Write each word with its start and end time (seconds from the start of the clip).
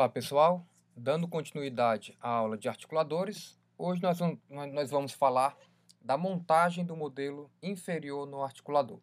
Olá 0.00 0.08
pessoal, 0.08 0.66
dando 0.96 1.28
continuidade 1.28 2.16
à 2.22 2.30
aula 2.30 2.56
de 2.56 2.70
articuladores, 2.70 3.60
hoje 3.76 4.00
nós 4.00 4.18
vamos, 4.18 4.38
nós 4.48 4.90
vamos 4.90 5.12
falar 5.12 5.54
da 6.00 6.16
montagem 6.16 6.86
do 6.86 6.96
modelo 6.96 7.50
inferior 7.62 8.26
no 8.26 8.42
articulador. 8.42 8.98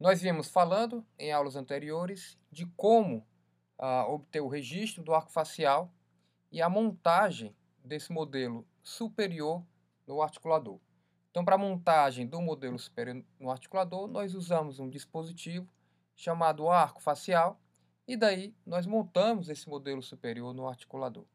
Nós 0.00 0.22
viemos 0.22 0.48
falando 0.48 1.04
em 1.18 1.30
aulas 1.30 1.56
anteriores 1.56 2.38
de 2.50 2.64
como 2.74 3.22
ah, 3.78 4.06
obter 4.08 4.40
o 4.40 4.48
registro 4.48 5.04
do 5.04 5.12
arco 5.12 5.30
facial 5.30 5.92
e 6.50 6.62
a 6.62 6.70
montagem 6.70 7.54
desse 7.84 8.10
modelo 8.10 8.66
superior 8.82 9.62
no 10.06 10.22
articulador. 10.22 10.80
Então, 11.30 11.44
para 11.44 11.56
a 11.56 11.58
montagem 11.58 12.26
do 12.26 12.40
modelo 12.40 12.78
superior 12.78 13.22
no 13.38 13.50
articulador, 13.50 14.08
nós 14.08 14.34
usamos 14.34 14.80
um 14.80 14.88
dispositivo 14.88 15.68
chamado 16.16 16.70
arco 16.70 17.02
facial, 17.02 17.60
e 18.08 18.16
daí 18.16 18.54
nós 18.64 18.86
montamos 18.86 19.50
esse 19.50 19.68
modelo 19.68 20.02
superior 20.02 20.54
no 20.54 20.66
articulador. 20.66 21.26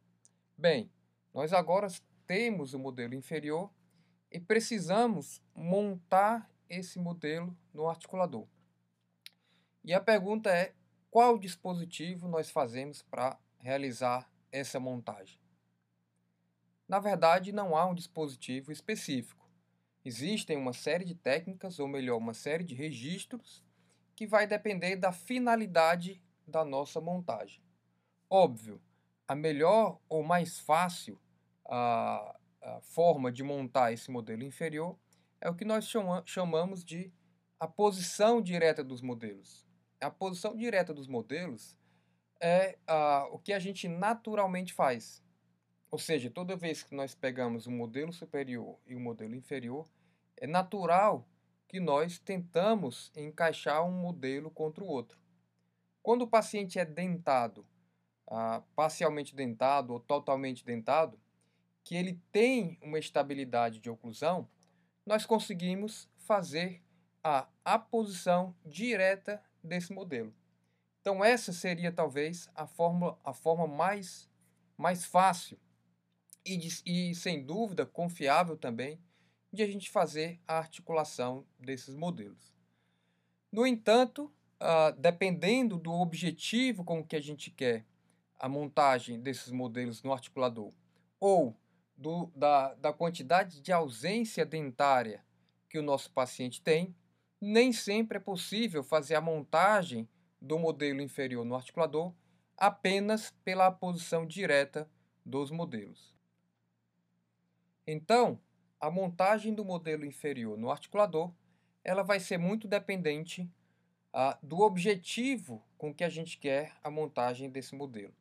Bem, 0.58 0.92
nós 1.32 1.54
agora 1.54 1.88
temos 2.26 2.74
o 2.74 2.80
modelo 2.80 3.14
inferior 3.14 3.72
e 4.32 4.40
precisamos 4.40 5.40
montar 5.54 6.52
esse 6.68 6.98
modelo 6.98 7.56
no 7.72 7.88
articulador. 7.88 8.48
E 9.84 9.94
a 9.94 10.02
pergunta 10.02 10.50
é: 10.50 10.74
qual 11.12 11.38
dispositivo 11.38 12.28
nós 12.28 12.50
fazemos 12.50 13.04
para 13.04 13.40
realizar 13.60 14.28
essa 14.52 14.80
montagem? 14.80 15.40
Na 16.88 17.00
verdade, 17.00 17.52
não 17.52 17.78
há 17.78 17.86
um 17.86 17.94
dispositivo 17.94 18.72
específico. 18.72 19.48
Existem 20.04 20.58
uma 20.58 20.74
série 20.74 21.06
de 21.06 21.14
técnicas, 21.14 21.78
ou 21.78 21.88
melhor, 21.88 22.18
uma 22.18 22.34
série 22.34 22.64
de 22.64 22.74
registros, 22.74 23.64
que 24.16 24.26
vai 24.26 24.48
depender 24.48 24.96
da 24.96 25.12
finalidade 25.12 26.22
da 26.48 26.64
nossa 26.66 27.00
montagem. 27.00 27.62
Óbvio, 28.30 28.82
a 29.28 29.36
melhor 29.36 30.00
ou 30.10 30.24
mais 30.24 30.60
fácil 30.60 31.20
a, 31.66 32.38
a 32.62 32.82
forma 32.82 33.32
de 33.32 33.44
montar 33.44 33.92
esse 33.92 34.12
modelo 34.12 34.44
inferior 34.44 34.98
é 35.40 35.50
o 35.50 35.56
que 35.56 35.66
nós 35.66 35.86
chama, 35.86 36.24
chamamos 36.26 36.84
de 36.84 37.12
a 37.60 37.68
posição 37.68 38.42
direta 38.42 38.84
dos 38.84 39.02
modelos. 39.02 39.68
A 40.00 40.12
posição 40.12 40.56
direta 40.56 40.94
dos 40.94 41.08
modelos 41.08 41.78
é 42.42 42.78
o 43.32 43.40
que 43.40 43.54
a 43.54 43.60
gente 43.60 43.88
naturalmente 43.88 44.74
faz. 44.74 45.24
Ou 45.90 45.98
seja, 45.98 46.30
toda 46.30 46.58
vez 46.58 46.84
que 46.84 46.94
nós 46.94 47.16
pegamos 47.16 47.68
o 47.68 47.72
modelo 47.72 48.12
superior 48.12 48.78
e 48.86 48.96
o 48.96 49.00
modelo 49.00 49.36
inferior, 49.36 49.88
é 50.36 50.48
natural 50.48 51.26
que 51.68 51.80
nós 51.80 52.20
tentamos 52.20 53.12
encaixar 53.16 53.86
um 53.86 53.92
modelo 53.92 54.52
contra 54.52 54.84
o 54.84 54.88
outro. 54.88 55.23
Quando 56.04 56.24
o 56.24 56.28
paciente 56.28 56.78
é 56.78 56.84
dentado, 56.84 57.66
ah, 58.28 58.62
parcialmente 58.76 59.34
dentado 59.34 59.94
ou 59.94 60.00
totalmente 60.02 60.66
dentado, 60.66 61.18
que 61.84 61.96
ele 61.96 62.22
tem 62.32 62.78
uma 62.82 63.00
estabilidade 63.00 63.80
de 63.80 63.90
oclusão, 63.90 64.48
nós 65.06 65.26
conseguimos 65.26 66.10
fazer 66.18 66.84
a 67.24 67.48
aposição 67.64 68.54
direta 68.66 69.42
desse 69.64 69.94
modelo. 69.94 70.34
Então 71.00 71.24
essa 71.24 71.54
seria 71.54 71.92
talvez 71.92 72.50
a 72.54 72.68
forma, 72.68 73.18
a 73.24 73.34
forma 73.34 73.66
mais, 73.66 74.30
mais 74.78 75.06
fácil 75.06 75.58
e, 76.46 76.68
e 76.86 77.16
sem 77.16 77.46
dúvida 77.46 77.86
confiável 77.86 78.58
também 78.58 79.00
de 79.52 79.64
a 79.64 79.68
gente 79.68 79.90
fazer 79.90 80.42
a 80.48 80.58
articulação 80.58 81.46
desses 81.58 81.96
modelos. 81.96 82.54
No 83.52 83.68
entanto, 83.68 84.34
uh, 84.64 84.98
dependendo 84.98 85.78
do 85.78 85.92
objetivo 85.92 86.84
com 86.84 87.04
que 87.04 87.16
a 87.16 87.22
gente 87.22 87.52
quer 87.52 87.86
a 88.40 88.48
montagem 88.48 89.20
desses 89.20 89.52
modelos 89.52 90.02
no 90.02 90.14
articulador, 90.14 90.72
ou 91.20 91.56
do, 91.96 92.32
da, 92.36 92.74
da 92.76 92.94
quantidade 92.94 93.62
de 93.62 93.72
ausência 93.72 94.46
dentária 94.46 95.24
que 95.70 95.78
o 95.78 95.84
nosso 95.84 96.12
paciente 96.12 96.62
tem, 96.62 96.96
nem 97.40 97.74
sempre 97.74 98.18
é 98.18 98.22
possível 98.22 98.84
fazer 98.84 99.16
a 99.16 99.22
montagem 99.22 100.08
do 100.42 100.58
modelo 100.58 101.02
inferior 101.02 101.46
no 101.46 101.56
articulador 101.56 102.14
apenas 102.58 103.32
pela 103.44 103.72
posição 103.72 104.26
direta 104.26 104.90
dos 105.26 105.52
modelos. 105.52 106.16
Então, 107.86 108.40
a 108.80 108.90
montagem 108.90 109.54
do 109.54 109.66
modelo 109.66 110.06
inferior 110.06 110.58
no 110.58 110.72
articulador 110.72 111.34
ela 111.84 112.04
vai 112.04 112.20
ser 112.20 112.38
muito 112.38 112.68
dependente 112.68 113.50
ah, 114.14 114.38
do 114.44 114.60
objetivo 114.60 115.64
com 115.78 115.94
que 115.94 116.04
a 116.04 116.10
gente 116.10 116.38
quer 116.38 116.74
a 116.84 116.92
montagem 116.92 117.50
desse 117.50 117.76
modelo. 117.76 118.14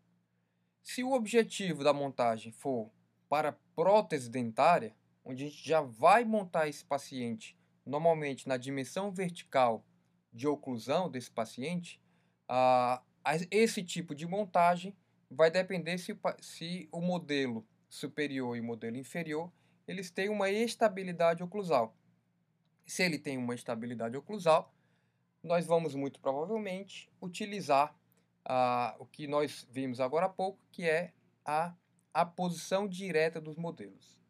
Se 0.83 1.05
o 1.05 1.13
objetivo 1.13 1.85
da 1.85 1.93
montagem 1.93 2.51
for 2.51 2.91
para 3.29 3.57
prótese 3.77 4.31
dentária, 4.31 4.95
onde 5.25 5.45
a 5.45 5.49
gente 5.49 5.69
já 5.69 5.81
vai 5.81 6.25
montar 6.25 6.69
esse 6.69 6.85
paciente 6.85 7.57
normalmente 7.85 8.49
na 8.49 8.57
dimensão 8.57 9.13
vertical 9.13 9.85
de 10.33 10.49
oclusão 10.49 11.11
desse 11.11 11.31
paciente, 11.31 12.01
ah, 12.49 13.03
esse 13.51 13.83
tipo 13.85 14.15
de 14.15 14.27
montagem 14.27 14.97
vai 15.31 15.51
depender 15.51 15.99
se, 15.99 16.19
se 16.41 16.89
o 16.91 17.01
modelo 17.01 17.67
superior 17.89 18.57
e 18.57 18.61
o 18.61 18.65
modelo 18.65 18.97
inferior 18.97 19.53
eles 19.87 20.11
têm 20.11 20.29
uma 20.29 20.51
estabilidade 20.51 21.43
oclusal. 21.43 21.97
Se 22.87 23.03
ele 23.03 23.19
tem 23.19 23.37
uma 23.37 23.55
estabilidade 23.55 24.17
oclusal, 24.17 24.73
nós 25.43 25.67
vamos 25.67 25.95
muito 25.95 26.21
provavelmente 26.21 27.11
utilizar 27.21 27.95
ah, 28.45 28.95
o 28.99 29.07
que 29.07 29.27
nós 29.27 29.67
vimos 29.71 30.01
agora 30.01 30.27
há 30.27 30.29
pouco, 30.29 30.65
que 30.71 30.85
é 30.85 31.13
a, 31.45 31.75
posição 32.37 32.87
direta 32.87 33.41
dos 33.41 33.57
modelos. 33.57 34.21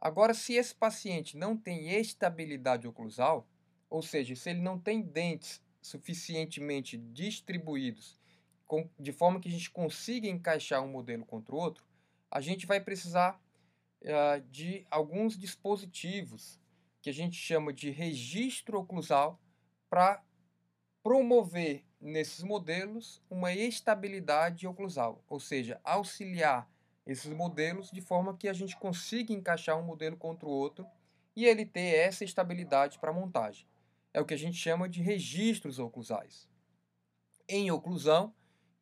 Agora, 0.00 0.34
se 0.34 0.54
esse 0.54 0.74
paciente 0.74 1.36
não 1.36 1.56
tem 1.56 1.90
estabilidade 1.90 2.88
oclusal, 2.88 3.46
ou 3.88 4.02
seja, 4.02 4.34
se 4.34 4.50
ele 4.50 4.60
não 4.60 4.78
tem 4.78 5.00
dentes 5.00 5.62
suficientemente 5.80 6.96
distribuídos, 6.96 8.18
com, 8.66 8.88
de 8.98 9.12
forma 9.12 9.38
que 9.38 9.48
a 9.48 9.52
gente 9.52 9.70
consiga 9.70 10.26
encaixar 10.26 10.82
um 10.82 10.88
modelo 10.88 11.24
contra 11.24 11.54
o 11.54 11.58
outro, 11.58 11.84
a 12.30 12.40
gente 12.40 12.66
vai 12.66 12.80
precisar 12.80 13.40
uh, 14.00 14.40
de 14.50 14.86
alguns 14.90 15.36
dispositivos 15.36 16.58
que 17.00 17.10
a 17.10 17.12
gente 17.12 17.36
chama 17.36 17.72
de 17.72 17.90
registro 17.90 18.78
oclusal 18.78 19.40
para 19.90 20.24
promover 21.02 21.84
nesses 22.00 22.42
modelos 22.42 23.22
uma 23.28 23.52
estabilidade 23.52 24.66
oclusal, 24.66 25.22
ou 25.28 25.40
seja, 25.40 25.80
auxiliar 25.84 26.70
esses 27.06 27.32
modelos 27.32 27.90
de 27.90 28.00
forma 28.00 28.36
que 28.36 28.48
a 28.48 28.52
gente 28.52 28.76
consiga 28.76 29.32
encaixar 29.32 29.78
um 29.78 29.84
modelo 29.84 30.16
contra 30.16 30.48
o 30.48 30.52
outro 30.52 30.86
e 31.34 31.44
ele 31.44 31.64
ter 31.64 31.96
essa 31.96 32.24
estabilidade 32.24 32.98
para 32.98 33.12
montagem. 33.12 33.66
É 34.14 34.20
o 34.20 34.24
que 34.24 34.34
a 34.34 34.38
gente 34.38 34.56
chama 34.56 34.88
de 34.88 35.02
registros 35.02 35.78
oclusais. 35.78 36.48
Em 37.48 37.70
oclusão, 37.70 38.34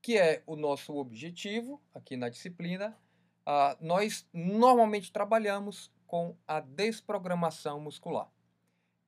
que 0.03 0.19
é 0.19 0.43
o 0.47 0.57
nosso 0.57 0.95
objetivo 0.97 1.81
aqui 1.95 2.17
na 2.17 2.29
disciplina, 2.29 2.99
uh, 3.47 3.77
nós 3.81 4.27
normalmente 4.33 5.13
trabalhamos 5.13 5.91
com 6.07 6.37
a 6.47 6.61
desprogramação 6.61 7.81
muscular. 7.81 8.31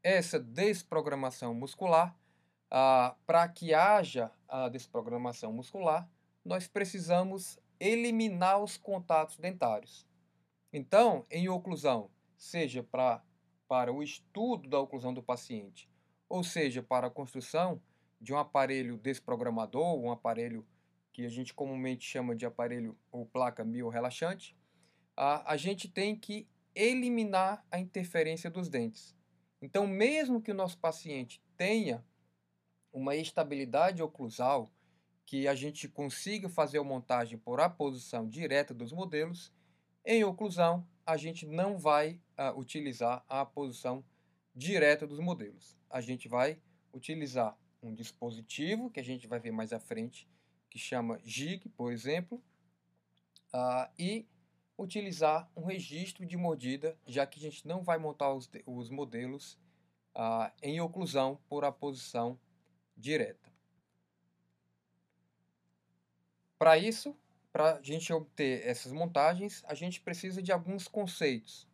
Essa 0.03 0.39
desprogramação 0.39 1.55
muscular 1.55 2.17
ah, 2.75 3.15
para 3.27 3.47
que 3.49 3.75
haja 3.75 4.33
a 4.49 4.67
desprogramação 4.71 5.53
muscular, 5.53 6.09
nós 6.43 6.67
precisamos 6.67 7.59
eliminar 7.79 8.63
os 8.63 8.79
contatos 8.79 9.37
dentários. 9.37 10.09
Então, 10.73 11.27
em 11.31 11.51
oclusão, 11.51 12.11
seja 12.35 12.83
pra, 12.83 13.23
para 13.69 13.93
o 13.93 14.03
estudo 14.03 14.71
da 14.71 14.81
oclusão 14.81 15.13
do 15.13 15.23
paciente, 15.23 15.87
ou 16.31 16.43
seja, 16.43 16.83
para 16.83 17.09
a 17.09 17.11
construção 17.11 17.79
de 18.19 18.33
um 18.33 18.39
aparelho 18.39 18.97
desprogramador, 18.97 19.99
um 19.99 20.11
aparelho 20.11 20.67
que 21.13 21.27
a 21.27 21.29
gente 21.29 21.53
comumente 21.53 22.07
chama 22.07 22.35
de 22.35 22.47
aparelho 22.47 22.97
ou 23.11 23.27
placa 23.27 23.63
biorrelaxante, 23.63 24.57
a, 25.15 25.53
a 25.53 25.59
gente 25.59 25.91
tem 25.91 26.17
que 26.17 26.49
eliminar 26.75 27.67
a 27.71 27.79
interferência 27.79 28.51
dos 28.51 28.71
dentes. 28.71 29.15
Então, 29.61 29.87
mesmo 29.87 30.41
que 30.41 30.51
o 30.51 30.55
nosso 30.55 30.79
paciente 30.79 31.43
tenha 31.55 32.03
uma 32.93 33.17
estabilidade 33.17 34.03
oclusal 34.03 34.71
que 35.25 35.49
a 35.49 35.55
gente 35.55 35.89
consiga 35.89 36.49
fazer 36.49 36.79
a 36.79 36.85
montagem 36.85 37.39
por 37.39 37.61
aposição 37.61 38.29
direta 38.29 38.75
dos 38.75 38.93
modelos, 38.93 39.53
em 40.05 40.25
oclusão 40.25 40.87
a 41.07 41.17
gente 41.17 41.47
não 41.47 41.79
vai 41.79 42.21
uh, 42.39 42.59
utilizar 42.59 43.25
a 43.29 43.45
posição 43.45 44.05
direta 44.55 45.07
dos 45.07 45.19
modelos. 45.19 45.77
A 45.89 46.01
gente 46.01 46.29
vai 46.29 46.59
utilizar 46.93 47.57
um 47.83 47.95
dispositivo 47.95 48.91
que 48.91 49.01
a 49.01 49.05
gente 49.05 49.27
vai 49.27 49.41
ver 49.41 49.53
mais 49.53 49.73
à 49.73 49.81
frente, 49.81 50.29
que 50.69 50.79
chama 50.79 51.19
JIG, 51.25 51.69
por 51.71 51.93
exemplo, 51.93 52.43
uh, 53.53 53.91
e 53.99 54.27
utilizar 54.79 55.51
um 55.57 55.65
registro 55.65 56.25
de 56.25 56.37
mordida, 56.37 56.97
já 57.07 57.27
que 57.27 57.39
a 57.39 57.43
gente 57.43 57.67
não 57.67 57.83
vai 57.83 57.99
montar 57.99 58.33
os, 58.33 58.51
os 58.67 58.91
modelos 58.91 59.59
uh, 60.15 60.51
em 60.63 60.81
oclusão 60.81 61.39
por 61.49 61.65
aposição 61.65 62.39
direta. 62.97 63.51
Para 66.59 66.79
isso, 66.79 67.17
para 67.53 67.75
a 67.75 67.83
gente 67.83 68.13
obter 68.13 68.67
essas 68.67 68.93
montagens, 68.93 69.63
a 69.67 69.75
gente 69.75 70.01
precisa 70.01 70.43
de 70.43 70.53
alguns 70.53 70.89
conceitos 70.89 71.69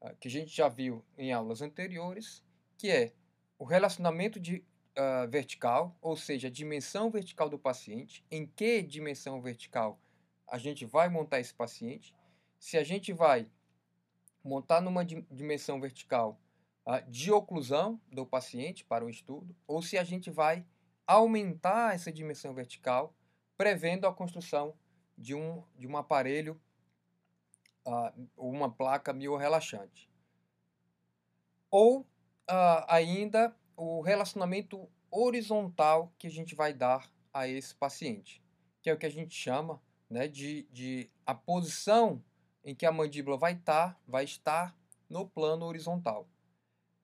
uh, 0.00 0.16
que 0.16 0.26
a 0.26 0.30
gente 0.30 0.54
já 0.54 0.68
viu 0.68 1.04
em 1.16 1.32
aulas 1.32 1.62
anteriores, 1.62 2.42
que 2.76 2.90
é 2.90 3.12
o 3.58 3.64
relacionamento 3.64 4.40
de, 4.40 4.64
uh, 4.98 5.28
vertical, 5.30 5.96
ou 6.00 6.16
seja, 6.16 6.48
a 6.48 6.50
dimensão 6.50 7.10
vertical 7.10 7.48
do 7.48 7.58
paciente, 7.58 8.24
em 8.30 8.46
que 8.46 8.82
dimensão 8.82 9.40
vertical 9.40 10.00
a 10.48 10.58
gente 10.58 10.84
vai 10.84 11.08
montar 11.08 11.40
esse 11.40 11.54
paciente, 11.54 12.14
se 12.58 12.76
a 12.76 12.84
gente 12.84 13.12
vai 13.12 13.48
montar 14.44 14.80
numa 14.80 15.04
dimensão 15.04 15.80
vertical 15.80 16.38
de 17.08 17.30
oclusão 17.30 18.00
do 18.10 18.26
paciente 18.26 18.84
para 18.84 19.04
o 19.04 19.10
estudo, 19.10 19.54
ou 19.66 19.80
se 19.82 19.96
a 19.96 20.04
gente 20.04 20.30
vai 20.30 20.64
aumentar 21.06 21.94
essa 21.94 22.12
dimensão 22.12 22.54
vertical, 22.54 23.14
prevendo 23.56 24.06
a 24.06 24.12
construção 24.12 24.74
de 25.16 25.34
um, 25.34 25.62
de 25.76 25.86
um 25.86 25.96
aparelho, 25.96 26.60
uh, 27.86 28.28
uma 28.36 28.70
placa 28.70 29.12
miorrelaxante. 29.12 30.10
Ou 31.70 32.00
uh, 32.00 32.84
ainda 32.88 33.54
o 33.76 34.00
relacionamento 34.00 34.88
horizontal 35.10 36.12
que 36.18 36.26
a 36.26 36.30
gente 36.30 36.54
vai 36.54 36.72
dar 36.72 37.10
a 37.32 37.46
esse 37.46 37.74
paciente, 37.74 38.42
que 38.80 38.90
é 38.90 38.92
o 38.92 38.98
que 38.98 39.06
a 39.06 39.10
gente 39.10 39.34
chama 39.34 39.80
né, 40.08 40.26
de, 40.26 40.64
de 40.70 41.10
a 41.24 41.34
posição 41.34 42.22
em 42.64 42.74
que 42.74 42.86
a 42.86 42.92
mandíbula 42.92 43.36
vai 43.36 43.52
estar, 43.52 44.00
vai 44.06 44.24
estar 44.24 44.76
no 45.08 45.28
plano 45.28 45.66
horizontal. 45.66 46.28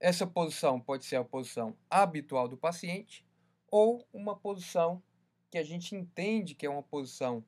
Essa 0.01 0.27
posição 0.27 0.81
pode 0.81 1.05
ser 1.05 1.17
a 1.17 1.25
posição 1.25 1.77
habitual 1.91 2.47
do 2.47 2.57
paciente 2.57 3.27
ou 3.71 4.07
uma 4.13 4.37
posição 4.37 5.03
que 5.51 5.59
a 5.59 5.65
gente 5.65 5.95
entende 5.95 6.55
que 6.55 6.67
é 6.67 6.71
uma 6.71 6.83
posição 6.83 7.45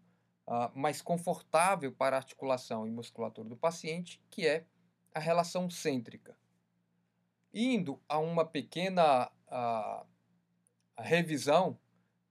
uh, 0.47 0.71
mais 0.75 1.01
confortável 1.01 1.93
para 1.93 2.17
a 2.17 2.19
articulação 2.19 2.87
e 2.87 2.91
musculatura 2.91 3.49
do 3.49 3.57
paciente, 3.57 4.21
que 4.31 4.47
é 4.47 4.65
a 5.15 5.21
relação 5.21 5.71
cêntrica. 5.71 6.37
Indo 7.53 8.01
a 8.09 8.19
uma 8.19 8.45
pequena 8.45 9.31
uh, 9.49 10.07
revisão 10.99 11.79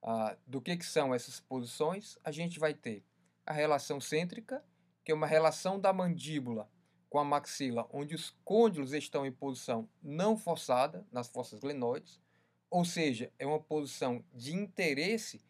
uh, 0.04 0.36
do 0.46 0.62
que, 0.62 0.76
que 0.76 0.86
são 0.86 1.14
essas 1.14 1.40
posições, 1.40 2.18
a 2.24 2.32
gente 2.32 2.60
vai 2.60 2.74
ter 2.74 3.06
a 3.46 3.54
relação 3.54 4.02
cêntrica, 4.02 4.64
que 5.04 5.12
é 5.12 5.16
uma 5.16 5.28
relação 5.28 5.80
da 5.80 5.94
mandíbula 5.94 6.70
com 7.10 7.18
a 7.18 7.24
maxila, 7.24 7.88
onde 7.92 8.14
os 8.14 8.30
côndilos 8.46 8.94
estão 8.94 9.26
em 9.26 9.32
posição 9.32 9.90
não 10.02 10.38
forçada, 10.38 11.06
nas 11.12 11.28
fossas 11.28 11.60
glenoides, 11.60 12.22
ou 12.70 12.86
seja, 12.86 13.34
é 13.40 13.46
uma 13.46 13.60
posição 13.60 14.24
de 14.34 14.54
interesse 14.54 15.42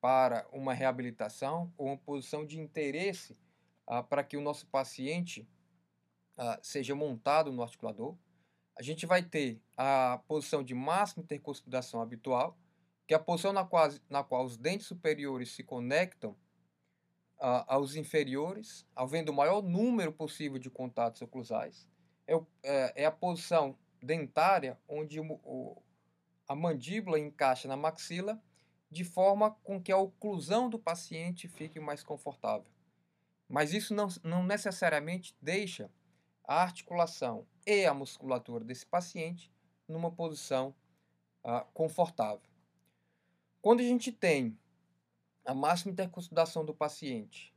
para 0.00 0.48
uma 0.52 0.72
reabilitação 0.72 1.72
ou 1.76 1.88
uma 1.88 1.98
posição 1.98 2.46
de 2.46 2.58
interesse 2.58 3.36
ah, 3.86 4.02
para 4.02 4.24
que 4.24 4.36
o 4.36 4.40
nosso 4.40 4.66
paciente 4.66 5.46
ah, 6.36 6.58
seja 6.62 6.94
montado 6.94 7.52
no 7.52 7.62
articulador. 7.62 8.16
A 8.76 8.82
gente 8.82 9.04
vai 9.04 9.22
ter 9.22 9.60
a 9.76 10.20
posição 10.26 10.62
de 10.62 10.74
máxima 10.74 11.22
intercuspidação 11.22 12.00
habitual, 12.00 12.58
que 13.06 13.12
é 13.12 13.16
a 13.16 13.20
posição 13.20 13.52
na 13.52 13.66
qual, 13.66 13.90
na 14.08 14.24
qual 14.24 14.44
os 14.44 14.56
dentes 14.56 14.86
superiores 14.86 15.50
se 15.52 15.62
conectam 15.62 16.34
aos 17.42 17.96
inferiores, 17.96 18.86
havendo 18.94 19.32
o 19.32 19.34
maior 19.34 19.62
número 19.62 20.12
possível 20.12 20.58
de 20.58 20.70
contatos 20.70 21.20
oclusais. 21.22 21.88
É, 22.24 22.34
é, 22.62 23.02
é 23.02 23.04
a 23.04 23.10
posição 23.10 23.76
dentária 24.00 24.78
onde 24.88 25.18
o, 25.18 25.32
o, 25.42 25.82
a 26.46 26.54
mandíbula 26.54 27.18
encaixa 27.18 27.66
na 27.66 27.76
maxila 27.76 28.40
de 28.88 29.04
forma 29.04 29.50
com 29.64 29.82
que 29.82 29.90
a 29.90 29.96
oclusão 29.96 30.70
do 30.70 30.78
paciente 30.78 31.48
fique 31.48 31.80
mais 31.80 32.04
confortável. 32.04 32.70
Mas 33.48 33.72
isso 33.72 33.92
não, 33.92 34.06
não 34.22 34.44
necessariamente 34.44 35.36
deixa 35.42 35.90
a 36.44 36.62
articulação 36.62 37.44
e 37.66 37.84
a 37.84 37.92
musculatura 37.92 38.64
desse 38.64 38.86
paciente 38.86 39.50
numa 39.88 40.12
posição 40.12 40.74
uh, 41.44 41.64
confortável. 41.74 42.48
Quando 43.60 43.80
a 43.80 43.84
gente 43.84 44.12
tem 44.12 44.56
a 45.44 45.54
máxima 45.54 45.92
interconsideração 45.92 46.64
do 46.64 46.74
paciente 46.74 47.52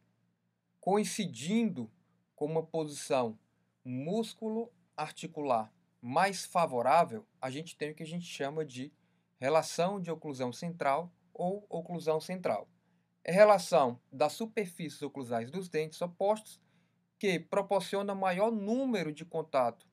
coincidindo 0.85 1.91
com 2.35 2.45
uma 2.45 2.61
posição 2.61 3.39
músculo-articular 3.83 5.73
mais 5.99 6.45
favorável, 6.45 7.25
a 7.41 7.49
gente 7.49 7.75
tem 7.75 7.89
o 7.89 7.95
que 7.95 8.03
a 8.03 8.05
gente 8.05 8.25
chama 8.27 8.63
de 8.63 8.93
relação 9.39 9.99
de 9.99 10.11
oclusão 10.11 10.53
central 10.53 11.11
ou 11.33 11.65
oclusão 11.67 12.21
central. 12.21 12.69
É 13.23 13.31
relação 13.31 13.99
das 14.11 14.33
superfícies 14.33 15.01
oclusais 15.01 15.49
dos 15.49 15.67
dentes 15.69 15.99
opostos 16.03 16.61
que 17.17 17.39
proporciona 17.39 18.13
maior 18.13 18.51
número 18.51 19.11
de 19.11 19.25
contato 19.25 19.87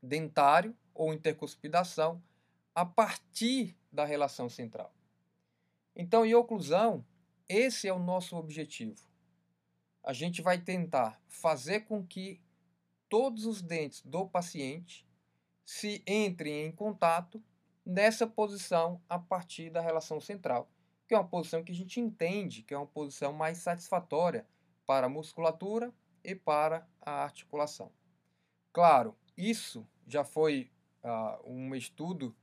dentário 0.00 0.76
ou 0.94 1.12
intercuspidação 1.12 2.22
a 2.72 2.86
partir 2.86 3.76
da 3.90 4.04
relação 4.04 4.48
central. 4.48 4.94
Então, 6.00 6.24
em 6.24 6.32
oclusão, 6.32 7.04
esse 7.48 7.88
é 7.88 7.92
o 7.92 7.98
nosso 7.98 8.36
objetivo. 8.36 9.04
A 10.04 10.12
gente 10.12 10.40
vai 10.40 10.56
tentar 10.56 11.20
fazer 11.26 11.80
com 11.80 12.06
que 12.06 12.40
todos 13.08 13.44
os 13.44 13.60
dentes 13.60 14.02
do 14.02 14.24
paciente 14.24 15.04
se 15.64 16.00
entrem 16.06 16.66
em 16.66 16.70
contato 16.70 17.42
nessa 17.84 18.28
posição 18.28 19.02
a 19.08 19.18
partir 19.18 19.70
da 19.70 19.80
relação 19.80 20.20
central, 20.20 20.70
que 21.08 21.14
é 21.14 21.18
uma 21.18 21.26
posição 21.26 21.64
que 21.64 21.72
a 21.72 21.74
gente 21.74 21.98
entende 21.98 22.62
que 22.62 22.72
é 22.72 22.76
uma 22.76 22.86
posição 22.86 23.32
mais 23.32 23.58
satisfatória 23.58 24.46
para 24.86 25.06
a 25.06 25.10
musculatura 25.10 25.92
e 26.22 26.32
para 26.32 26.86
a 27.00 27.24
articulação. 27.24 27.90
Claro, 28.72 29.16
isso 29.36 29.84
já 30.06 30.22
foi 30.22 30.70
uh, 31.02 31.50
um 31.50 31.74
estudo 31.74 32.36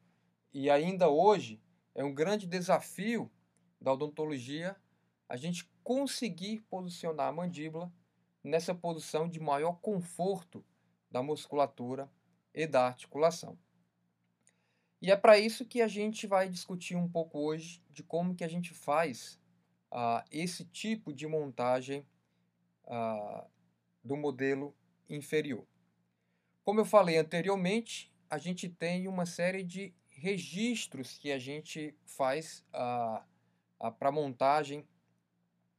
e 0.54 0.70
ainda 0.70 1.10
hoje 1.10 1.62
é 1.94 2.04
um 2.04 2.14
grande 2.14 2.46
desafio 2.46 3.32
da 3.80 3.94
odontologia 3.94 4.76
a 5.28 5.36
gente 5.36 5.70
conseguir 5.84 6.62
posicionar 6.70 7.28
a 7.28 7.32
mandíbula 7.32 7.92
nessa 8.44 8.76
posição 8.76 9.28
de 9.28 9.40
maior 9.40 9.80
conforto 9.82 10.64
da 11.10 11.24
musculatura 11.24 12.10
e 12.54 12.68
da 12.68 12.86
articulação. 12.86 13.58
E 15.02 15.12
é 15.12 15.16
para 15.16 15.38
isso 15.38 15.66
que 15.66 15.82
a 15.82 15.88
gente 15.88 16.26
vai 16.26 16.48
discutir 16.48 16.96
um 16.96 17.10
pouco 17.10 17.40
hoje 17.40 17.84
de 17.90 18.04
como 18.04 18.36
que 18.36 18.44
a 18.44 18.48
gente 18.48 18.74
faz 18.74 19.40
uh, 19.92 20.24
esse 20.32 20.66
tipo 20.66 21.14
de 21.14 21.28
montagem 21.28 22.06
uh, 22.86 23.46
do 24.04 24.16
modelo 24.16 24.76
inferior. 25.10 25.66
Como 26.64 26.80
eu 26.80 26.86
falei 26.86 27.18
anteriormente, 27.18 28.12
a 28.30 28.38
gente 28.38 28.68
tem 28.70 29.08
uma 29.08 29.26
série 29.26 29.64
de 29.64 29.94
registros 30.10 31.18
que 31.18 31.32
a 31.32 31.38
gente 31.38 31.96
faz 32.06 32.66
uh, 32.74 33.24
para 34.00 34.10
a 34.10 34.12
montagem 34.12 34.88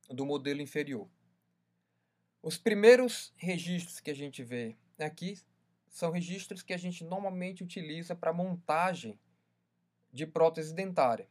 do 0.09 0.25
modelo 0.25 0.61
inferior. 0.61 1.09
Os 2.43 2.57
primeiros 2.57 3.33
registros 3.37 4.01
que 4.01 4.11
a 4.11 4.15
gente 4.15 4.43
vê 4.43 4.77
aqui 4.99 5.39
são 5.89 6.11
registros 6.11 6.63
que 6.63 6.73
a 6.73 6.77
gente 6.77 7.05
normalmente 7.05 7.65
utiliza 7.65 8.15
para 8.15 8.33
montagem 8.33 9.19
de 10.13 10.27
prótese 10.27 10.75
dentária. 10.75 11.29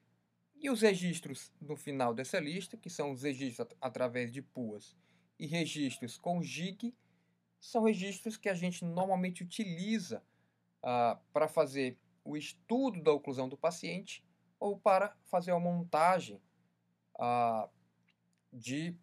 E 0.56 0.70
os 0.70 0.82
registros 0.82 1.54
no 1.62 1.76
final 1.76 2.14
dessa 2.14 2.40
lista, 2.40 2.76
que 2.76 2.90
são 2.90 3.12
os 3.12 3.24
registros 3.24 3.68
através 3.80 4.32
de 4.32 4.42
puas 4.42 4.96
e 5.38 5.46
registros 5.46 6.18
com 6.18 6.42
jig, 6.42 6.94
são 7.60 7.84
registros 7.84 8.38
que 8.38 8.50
a 8.50 8.54
gente 8.54 8.84
normalmente 8.84 9.44
utiliza 9.44 10.24
ah, 10.82 11.20
para 11.32 11.48
fazer 11.48 11.98
o 12.24 12.36
estudo 12.36 13.02
da 13.02 13.12
oclusão 13.12 13.48
do 13.48 13.58
paciente 13.58 14.24
ou 14.60 14.78
para 14.78 15.16
fazer 15.26 15.52
a 15.52 15.60
montagem 15.60 16.42
de 18.52 18.96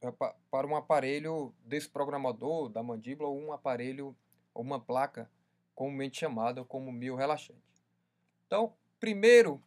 eh, 0.00 0.12
para 0.50 0.66
um 0.66 0.76
aparelho 0.76 1.54
desprogramador 1.64 2.68
da 2.68 2.82
mandíbula 2.82 3.28
ou 3.28 3.40
um 3.40 3.52
aparelho 3.52 4.16
ou 4.52 4.62
uma 4.62 4.80
placa 4.80 5.30
comumente 5.74 6.20
chamada 6.20 6.64
como 6.64 6.92
mio 6.92 7.16
relaxante. 7.16 7.60
Então, 8.46 8.76
primeiro 9.00 9.62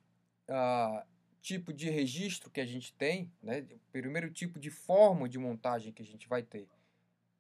tipo 1.41 1.73
de 1.73 1.89
registro 1.89 2.49
que 2.49 2.61
a 2.61 2.65
gente 2.65 2.93
tem, 2.93 3.31
né, 3.41 3.65
o 3.71 3.91
primeiro 3.91 4.31
tipo 4.31 4.59
de 4.59 4.69
forma 4.69 5.27
de 5.27 5.37
montagem 5.37 5.93
que 5.93 6.01
a 6.01 6.05
gente 6.05 6.27
vai 6.27 6.43
ter 6.43 6.69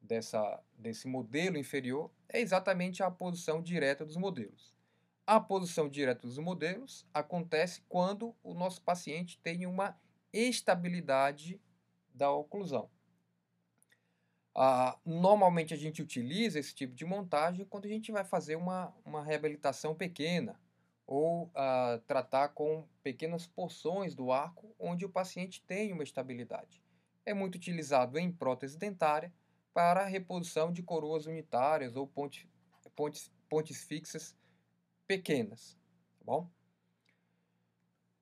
dessa, 0.01 0.61
desse 0.77 1.07
modelo 1.07 1.57
inferior 1.57 2.09
é 2.29 2.39
exatamente 2.39 3.03
a 3.03 3.11
posição 3.11 3.61
direta 3.61 4.05
dos 4.05 4.15
modelos. 4.15 4.73
A 5.25 5.39
posição 5.41 5.89
direta 5.89 6.25
dos 6.25 6.37
modelos 6.37 7.05
acontece 7.13 7.81
quando 7.89 8.33
o 8.41 8.53
nosso 8.53 8.81
paciente 8.81 9.37
tem 9.39 9.65
uma 9.65 9.97
estabilidade 10.33 11.59
da 12.13 12.31
oclusão. 12.31 12.89
Ah, 14.55 14.97
normalmente 15.05 15.73
a 15.73 15.77
gente 15.77 16.01
utiliza 16.01 16.59
esse 16.59 16.73
tipo 16.73 16.95
de 16.95 17.05
montagem 17.05 17.63
quando 17.65 17.85
a 17.85 17.89
gente 17.89 18.11
vai 18.11 18.23
fazer 18.23 18.55
uma, 18.55 18.91
uma 19.05 19.23
reabilitação 19.23 19.93
pequena 19.93 20.59
ou 21.05 21.51
ah, 21.53 22.01
tratar 22.07 22.49
com 22.49 22.87
pequenas 23.03 23.45
porções 23.45 24.15
do 24.15 24.31
arco 24.31 24.75
onde 24.79 25.05
o 25.05 25.09
paciente 25.09 25.61
tem 25.61 25.93
uma 25.93 26.03
estabilidade. 26.03 26.81
é 27.23 27.33
muito 27.33 27.55
utilizado 27.55 28.17
em 28.17 28.31
prótese 28.31 28.77
dentária 28.77 29.31
para 29.73 30.01
a 30.01 30.05
reposição 30.05 30.71
de 30.71 30.81
coroas 30.81 31.27
unitárias 31.27 31.95
ou 31.95 32.07
pontes, 32.07 32.47
pontes, 32.95 33.31
pontes 33.47 33.83
fixas 33.83 34.35
pequenas. 35.05 35.77
Tá 36.17 36.25
bom? 36.25 36.49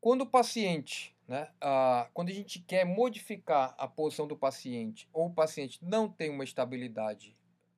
Quando 0.02 0.24
o 0.24 0.30
paciente, 0.30 1.15
né, 1.28 1.50
ah, 1.60 2.10
quando 2.14 2.30
a 2.30 2.34
gente 2.34 2.60
quer 2.60 2.86
modificar 2.86 3.74
a 3.78 3.88
posição 3.88 4.28
do 4.28 4.38
paciente 4.38 5.10
ou 5.12 5.28
o 5.28 5.34
paciente 5.34 5.84
não 5.84 6.08
tem 6.08 6.30
uma 6.30 6.44
estabilidade 6.44 7.36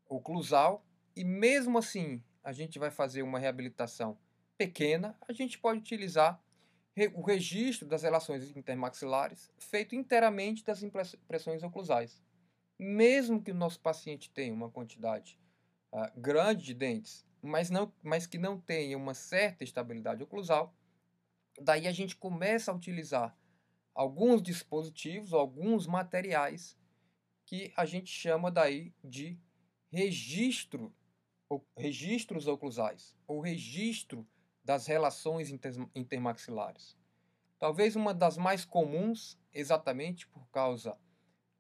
oclusal 0.10 0.86
e 1.16 1.24
mesmo 1.24 1.78
assim 1.78 2.22
a 2.44 2.52
gente 2.52 2.78
vai 2.78 2.92
fazer 2.92 3.24
uma 3.24 3.40
reabilitação 3.40 4.18
pequena, 4.58 5.18
a 5.28 5.34
gente 5.34 5.60
pode 5.60 5.80
utilizar 5.80 6.42
o 7.14 7.22
registro 7.22 7.88
das 7.88 8.02
relações 8.02 8.56
intermaxilares 8.56 9.52
feito 9.60 9.96
inteiramente 9.96 10.64
das 10.64 10.82
impressões 10.82 11.62
oclusais. 11.62 12.24
Mesmo 12.80 13.42
que 13.42 13.52
o 13.52 13.56
nosso 13.56 13.80
paciente 13.80 14.32
tenha 14.32 14.54
uma 14.54 14.70
quantidade 14.70 15.40
uh, 15.92 16.20
grande 16.20 16.64
de 16.64 16.74
dentes, 16.74 17.26
mas, 17.42 17.70
não, 17.70 17.94
mas 18.02 18.26
que 18.26 18.38
não 18.38 18.60
tenha 18.60 18.98
uma 18.98 19.14
certa 19.14 19.64
estabilidade 19.64 20.24
oclusal, 20.24 20.74
daí 21.60 21.88
a 21.88 21.92
gente 21.92 22.16
começa 22.16 22.72
a 22.72 22.76
utilizar 22.76 23.38
alguns 23.94 24.42
dispositivos, 24.42 25.34
alguns 25.34 25.88
materiais 25.88 26.78
que 27.46 27.74
a 27.76 27.86
gente 27.86 28.12
chama 28.12 28.52
daí 28.52 28.94
de 29.04 29.40
registro, 29.92 30.94
registros 31.76 32.48
oclusais, 32.48 33.16
ou 33.26 33.40
registro 33.40 34.28
das 34.64 34.86
relações 34.86 35.50
intermaxilares. 35.96 36.98
Talvez 37.58 37.96
uma 37.96 38.14
das 38.14 38.38
mais 38.38 38.66
comuns, 38.66 39.40
exatamente 39.52 40.28
por 40.28 40.48
causa 40.50 40.98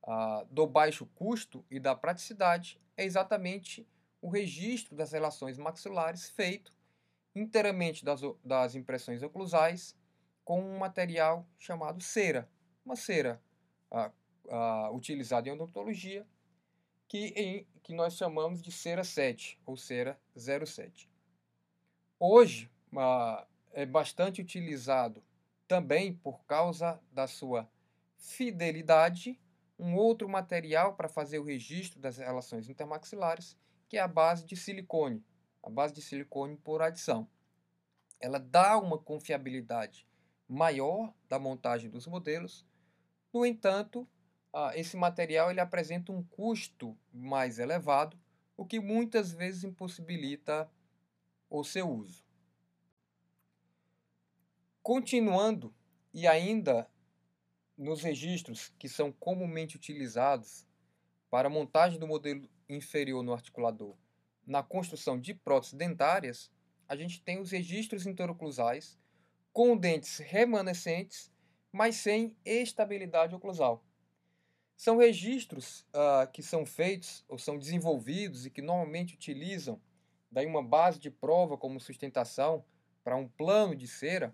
ah, 0.04 0.46
do 0.52 0.68
baixo 0.68 1.06
custo 1.16 1.66
e 1.72 1.80
da 1.80 1.96
praticidade, 1.96 2.80
é 2.96 3.04
exatamente 3.04 3.88
o 4.22 4.30
registro 4.30 4.96
das 4.96 5.12
relações 5.12 5.58
maxilares 5.58 6.30
feito 6.30 6.77
inteiramente 7.38 8.04
das, 8.04 8.22
das 8.44 8.76
impressões 8.76 9.22
oclusais 9.24 9.96
com 10.44 10.62
um 10.62 10.78
material 10.78 11.46
chamado 11.58 12.02
cera, 12.02 12.50
uma 12.86 12.96
cera 12.96 13.42
ah, 13.92 14.12
ah, 14.50 14.92
utilizada 14.92 15.50
em 15.50 15.52
odontologia 15.52 16.26
que, 17.08 17.28
em, 17.36 17.68
que 17.84 17.94
nós 17.94 18.16
chamamos 18.16 18.62
de 18.62 18.72
cera 18.72 19.04
7 19.04 19.60
ou 19.66 19.78
cera 19.78 20.20
07. 20.36 21.10
Hoje, 22.20 22.72
é 23.74 23.86
bastante 23.86 24.42
utilizado 24.42 25.24
também 25.68 26.14
por 26.14 26.44
causa 26.46 27.00
da 27.12 27.28
sua 27.28 27.70
fidelidade, 28.18 29.40
um 29.78 29.96
outro 29.96 30.28
material 30.28 30.96
para 30.96 31.08
fazer 31.08 31.40
o 31.40 31.44
registro 31.44 32.00
das 32.00 32.18
relações 32.18 32.70
intermaxilares, 32.70 33.56
que 33.88 33.98
é 33.98 34.02
a 34.02 34.08
base 34.08 34.46
de 34.46 34.56
silicone, 34.56 35.24
a 35.68 35.70
base 35.70 35.94
de 35.94 36.02
silicone 36.02 36.56
por 36.56 36.82
adição. 36.82 37.28
Ela 38.22 38.40
dá 38.40 38.78
uma 38.78 38.98
confiabilidade 38.98 40.08
maior 40.48 41.14
da 41.28 41.38
montagem 41.38 41.90
dos 41.90 42.08
modelos, 42.08 42.66
no 43.34 43.46
entanto, 43.46 44.08
esse 44.76 44.96
material 44.96 45.52
ele 45.52 45.60
apresenta 45.60 46.14
um 46.14 46.24
custo 46.24 46.98
mais 47.14 47.60
elevado, 47.60 48.18
o 48.56 48.66
que 48.66 48.80
muitas 48.80 49.34
vezes 49.34 49.66
impossibilita 49.66 50.72
o 51.50 51.66
seu 51.66 51.90
uso. 51.90 52.26
Continuando, 54.82 55.76
e 56.14 56.26
ainda 56.26 56.90
nos 57.78 58.02
registros 58.02 58.74
que 58.80 58.88
são 58.88 59.12
comumente 59.12 59.76
utilizados 59.76 60.66
para 61.30 61.50
a 61.50 61.52
montagem 61.52 62.00
do 62.00 62.08
modelo 62.08 62.50
inferior 62.70 63.22
no 63.22 63.34
articulador 63.34 63.98
na 64.48 64.64
construção 64.64 65.20
de 65.20 65.34
próteses 65.34 65.74
dentárias, 65.74 66.50
a 66.88 66.96
gente 66.96 67.22
tem 67.22 67.40
os 67.40 67.52
registros 67.52 68.08
interoclusais 68.08 68.98
com 69.52 69.76
dentes 69.76 70.20
remanescentes, 70.20 71.30
mas 71.72 71.98
sem 71.98 72.36
estabilidade 72.46 73.36
oclusal. 73.36 73.84
São 74.76 74.98
registros 74.98 75.82
uh, 75.90 76.32
que 76.32 76.42
são 76.42 76.66
feitos 76.66 77.26
ou 77.28 77.38
são 77.38 77.58
desenvolvidos 77.58 78.46
e 78.46 78.50
que 78.50 78.62
normalmente 78.62 79.16
utilizam 79.16 79.82
daí 80.32 80.46
uma 80.46 80.64
base 80.64 81.00
de 81.00 81.12
prova 81.12 81.58
como 81.58 81.80
sustentação 81.80 82.64
para 83.04 83.18
um 83.18 83.28
plano 83.28 83.76
de 83.76 83.88
cera 83.88 84.34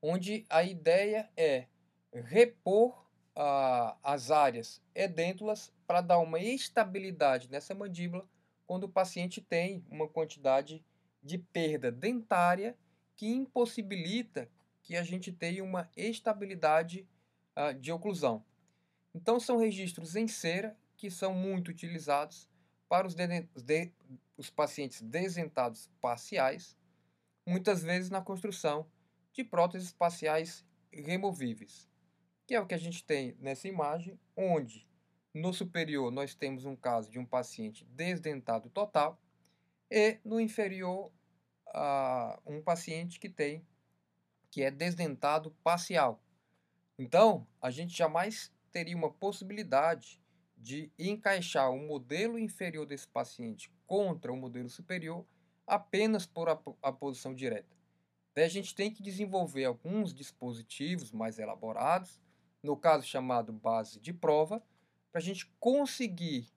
onde 0.00 0.46
a 0.48 0.62
ideia 0.62 1.28
é 1.36 1.66
repor 2.12 3.04
uh, 3.36 3.98
as 4.02 4.30
áreas 4.30 4.80
edêntulas 4.94 5.72
para 5.86 6.00
dar 6.00 6.18
uma 6.18 6.38
estabilidade 6.38 7.50
nessa 7.50 7.74
mandíbula 7.74 8.28
quando 8.68 8.84
o 8.84 8.88
paciente 8.88 9.40
tem 9.40 9.82
uma 9.88 10.06
quantidade 10.06 10.84
de 11.22 11.38
perda 11.38 11.90
dentária 11.90 12.76
que 13.16 13.26
impossibilita 13.26 14.48
que 14.82 14.94
a 14.94 15.02
gente 15.02 15.32
tenha 15.32 15.64
uma 15.64 15.90
estabilidade 15.96 17.08
uh, 17.56 17.72
de 17.72 17.90
oclusão. 17.90 18.44
Então, 19.14 19.40
são 19.40 19.56
registros 19.56 20.14
em 20.14 20.28
cera 20.28 20.76
que 20.98 21.10
são 21.10 21.32
muito 21.32 21.70
utilizados 21.70 22.46
para 22.88 23.06
os, 23.06 23.14
de, 23.14 23.92
os 24.36 24.50
pacientes 24.50 25.00
desentados 25.00 25.90
parciais, 25.98 26.76
muitas 27.46 27.82
vezes 27.82 28.10
na 28.10 28.20
construção 28.20 28.86
de 29.32 29.44
próteses 29.44 29.92
faciais 29.92 30.64
removíveis, 30.92 31.88
que 32.46 32.54
é 32.54 32.60
o 32.60 32.66
que 32.66 32.74
a 32.74 32.78
gente 32.78 33.02
tem 33.02 33.34
nessa 33.40 33.66
imagem, 33.66 34.18
onde 34.36 34.87
no 35.38 35.52
superior 35.52 36.10
nós 36.10 36.34
temos 36.34 36.64
um 36.64 36.76
caso 36.76 37.10
de 37.10 37.18
um 37.18 37.24
paciente 37.24 37.84
desdentado 37.86 38.68
total 38.70 39.20
e 39.90 40.18
no 40.24 40.40
inferior 40.40 41.10
uh, 41.68 42.40
um 42.46 42.60
paciente 42.60 43.18
que 43.18 43.28
tem 43.28 43.64
que 44.50 44.62
é 44.62 44.70
desdentado 44.70 45.50
parcial. 45.62 46.22
Então, 46.98 47.46
a 47.60 47.70
gente 47.70 47.96
jamais 47.96 48.52
teria 48.72 48.96
uma 48.96 49.10
possibilidade 49.10 50.20
de 50.56 50.90
encaixar 50.98 51.70
o 51.70 51.78
modelo 51.78 52.38
inferior 52.38 52.86
desse 52.86 53.06
paciente 53.06 53.70
contra 53.86 54.32
o 54.32 54.36
modelo 54.36 54.68
superior 54.68 55.24
apenas 55.66 56.26
por 56.26 56.48
a, 56.48 56.58
a 56.82 56.92
posição 56.92 57.34
direta. 57.34 57.76
Daí 58.34 58.44
a 58.44 58.48
gente 58.48 58.74
tem 58.74 58.92
que 58.92 59.02
desenvolver 59.02 59.64
alguns 59.64 60.14
dispositivos 60.14 61.12
mais 61.12 61.38
elaborados, 61.38 62.20
no 62.62 62.76
caso 62.76 63.06
chamado 63.06 63.52
base 63.52 64.00
de 64.00 64.12
prova, 64.12 64.62
para 65.10 65.20
a 65.20 65.24
gente 65.24 65.46
conseguir 65.58 66.50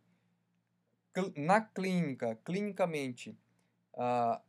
na 1.35 1.61
clínica, 1.61 2.39
clinicamente, 2.45 3.37
uh, 3.93 4.41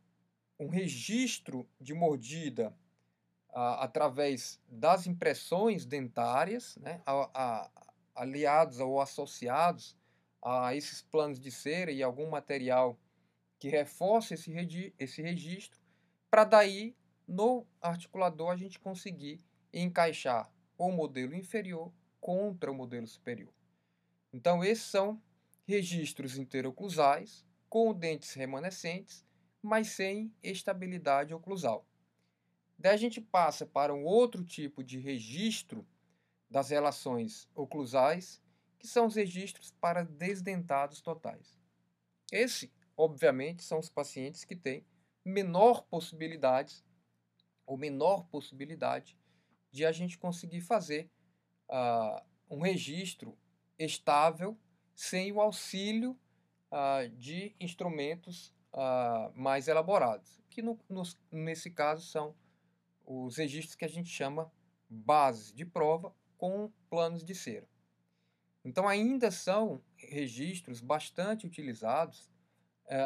um 0.59 0.69
registro 0.69 1.67
de 1.79 1.93
mordida 1.93 2.75
uh, 3.49 3.79
através 3.79 4.61
das 4.67 5.05
impressões 5.07 5.85
dentárias, 5.85 6.77
né, 6.77 7.01
a, 7.05 7.29
a, 7.33 7.71
aliados 8.15 8.79
ou 8.79 9.01
associados 9.01 9.97
a 10.41 10.75
esses 10.75 11.01
planos 11.01 11.39
de 11.39 11.51
cera 11.51 11.91
e 11.91 12.03
algum 12.03 12.29
material 12.29 12.97
que 13.59 13.69
reforce 13.69 14.33
esse, 14.33 14.93
esse 14.99 15.21
registro, 15.21 15.79
para 16.29 16.43
daí 16.43 16.95
no 17.27 17.65
articulador 17.81 18.51
a 18.51 18.57
gente 18.57 18.79
conseguir 18.79 19.39
encaixar 19.71 20.51
o 20.77 20.91
modelo 20.91 21.33
inferior 21.33 21.91
contra 22.19 22.71
o 22.71 22.75
modelo 22.75 23.07
superior. 23.07 23.53
Então, 24.33 24.63
esses 24.63 24.85
são 24.85 25.21
registros 25.65 26.37
interoclusais 26.37 27.45
com 27.69 27.93
dentes 27.93 28.33
remanescentes, 28.33 29.23
mas 29.61 29.89
sem 29.89 30.33
estabilidade 30.41 31.33
oclusal. 31.33 31.87
Daí 32.77 32.93
a 32.93 32.97
gente 32.97 33.21
passa 33.21 33.65
para 33.65 33.93
um 33.93 34.03
outro 34.03 34.43
tipo 34.43 34.83
de 34.83 34.99
registro 34.99 35.87
das 36.49 36.69
relações 36.69 37.47
oclusais, 37.55 38.41
que 38.77 38.87
são 38.87 39.05
os 39.05 39.15
registros 39.15 39.71
para 39.79 40.03
desdentados 40.03 40.99
totais. 40.99 41.57
Esse, 42.31 42.73
obviamente, 42.97 43.63
são 43.63 43.79
os 43.79 43.89
pacientes 43.89 44.43
que 44.43 44.55
têm 44.55 44.85
menor 45.23 45.83
possibilidades 45.83 46.83
ou 47.65 47.77
menor 47.77 48.25
possibilidade 48.25 49.17
de 49.71 49.85
a 49.85 49.91
gente 49.91 50.17
conseguir 50.17 50.61
fazer 50.61 51.09
uh, 51.69 52.21
um 52.49 52.59
registro 52.59 53.37
estável 53.85 54.57
sem 54.95 55.31
o 55.31 55.41
auxílio 55.41 56.17
uh, 56.71 57.09
de 57.17 57.55
instrumentos 57.59 58.53
uh, 58.73 59.31
mais 59.35 59.67
elaborados, 59.67 60.41
que 60.49 60.61
no, 60.61 60.79
nos, 60.89 61.17
nesse 61.31 61.69
caso 61.71 62.05
são 62.05 62.35
os 63.05 63.37
registros 63.37 63.75
que 63.75 63.85
a 63.85 63.89
gente 63.89 64.09
chama 64.09 64.51
bases 64.89 65.51
de 65.51 65.65
prova 65.65 66.13
com 66.37 66.71
planos 66.89 67.23
de 67.23 67.35
cera. 67.35 67.67
Então 68.63 68.87
ainda 68.87 69.29
são 69.31 69.81
registros 69.97 70.79
bastante 70.79 71.45
utilizados 71.45 72.31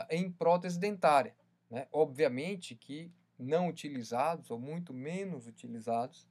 em 0.09 0.29
prótese 0.31 0.79
dentária. 0.79 1.35
Né? 1.69 1.87
Obviamente 1.91 2.75
que 2.75 3.11
não 3.37 3.67
utilizados 3.67 4.49
ou 4.49 4.59
muito 4.59 4.93
menos 4.93 5.47
utilizados, 5.47 6.27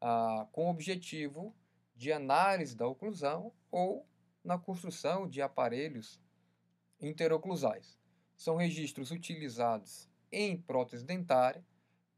ah, 0.00 0.46
com 0.52 0.66
o 0.66 0.70
objetivo 0.70 1.54
de 1.98 2.12
análise 2.12 2.76
da 2.76 2.86
oclusão 2.86 3.52
ou 3.72 4.06
na 4.44 4.56
construção 4.56 5.28
de 5.28 5.42
aparelhos 5.42 6.20
interoclusais. 7.00 7.98
São 8.36 8.54
registros 8.54 9.10
utilizados 9.10 10.08
em 10.30 10.56
prótese 10.56 11.04
dentária 11.04 11.66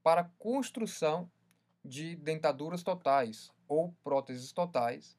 para 0.02 0.24
construção 0.38 1.32
de 1.82 2.14
dentaduras 2.14 2.82
totais 2.82 3.50
ou 3.66 3.94
próteses 4.04 4.52
totais, 4.52 5.18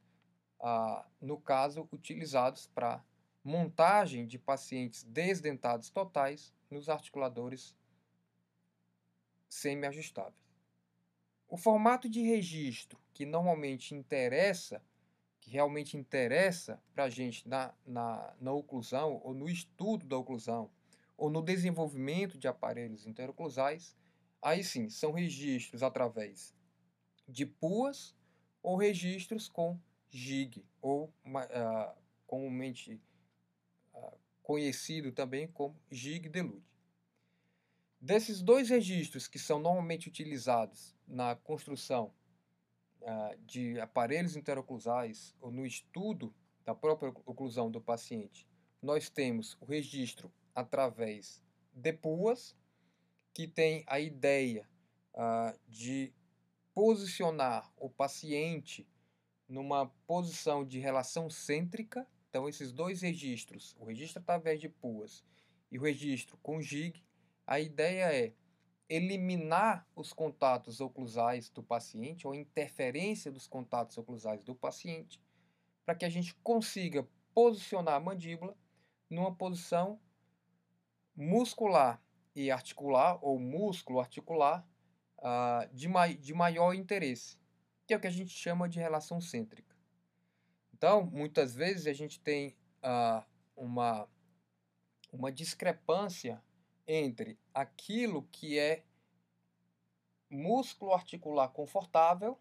ah, 0.59 1.07
no 1.19 1.41
caso, 1.41 1.89
utilizados 1.91 2.67
para 2.67 3.03
montagem 3.43 4.27
de 4.27 4.37
pacientes 4.37 5.03
desdentados 5.03 5.89
totais 5.89 6.53
nos 6.69 6.87
articuladores 6.87 7.75
semi-ajustáveis. 9.49 10.40
O 11.51 11.57
formato 11.57 12.07
de 12.07 12.21
registro 12.21 12.97
que 13.13 13.25
normalmente 13.25 13.93
interessa, 13.93 14.81
que 15.41 15.51
realmente 15.51 15.97
interessa 15.97 16.81
para 16.93 17.03
a 17.03 17.09
gente 17.09 17.45
na, 17.45 17.73
na, 17.85 18.33
na 18.39 18.53
oclusão 18.53 19.19
ou 19.21 19.33
no 19.33 19.49
estudo 19.49 20.05
da 20.05 20.17
oclusão 20.17 20.71
ou 21.17 21.29
no 21.29 21.41
desenvolvimento 21.41 22.37
de 22.37 22.47
aparelhos 22.47 23.05
interoclusais, 23.05 23.97
aí 24.41 24.63
sim, 24.63 24.89
são 24.89 25.11
registros 25.11 25.83
através 25.83 26.55
de 27.27 27.45
puas 27.45 28.15
ou 28.63 28.77
registros 28.77 29.49
com 29.49 29.77
gig, 30.09 30.63
ou 30.81 31.13
uh, 31.25 31.93
comumente 32.25 32.97
uh, 33.93 34.17
conhecido 34.41 35.11
também 35.11 35.49
como 35.49 35.75
gig 35.91 36.29
delude. 36.29 36.70
Desses 38.01 38.41
dois 38.41 38.67
registros 38.67 39.27
que 39.27 39.37
são 39.37 39.59
normalmente 39.59 40.07
utilizados 40.09 40.97
na 41.07 41.35
construção 41.35 42.11
uh, 42.99 43.37
de 43.45 43.79
aparelhos 43.79 44.35
interoclusais 44.35 45.35
ou 45.39 45.51
no 45.51 45.63
estudo 45.63 46.33
da 46.65 46.73
própria 46.73 47.09
oclusão 47.27 47.69
do 47.69 47.79
paciente, 47.79 48.49
nós 48.81 49.07
temos 49.07 49.55
o 49.61 49.65
registro 49.65 50.33
através 50.55 51.43
de 51.71 51.93
puas, 51.93 52.57
que 53.35 53.47
tem 53.47 53.83
a 53.85 53.99
ideia 53.99 54.67
uh, 55.13 55.55
de 55.69 56.11
posicionar 56.73 57.71
o 57.77 57.87
paciente 57.87 58.89
numa 59.47 59.85
posição 60.07 60.65
de 60.65 60.79
relação 60.79 61.29
cêntrica. 61.29 62.07
Então, 62.31 62.49
esses 62.49 62.71
dois 62.71 63.03
registros, 63.03 63.75
o 63.77 63.85
registro 63.85 64.19
através 64.19 64.59
de 64.59 64.67
puas 64.67 65.23
e 65.71 65.77
o 65.77 65.83
registro 65.83 66.35
com 66.41 66.59
GIG, 66.59 67.03
a 67.51 67.59
ideia 67.59 68.13
é 68.13 68.33
eliminar 68.87 69.85
os 69.93 70.13
contatos 70.13 70.79
oclusais 70.79 71.49
do 71.49 71.61
paciente 71.61 72.25
ou 72.25 72.33
interferência 72.33 73.29
dos 73.29 73.45
contatos 73.45 73.97
oclusais 73.97 74.41
do 74.41 74.55
paciente, 74.55 75.21
para 75.85 75.93
que 75.93 76.05
a 76.05 76.09
gente 76.09 76.33
consiga 76.35 77.05
posicionar 77.33 77.95
a 77.95 77.99
mandíbula 77.99 78.55
numa 79.09 79.35
posição 79.35 79.99
muscular 81.13 82.01
e 82.33 82.49
articular, 82.49 83.19
ou 83.21 83.37
músculo 83.37 83.99
articular, 83.99 84.65
uh, 85.17 85.75
de, 85.75 85.89
de 86.21 86.33
maior 86.33 86.73
interesse, 86.73 87.37
que 87.85 87.93
é 87.93 87.97
o 87.97 87.99
que 87.99 88.07
a 88.07 88.11
gente 88.11 88.31
chama 88.31 88.69
de 88.69 88.79
relação 88.79 89.19
cêntrica. 89.19 89.75
Então, 90.73 91.03
muitas 91.03 91.53
vezes 91.53 91.85
a 91.85 91.91
gente 91.91 92.17
tem 92.21 92.55
uh, 92.81 93.25
uma, 93.57 94.07
uma 95.11 95.29
discrepância 95.33 96.41
entre 96.87 97.37
aquilo 97.53 98.27
que 98.31 98.57
é 98.57 98.83
músculo 100.29 100.93
articular 100.93 101.49
confortável 101.49 102.39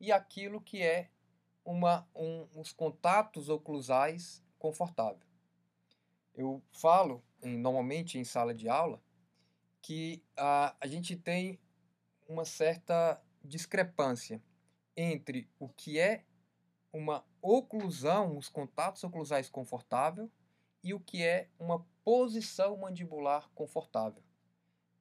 e 0.00 0.12
aquilo 0.12 0.60
que 0.60 0.82
é 0.82 1.10
uma, 1.64 2.08
um, 2.14 2.46
os 2.54 2.72
contatos 2.72 3.48
oclusais 3.48 4.42
confortável. 4.58 5.26
Eu 6.34 6.62
falo 6.72 7.22
em, 7.42 7.56
normalmente 7.56 8.18
em 8.18 8.24
sala 8.24 8.54
de 8.54 8.68
aula 8.68 9.02
que 9.80 10.22
a, 10.36 10.76
a 10.80 10.86
gente 10.86 11.16
tem 11.16 11.60
uma 12.28 12.44
certa 12.44 13.20
discrepância 13.44 14.42
entre 14.96 15.48
o 15.58 15.68
que 15.68 15.98
é 15.98 16.24
uma 16.92 17.24
oclusão, 17.40 18.36
os 18.36 18.48
contatos 18.48 19.02
oclusais 19.02 19.48
confortável, 19.48 20.30
e 20.84 20.92
o 20.92 21.00
que 21.00 21.22
é 21.22 21.48
uma 21.58 21.84
posição 22.04 22.76
mandibular 22.76 23.50
confortável. 23.54 24.22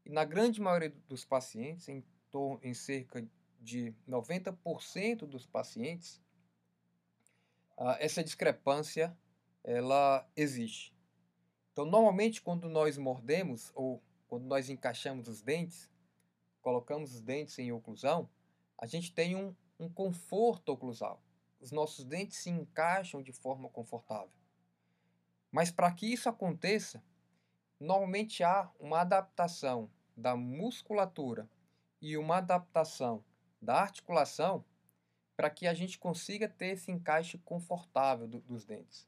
E 0.06 0.10
na 0.10 0.26
grande 0.26 0.60
maioria 0.60 0.94
dos 1.08 1.26
pacientes, 1.26 1.88
em, 1.88 2.04
em 2.62 2.74
cerca 2.74 3.26
de 3.60 3.94
90% 4.08 5.26
dos 5.26 5.46
pacientes, 5.46 6.22
essa 8.00 8.24
discrepância 8.24 9.16
ela 9.64 10.28
existe. 10.36 10.94
Então, 11.72 11.86
normalmente, 11.86 12.42
quando 12.42 12.68
nós 12.68 12.98
mordemos 12.98 13.72
ou 13.76 14.02
quando 14.28 14.46
nós 14.46 14.70
encaixamos 14.70 15.28
os 15.28 15.42
dentes, 15.42 15.90
colocamos 16.62 17.14
os 17.14 17.22
dentes 17.22 17.58
em 17.60 17.72
oclusão, 17.72 18.30
a 18.78 18.86
gente 18.86 19.14
tem 19.14 19.36
um, 19.36 19.56
um 19.80 19.90
conforto 19.90 20.70
oclusal. 20.70 21.24
Os 21.60 21.72
nossos 21.72 22.04
dentes 22.06 22.38
se 22.38 22.50
encaixam 22.50 23.22
de 23.22 23.32
forma 23.32 23.70
confortável. 23.70 24.41
Mas 25.52 25.70
para 25.70 25.92
que 25.92 26.12
isso 26.12 26.30
aconteça, 26.30 27.04
normalmente 27.80 28.44
há 28.44 28.72
uma 28.80 29.02
adaptação 29.02 29.90
da 30.16 30.36
musculatura 30.36 31.50
e 32.02 32.18
uma 32.18 32.38
adaptação 32.38 33.24
da 33.62 33.82
articulação 33.82 34.64
para 35.36 35.50
que 35.50 35.68
a 35.68 35.74
gente 35.74 36.00
consiga 36.00 36.48
ter 36.48 36.68
esse 36.68 36.92
encaixe 36.92 37.38
confortável 37.40 38.28
do, 38.28 38.40
dos 38.42 38.66
dentes. 38.66 39.08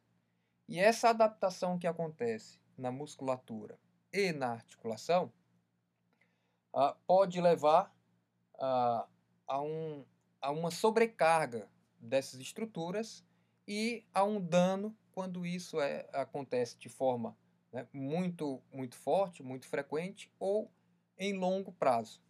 E 0.67 0.79
essa 0.79 1.09
adaptação 1.09 1.77
que 1.77 1.87
acontece 1.87 2.59
na 2.77 2.91
musculatura 2.91 3.79
e 4.11 4.31
na 4.31 4.53
articulação 4.53 5.31
uh, 6.73 6.95
pode 7.05 7.39
levar 7.39 7.93
uh, 8.55 9.07
a, 9.47 9.61
um, 9.61 10.05
a 10.41 10.51
uma 10.51 10.71
sobrecarga 10.71 11.69
dessas 11.99 12.39
estruturas 12.39 13.23
e 13.67 14.05
a 14.13 14.23
um 14.23 14.41
dano 14.41 14.95
quando 15.13 15.45
isso 15.45 15.79
é, 15.79 16.09
acontece 16.11 16.77
de 16.77 16.89
forma 16.89 17.37
né, 17.71 17.87
muito, 17.93 18.61
muito 18.71 18.95
forte, 18.95 19.43
muito 19.43 19.67
frequente 19.67 20.31
ou 20.39 20.71
em 21.17 21.33
longo 21.33 21.71
prazo. 21.71 22.21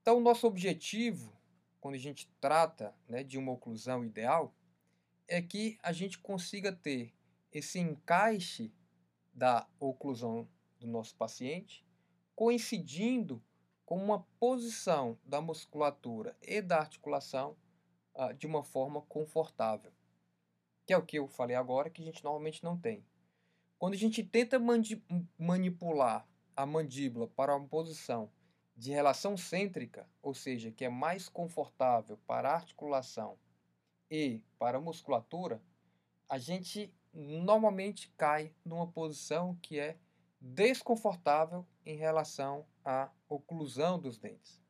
Então, 0.00 0.20
nosso 0.20 0.46
objetivo, 0.46 1.32
quando 1.80 1.94
a 1.94 1.98
gente 1.98 2.30
trata 2.40 2.94
né, 3.08 3.22
de 3.22 3.38
uma 3.38 3.52
oclusão 3.52 4.04
ideal, 4.04 4.54
é 5.28 5.40
que 5.40 5.78
a 5.82 5.92
gente 5.92 6.18
consiga 6.18 6.72
ter 6.72 7.12
esse 7.52 7.78
encaixe 7.78 8.72
da 9.32 9.68
oclusão 9.78 10.48
do 10.78 10.86
nosso 10.86 11.14
paciente 11.16 11.84
coincidindo 12.34 13.42
com 13.84 13.96
uma 13.96 14.26
posição 14.38 15.18
da 15.24 15.40
musculatura 15.40 16.36
e 16.40 16.60
da 16.62 16.78
articulação 16.78 17.56
uh, 18.14 18.32
de 18.34 18.46
uma 18.46 18.62
forma 18.62 19.02
confortável. 19.02 19.92
Que 20.92 20.94
é 20.94 20.98
o 20.98 21.06
que 21.06 21.18
eu 21.18 21.26
falei 21.26 21.56
agora, 21.56 21.88
que 21.88 22.02
a 22.02 22.04
gente 22.04 22.22
normalmente 22.22 22.62
não 22.62 22.76
tem. 22.76 23.02
Quando 23.78 23.94
a 23.94 23.96
gente 23.96 24.22
tenta 24.22 24.60
manipular 25.38 26.28
a 26.54 26.66
mandíbula 26.66 27.26
para 27.28 27.56
uma 27.56 27.66
posição 27.66 28.30
de 28.76 28.90
relação 28.90 29.34
cêntrica, 29.34 30.06
ou 30.20 30.34
seja, 30.34 30.70
que 30.70 30.84
é 30.84 30.90
mais 30.90 31.30
confortável 31.30 32.18
para 32.26 32.50
a 32.50 32.54
articulação 32.56 33.38
e 34.10 34.42
para 34.58 34.76
a 34.76 34.80
musculatura, 34.82 35.62
a 36.28 36.36
gente 36.36 36.92
normalmente 37.14 38.12
cai 38.14 38.54
numa 38.62 38.86
posição 38.86 39.56
que 39.62 39.78
é 39.78 39.96
desconfortável 40.38 41.66
em 41.86 41.96
relação 41.96 42.66
à 42.84 43.10
oclusão 43.30 43.98
dos 43.98 44.18
dentes. 44.18 44.60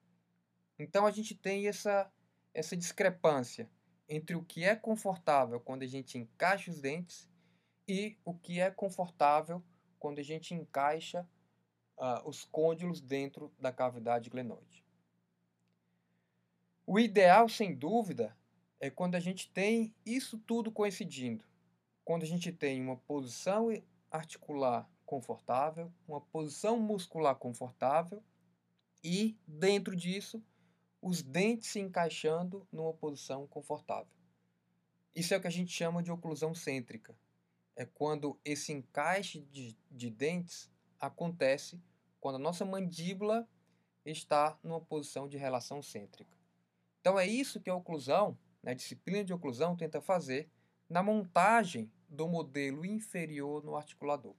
Então 0.79 1.05
a 1.05 1.11
gente 1.11 1.35
tem 1.35 1.67
essa, 1.67 2.09
essa 2.55 2.77
discrepância 2.77 3.69
entre 4.13 4.37
o 4.37 4.45
que 4.45 4.63
é 4.63 4.77
confortável 4.77 5.59
quando 5.59 5.85
a 5.85 5.87
gente 5.87 6.19
encaixa 6.19 6.71
os 6.71 6.79
dentes 6.79 7.31
e 7.89 8.19
o 8.27 8.35
que 8.35 8.61
é 8.61 8.71
confortável 8.71 9.63
quando 9.99 10.19
a 10.19 10.23
gente 10.23 10.53
encaixa 10.53 11.27
uh, 11.97 12.29
os 12.29 12.45
côndilos 12.45 13.01
dentro 13.01 13.51
da 13.59 13.73
cavidade 13.73 14.29
glenoide. 14.29 14.85
O 16.87 16.99
ideal, 16.99 17.49
sem 17.49 17.75
dúvida, 17.75 18.37
é 18.79 18.91
quando 18.91 19.15
a 19.15 19.21
gente 19.21 19.51
tem 19.51 19.95
isso 20.05 20.39
tudo 20.41 20.71
coincidindo. 20.71 21.43
Quando 22.05 22.25
a 22.25 22.27
gente 22.27 22.53
tem 22.53 22.83
uma 22.83 22.99
posição 22.99 23.69
articular 24.11 24.87
confortável, 25.07 25.91
uma 26.07 26.21
posição 26.21 26.79
muscular 26.79 27.37
confortável 27.37 28.23
e, 29.03 29.39
dentro 29.47 29.97
disso, 29.97 30.45
os 31.03 31.23
dentes 31.23 31.69
se 31.69 31.81
encaixando 31.81 32.67
numa 32.73 32.95
posição 32.95 33.47
confortável. 33.47 34.13
Isso 35.15 35.35
é 35.35 35.37
o 35.37 35.41
que 35.41 35.49
a 35.49 35.51
gente 35.51 35.71
chama 35.71 36.03
de 36.03 36.11
oclusão 36.11 36.55
cêntrica. 36.55 37.15
É 37.77 37.85
quando 37.85 38.39
esse 38.45 38.73
encaixe 38.73 39.41
de, 39.53 39.77
de 39.91 40.09
dentes 40.09 40.71
acontece 40.99 41.79
quando 42.21 42.37
a 42.37 42.39
nossa 42.39 42.65
mandíbula 42.65 43.47
está 44.07 44.57
numa 44.63 44.81
posição 44.81 45.29
de 45.29 45.37
relação 45.37 45.83
cêntrica. 45.83 46.39
Então 47.01 47.19
é 47.19 47.27
isso 47.27 47.61
que 47.61 47.69
a 47.69 47.75
oclusão 47.75 48.39
na 48.63 48.75
disciplina 48.75 49.25
de 49.25 49.35
oclusão, 49.35 49.75
tenta 49.75 50.01
fazer 50.01 50.49
na 50.89 51.03
montagem 51.03 51.91
do 52.09 52.29
modelo 52.29 52.85
inferior 52.85 53.65
no 53.65 53.77
articulador. 53.77 54.37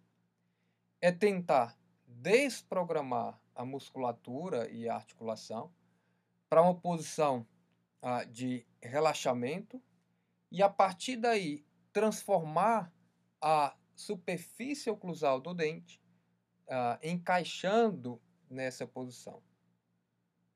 É 1.02 1.12
tentar 1.12 1.78
desprogramar 2.08 3.40
a 3.54 3.66
musculatura 3.66 4.70
e 4.72 4.88
a 4.88 4.96
articulação 4.96 5.72
para 6.54 6.62
uma 6.62 6.76
posição 6.76 7.48
ah, 8.00 8.24
de 8.26 8.64
relaxamento 8.80 9.82
e, 10.52 10.62
a 10.62 10.70
partir 10.70 11.16
daí, 11.18 11.66
transformar 11.92 12.94
a 13.42 13.76
superfície 13.96 14.88
oclusal 14.88 15.42
do 15.42 15.52
dente 15.52 16.00
ah, 16.70 17.00
encaixando 17.02 18.22
nessa 18.48 18.86
posição. 18.86 19.42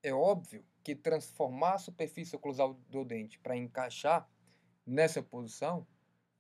É 0.03 0.13
óbvio 0.13 0.63
que 0.83 0.93
transformar 0.93 1.73
a 1.73 1.79
superfície 1.79 2.36
oclusal 2.36 2.75
do 2.91 3.03
dente 3.03 3.39
para 3.39 3.57
encaixar 3.57 4.29
nessa 4.86 5.23
posição 5.23 5.88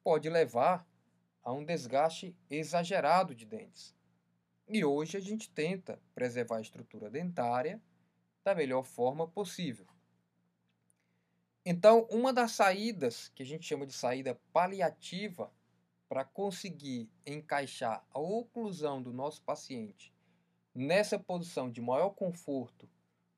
pode 0.03 0.29
levar 0.29 0.87
a 1.43 1.51
um 1.51 1.65
desgaste 1.65 2.37
exagerado 2.47 3.33
de 3.33 3.43
dentes. 3.43 3.95
E 4.69 4.85
hoje 4.85 5.17
a 5.17 5.19
gente 5.19 5.49
tenta 5.49 5.99
preservar 6.13 6.57
a 6.57 6.61
estrutura 6.61 7.09
dentária 7.09 7.81
da 8.47 8.55
melhor 8.55 8.85
forma 8.85 9.27
possível. 9.27 9.85
Então, 11.65 12.07
uma 12.09 12.31
das 12.31 12.53
saídas, 12.53 13.27
que 13.35 13.43
a 13.43 13.45
gente 13.45 13.65
chama 13.65 13.85
de 13.85 13.91
saída 13.91 14.39
paliativa, 14.53 15.51
para 16.07 16.23
conseguir 16.23 17.11
encaixar 17.25 18.07
a 18.09 18.19
oclusão 18.19 19.03
do 19.03 19.11
nosso 19.11 19.43
paciente 19.43 20.15
nessa 20.73 21.19
posição 21.19 21.69
de 21.69 21.81
maior 21.81 22.11
conforto 22.11 22.89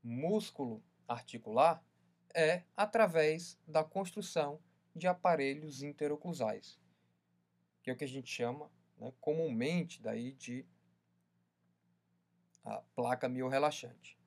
músculo 0.04 0.84
articular, 1.08 1.84
é 2.32 2.62
através 2.78 3.58
da 3.68 3.84
construção 3.84 4.60
de 4.96 5.08
aparelhos 5.08 5.82
interoclusais, 5.82 6.80
que 7.82 7.90
é 7.90 7.94
o 7.94 7.98
que 7.98 8.04
a 8.04 8.08
gente 8.08 8.30
chama 8.30 8.70
né, 8.96 9.12
comumente 9.20 10.04
daí 10.04 10.34
de 10.34 10.64
placa 12.94 13.28
miorrelaxante. 13.28 14.19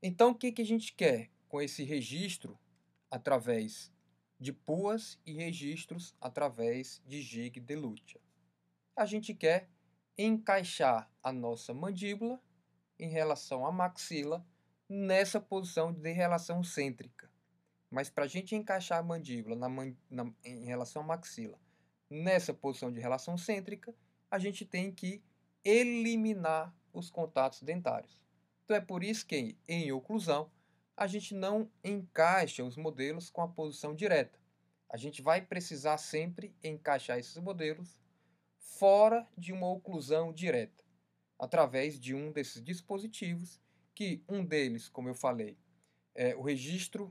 Então, 0.00 0.30
o 0.30 0.34
que, 0.34 0.52
que 0.52 0.62
a 0.62 0.64
gente 0.64 0.92
quer 0.92 1.28
com 1.48 1.60
esse 1.60 1.82
registro 1.82 2.56
através 3.10 3.92
de 4.38 4.52
puas 4.52 5.18
e 5.26 5.32
registros 5.32 6.14
através 6.20 7.02
de 7.04 7.20
gig 7.20 7.58
de 7.58 7.74
lucha? 7.74 8.20
A 8.94 9.04
gente 9.04 9.34
quer 9.34 9.68
encaixar 10.16 11.10
a 11.20 11.32
nossa 11.32 11.74
mandíbula 11.74 12.40
em 12.96 13.08
relação 13.08 13.66
à 13.66 13.72
maxila 13.72 14.46
nessa 14.88 15.40
posição 15.40 15.92
de 15.92 16.12
relação 16.12 16.62
cêntrica. 16.62 17.28
Mas 17.90 18.08
para 18.08 18.24
a 18.24 18.28
gente 18.28 18.54
encaixar 18.54 19.00
a 19.00 19.02
mandíbula 19.02 19.56
na, 19.56 19.68
na, 20.08 20.32
em 20.44 20.64
relação 20.64 21.02
à 21.02 21.04
maxila 21.06 21.58
nessa 22.08 22.54
posição 22.54 22.92
de 22.92 23.00
relação 23.00 23.36
cêntrica, 23.36 23.92
a 24.30 24.38
gente 24.38 24.64
tem 24.64 24.92
que 24.92 25.20
eliminar 25.64 26.72
os 26.92 27.10
contatos 27.10 27.62
dentários. 27.62 28.27
Então 28.68 28.76
é 28.76 28.82
por 28.82 29.02
isso 29.02 29.24
que 29.24 29.56
em 29.66 29.90
oclusão 29.92 30.50
a 30.94 31.06
gente 31.06 31.34
não 31.34 31.70
encaixa 31.82 32.62
os 32.62 32.76
modelos 32.76 33.30
com 33.30 33.40
a 33.40 33.48
posição 33.48 33.94
direta. 33.94 34.38
A 34.90 34.98
gente 34.98 35.22
vai 35.22 35.40
precisar 35.40 35.96
sempre 35.96 36.54
encaixar 36.62 37.18
esses 37.18 37.38
modelos 37.38 37.98
fora 38.58 39.26
de 39.38 39.54
uma 39.54 39.66
oclusão 39.66 40.34
direta, 40.34 40.84
através 41.38 41.98
de 41.98 42.14
um 42.14 42.30
desses 42.30 42.62
dispositivos, 42.62 43.58
que 43.94 44.22
um 44.28 44.44
deles, 44.44 44.86
como 44.86 45.08
eu 45.08 45.14
falei, 45.14 45.56
é 46.14 46.36
o 46.36 46.42
registro 46.42 47.10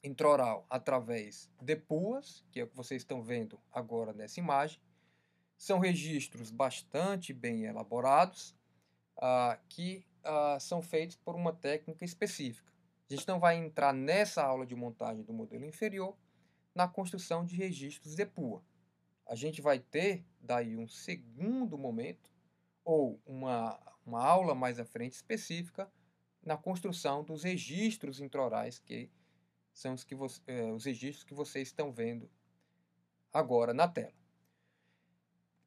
intraoral 0.00 0.64
através 0.70 1.50
de 1.60 1.74
puas, 1.74 2.44
que 2.52 2.60
é 2.60 2.62
o 2.62 2.68
que 2.68 2.76
vocês 2.76 3.02
estão 3.02 3.20
vendo 3.20 3.60
agora 3.72 4.12
nessa 4.12 4.38
imagem. 4.38 4.80
São 5.58 5.80
registros 5.80 6.52
bastante 6.52 7.32
bem 7.32 7.64
elaborados, 7.64 8.54
ah, 9.16 9.58
que 9.68 10.06
ah, 10.24 10.58
são 10.60 10.82
feitos 10.82 11.16
por 11.16 11.34
uma 11.34 11.52
técnica 11.52 12.04
específica. 12.04 12.72
A 13.10 13.14
gente 13.14 13.28
não 13.28 13.38
vai 13.38 13.56
entrar 13.56 13.92
nessa 13.92 14.42
aula 14.42 14.64
de 14.64 14.74
montagem 14.74 15.22
do 15.22 15.32
modelo 15.32 15.64
inferior 15.64 16.16
na 16.74 16.88
construção 16.88 17.44
de 17.44 17.56
registros 17.56 18.14
de 18.14 18.24
pua. 18.24 18.62
A 19.26 19.34
gente 19.34 19.60
vai 19.60 19.78
ter 19.78 20.24
daí 20.40 20.76
um 20.76 20.88
segundo 20.88 21.76
momento 21.76 22.30
ou 22.84 23.20
uma, 23.26 23.78
uma 24.04 24.24
aula 24.24 24.54
mais 24.54 24.78
à 24.78 24.84
frente 24.84 25.12
específica 25.12 25.90
na 26.42 26.56
construção 26.56 27.22
dos 27.22 27.44
registros 27.44 28.20
intraorais, 28.20 28.78
que 28.78 29.10
são 29.72 29.94
os, 29.94 30.04
que 30.04 30.14
eh, 30.46 30.72
os 30.72 30.84
registros 30.84 31.24
que 31.24 31.34
vocês 31.34 31.68
estão 31.68 31.92
vendo 31.92 32.28
agora 33.32 33.72
na 33.72 33.86
tela. 33.86 34.12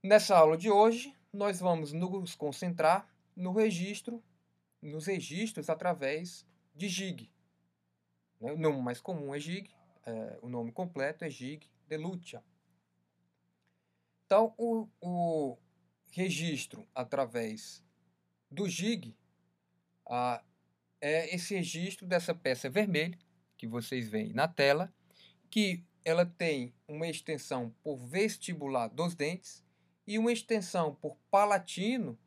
Nessa 0.04 0.38
aula 0.38 0.58
de 0.58 0.70
hoje, 0.70 1.16
nós 1.32 1.60
vamos 1.60 1.92
nos 1.92 2.36
concentrar 2.36 3.08
no 3.36 3.52
registro, 3.52 4.24
nos 4.86 5.06
registros 5.08 5.70
através 5.70 6.46
de 6.76 6.88
GIG. 6.88 7.32
Né? 8.40 8.52
O 8.52 8.58
nome 8.58 8.82
mais 8.82 9.00
comum 9.00 9.34
é 9.34 9.40
GIG, 9.40 9.70
é, 10.06 10.40
o 10.42 10.50
nome 10.50 10.72
completo 10.72 11.26
é 11.26 11.30
GIG 11.30 11.68
de 11.88 11.98
Lucha. 11.98 12.44
Então, 14.26 14.54
o, 14.58 14.88
o 15.00 15.58
registro 16.12 16.88
através 16.96 17.84
do 18.50 18.68
GIG 18.68 19.16
ah, 20.08 20.44
é 21.02 21.34
esse 21.36 21.56
registro 21.56 22.08
dessa 22.08 22.34
peça 22.34 22.70
vermelha 22.70 23.18
que 23.58 23.68
vocês 23.68 24.10
veem 24.10 24.34
na 24.34 24.48
tela, 24.48 24.94
que 25.50 25.84
ela 26.04 26.26
tem 26.26 26.74
uma 26.88 27.08
extensão 27.08 27.74
por 27.84 27.98
vestibular 27.98 28.88
dos 28.88 29.16
dentes 29.16 29.64
e 30.08 30.18
uma 30.18 30.32
extensão 30.32 30.94
por 30.96 31.18
palatino 31.30 32.18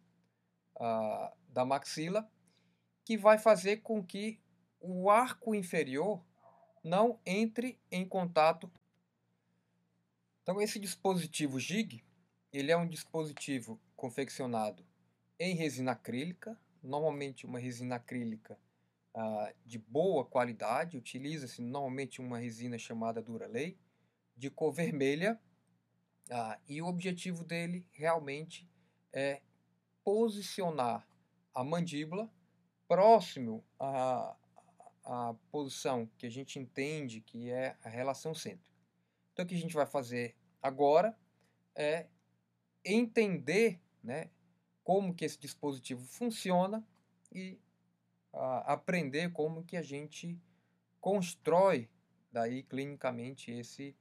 ah, 0.79 1.33
da 1.49 1.65
maxila, 1.65 2.29
que 3.09 3.17
vai 3.17 3.39
fazer 3.39 3.79
com 3.79 4.05
que 4.05 4.39
o 4.79 5.09
arco 5.09 5.55
inferior 5.55 6.23
não 6.85 7.19
entre 7.25 7.81
em 7.91 8.07
contato. 8.07 8.71
Então 10.43 10.61
esse 10.61 10.79
dispositivo 10.79 11.59
GIG, 11.59 12.05
ele 12.53 12.71
é 12.71 12.77
um 12.77 12.87
dispositivo 12.87 13.81
confeccionado 13.97 14.85
em 15.39 15.55
resina 15.55 15.93
acrílica, 15.93 16.55
normalmente 16.83 17.47
uma 17.47 17.59
resina 17.59 17.95
acrílica 17.95 18.59
ah, 19.15 19.55
de 19.65 19.79
boa 19.79 20.27
qualidade, 20.27 20.99
utiliza-se 20.99 21.63
normalmente 21.63 22.21
uma 22.21 22.37
resina 22.37 22.77
chamada 22.77 23.23
Duralay, 23.23 23.79
de 24.37 24.51
cor 24.51 24.71
vermelha, 24.71 25.41
ah, 26.31 26.59
e 26.69 26.83
o 26.83 26.87
objetivo 26.87 27.43
dele 27.43 27.87
realmente 27.91 28.69
é 29.11 29.41
posicionar 30.05 31.09
a 31.55 31.65
mandíbula 31.65 32.31
próximo 32.89 33.63
à, 33.79 34.35
à 35.05 35.35
posição 35.51 36.11
que 36.17 36.27
a 36.27 36.31
gente 36.31 36.59
entende 36.59 37.21
que 37.21 37.51
é 37.51 37.77
a 37.85 37.89
relação 37.89 38.35
cêntrica. 38.35 38.77
Então, 39.33 39.45
o 39.45 39.49
que 39.49 39.55
a 39.55 39.59
gente 39.59 39.75
vai 39.75 39.87
fazer 39.87 40.35
agora 40.61 41.17
é 41.75 42.09
entender 42.85 43.81
né, 44.03 44.31
como 44.83 45.15
que 45.15 45.25
esse 45.25 45.39
dispositivo 45.39 46.05
funciona 46.05 46.85
e 47.31 47.61
aprender 48.65 49.31
como 49.33 49.65
que 49.65 49.77
a 49.77 49.83
gente 49.83 50.41
constrói 51.01 51.89
daí 52.33 52.63
clinicamente 52.63 53.51
esse 53.51 53.97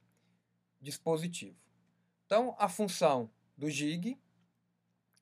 dispositivo. 0.80 1.56
Então, 2.26 2.54
a 2.58 2.68
função 2.68 3.30
do 3.56 3.68
GIG 3.68 4.18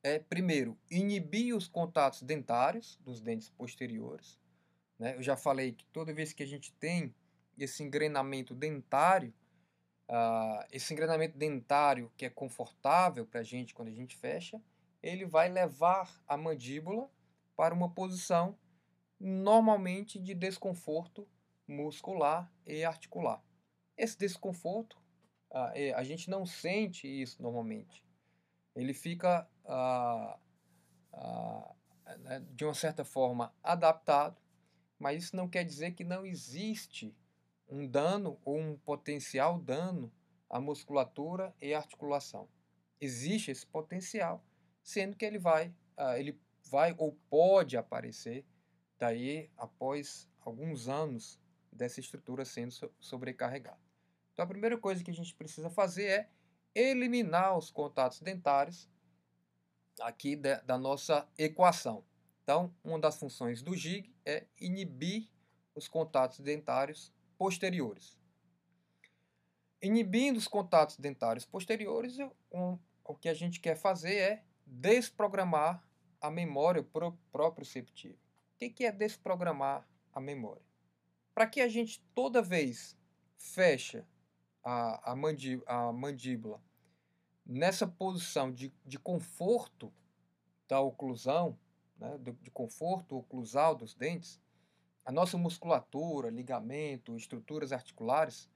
é, 0.07 0.19
primeiro, 0.19 0.77
inibir 0.89 1.53
os 1.55 1.67
contatos 1.67 2.21
dentários 2.21 2.97
dos 3.01 3.19
dentes 3.19 3.49
posteriores. 3.49 4.39
Né? 4.97 5.15
Eu 5.15 5.21
já 5.21 5.35
falei 5.35 5.73
que 5.73 5.85
toda 5.87 6.13
vez 6.13 6.31
que 6.31 6.43
a 6.43 6.47
gente 6.47 6.71
tem 6.73 7.13
esse 7.57 7.83
engrenamento 7.83 8.55
dentário, 8.55 9.33
uh, 10.09 10.65
esse 10.71 10.93
engrenamento 10.93 11.37
dentário 11.37 12.09
que 12.15 12.25
é 12.25 12.29
confortável 12.29 13.25
para 13.25 13.41
a 13.41 13.43
gente 13.43 13.73
quando 13.73 13.89
a 13.89 13.93
gente 13.93 14.15
fecha, 14.15 14.61
ele 15.03 15.25
vai 15.25 15.49
levar 15.49 16.23
a 16.25 16.37
mandíbula 16.37 17.09
para 17.55 17.73
uma 17.73 17.89
posição 17.89 18.57
normalmente 19.19 20.19
de 20.19 20.33
desconforto 20.33 21.27
muscular 21.67 22.49
e 22.65 22.85
articular. 22.85 23.43
Esse 23.97 24.17
desconforto, 24.17 24.97
é, 25.73 25.91
a 25.93 26.03
gente 26.03 26.29
não 26.29 26.45
sente 26.45 27.07
isso 27.07 27.41
normalmente. 27.41 28.07
Ele 28.77 28.93
fica, 28.93 29.49
ah, 29.67 30.39
ah, 31.13 31.75
de 32.53 32.65
uma 32.65 32.73
certa 32.73 33.03
forma, 33.03 33.53
adaptado, 33.61 34.41
mas 34.97 35.25
isso 35.25 35.35
não 35.35 35.47
quer 35.47 35.63
dizer 35.63 35.91
que 35.91 36.03
não 36.03 36.25
existe 36.25 37.15
um 37.69 37.87
dano 37.87 38.39
ou 38.43 38.57
um 38.57 38.77
potencial 38.77 39.59
dano 39.59 40.11
à 40.49 40.59
musculatura 40.59 41.53
e 41.61 41.73
articulação. 41.73 42.47
Existe 42.99 43.51
esse 43.51 43.67
potencial, 43.67 44.43
sendo 44.81 45.15
que 45.15 45.25
ele 45.25 45.37
vai, 45.37 45.73
ele 46.17 46.39
vai 46.63 46.95
ou 46.97 47.13
pode 47.29 47.77
aparecer 47.77 48.45
Daí, 48.99 49.51
após 49.55 50.27
alguns 50.41 50.89
anos 50.89 51.39
dessa 51.71 51.99
estrutura 51.99 52.43
sendo 52.43 52.73
sobrecarregada. 52.99 53.79
Então 54.33 54.43
a 54.43 54.47
primeira 54.47 54.77
coisa 54.77 55.03
que 55.03 55.11
a 55.11 55.13
gente 55.13 55.35
precisa 55.35 55.69
fazer 55.69 56.07
é 56.07 56.29
eliminar 56.73 57.55
os 57.55 57.69
contatos 57.69 58.21
dentários 58.21 58.89
aqui 60.01 60.35
da, 60.35 60.61
da 60.61 60.77
nossa 60.77 61.27
equação. 61.37 62.03
Então, 62.43 62.73
uma 62.83 62.99
das 62.99 63.17
funções 63.17 63.61
do 63.61 63.75
GIG 63.75 64.13
é 64.25 64.45
inibir 64.59 65.29
os 65.75 65.87
contatos 65.87 66.39
dentários 66.39 67.13
posteriores. 67.37 68.17
Inibindo 69.81 70.37
os 70.37 70.47
contatos 70.47 70.97
dentários 70.97 71.45
posteriores, 71.45 72.17
um, 72.51 72.79
o 73.03 73.15
que 73.15 73.29
a 73.29 73.33
gente 73.33 73.59
quer 73.59 73.75
fazer 73.75 74.15
é 74.15 74.43
desprogramar 74.65 75.83
a 76.19 76.31
memória 76.31 76.85
proprioceptiva. 77.31 78.15
O 78.15 78.57
que 78.57 78.85
é 78.85 78.91
desprogramar 78.91 79.87
a 80.11 80.19
memória? 80.19 80.63
Para 81.33 81.45
que 81.47 81.61
a 81.61 81.67
gente 81.67 82.01
toda 82.15 82.41
vez 82.41 82.97
fecha 83.37 84.07
a, 84.63 85.11
a 85.11 85.93
mandíbula 85.93 86.61
nessa 87.47 87.87
posição 87.87 88.51
de, 88.51 88.73
de 88.85 88.99
conforto 88.99 89.91
da 90.67 90.81
oclusão, 90.81 91.57
né, 91.97 92.17
de, 92.17 92.33
de 92.33 92.51
conforto 92.51 93.17
oclusal 93.17 93.73
dos 93.73 93.95
dentes, 93.95 94.39
a 95.05 95.11
nossa 95.11 95.37
musculatura, 95.37 96.29
ligamento, 96.29 97.15
estruturas 97.15 97.71
articulares, 97.71 98.49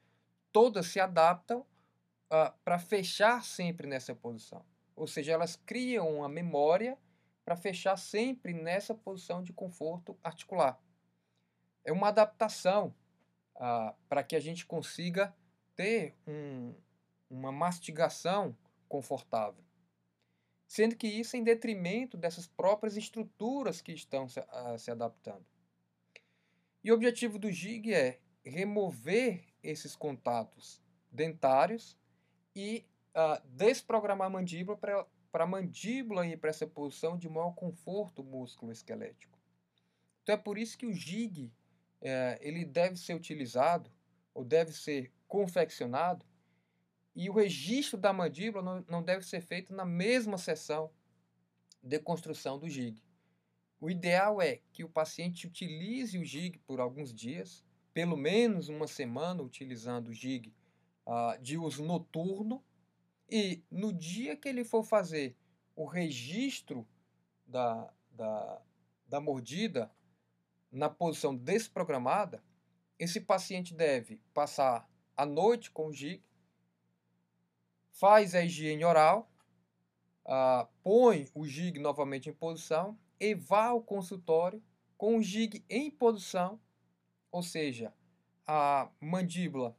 todas 0.52 0.88
se 0.88 1.00
adaptam 1.00 1.62
uh, 1.62 2.54
para 2.66 2.78
fechar 2.78 3.46
sempre 3.46 3.88
nessa 3.88 4.14
posição. 4.14 4.66
Ou 4.94 5.08
seja, 5.08 5.32
elas 5.32 5.56
criam 5.56 6.18
uma 6.18 6.28
memória 6.28 6.98
para 7.46 7.56
fechar 7.56 7.96
sempre 7.98 8.54
nessa 8.54 8.94
posição 8.94 9.42
de 9.42 9.54
conforto 9.54 10.18
articular. 10.22 10.78
É 11.86 11.94
uma 11.94 12.10
adaptação 12.10 12.94
uh, 13.56 13.96
para 14.10 14.22
que 14.22 14.36
a 14.36 14.40
gente 14.42 14.66
consiga 14.66 15.34
ter 15.76 16.14
um, 16.28 16.76
uma 17.30 17.52
mastigação 17.52 18.56
confortável. 18.92 19.64
Sendo 20.68 20.98
que 20.98 21.08
isso 21.08 21.38
é 21.38 21.40
em 21.40 21.44
detrimento 21.44 22.18
dessas 22.18 22.46
próprias 22.46 22.98
estruturas 22.98 23.82
que 23.82 23.94
estão 23.94 24.28
se, 24.28 24.42
se 24.78 24.92
adaptando. 24.92 25.46
E 26.84 26.92
o 26.92 26.96
objetivo 26.96 27.40
do 27.40 27.50
GIG 27.50 27.94
é 27.94 28.20
remover 28.44 29.46
esses 29.64 29.96
contatos 29.96 30.82
dentários 31.10 31.98
e 32.54 32.86
uh, 33.16 33.42
desprogramar 33.48 34.28
a 34.28 34.32
mandíbula 34.32 34.78
para 34.78 35.44
a 35.44 35.48
mandíbula 35.48 36.28
ir 36.28 36.38
para 36.38 36.50
essa 36.50 36.68
posição 36.68 37.18
de 37.18 37.30
maior 37.30 37.54
conforto 37.54 38.24
músculo-esquelético. 38.24 39.40
Então 40.24 40.36
é 40.36 40.38
por 40.38 40.58
isso 40.58 40.78
que 40.78 40.86
o 40.86 40.94
GIG 40.94 41.50
é, 42.02 42.38
ele 42.42 42.66
deve 42.66 42.98
ser 42.98 43.14
utilizado 43.14 43.90
ou 44.34 44.44
deve 44.44 44.74
ser 44.74 45.14
confeccionado 45.28 46.26
e 47.16 47.30
o 47.30 47.34
registro 47.34 47.98
da 47.98 48.14
mandíbula 48.14 48.64
não, 48.64 48.86
não 48.88 49.04
deve 49.04 49.26
ser 49.26 49.42
feito 49.42 49.74
na 49.74 49.86
mesma 49.86 50.38
sessão 50.38 50.92
de 51.84 52.00
construção 52.00 52.58
do 52.58 52.70
GIG. 52.70 53.02
O 53.80 53.90
ideal 53.90 54.42
é 54.42 54.62
que 54.72 54.84
o 54.84 54.90
paciente 54.90 55.48
utilize 55.48 56.18
o 56.18 56.24
GIG 56.24 56.60
por 56.60 56.80
alguns 56.80 57.14
dias, 57.14 57.66
pelo 57.94 58.16
menos 58.16 58.70
uma 58.70 58.88
semana 58.88 59.42
utilizando 59.42 60.10
o 60.10 60.14
GIG 60.14 60.54
uh, 61.06 61.42
de 61.42 61.58
uso 61.58 61.84
noturno, 61.84 62.64
e 63.30 63.64
no 63.72 63.92
dia 63.92 64.36
que 64.36 64.48
ele 64.48 64.64
for 64.64 64.84
fazer 64.84 65.36
o 65.76 65.86
registro 65.86 66.88
da, 67.48 67.92
da, 68.12 68.62
da 69.08 69.20
mordida 69.20 69.92
na 70.72 70.90
posição 70.90 71.36
desprogramada, 71.36 72.44
esse 73.00 73.20
paciente 73.20 73.74
deve 73.74 74.22
passar 74.34 74.88
a 75.18 75.26
noite 75.26 75.72
com 75.72 75.88
o 75.88 75.94
GIG, 75.94 76.24
faz 77.92 78.34
a 78.36 78.44
higiene 78.44 78.84
oral, 78.84 79.32
uh, 80.26 80.68
põe 80.84 81.28
o 81.34 81.46
GIG 81.46 81.80
novamente 81.80 82.30
em 82.30 82.34
posição 82.34 82.98
e 83.20 83.36
vá 83.36 83.66
ao 83.66 83.82
consultório 83.82 84.62
com 84.98 85.18
o 85.18 85.22
GIG 85.22 85.64
em 85.70 85.90
posição 85.92 86.60
ou 87.32 87.42
seja, 87.42 87.94
a 88.46 88.90
mandíbula 89.00 89.76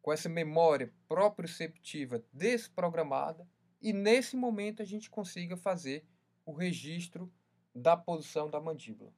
com 0.00 0.12
essa 0.12 0.28
memória 0.28 0.92
proprioceptiva 1.08 2.24
desprogramada 2.32 3.48
e 3.80 3.92
nesse 3.92 4.36
momento 4.36 4.82
a 4.82 4.84
gente 4.84 5.10
consiga 5.10 5.56
fazer 5.56 6.06
o 6.46 6.52
registro 6.52 7.32
da 7.74 7.96
posição 7.96 8.48
da 8.48 8.60
mandíbula. 8.60 9.12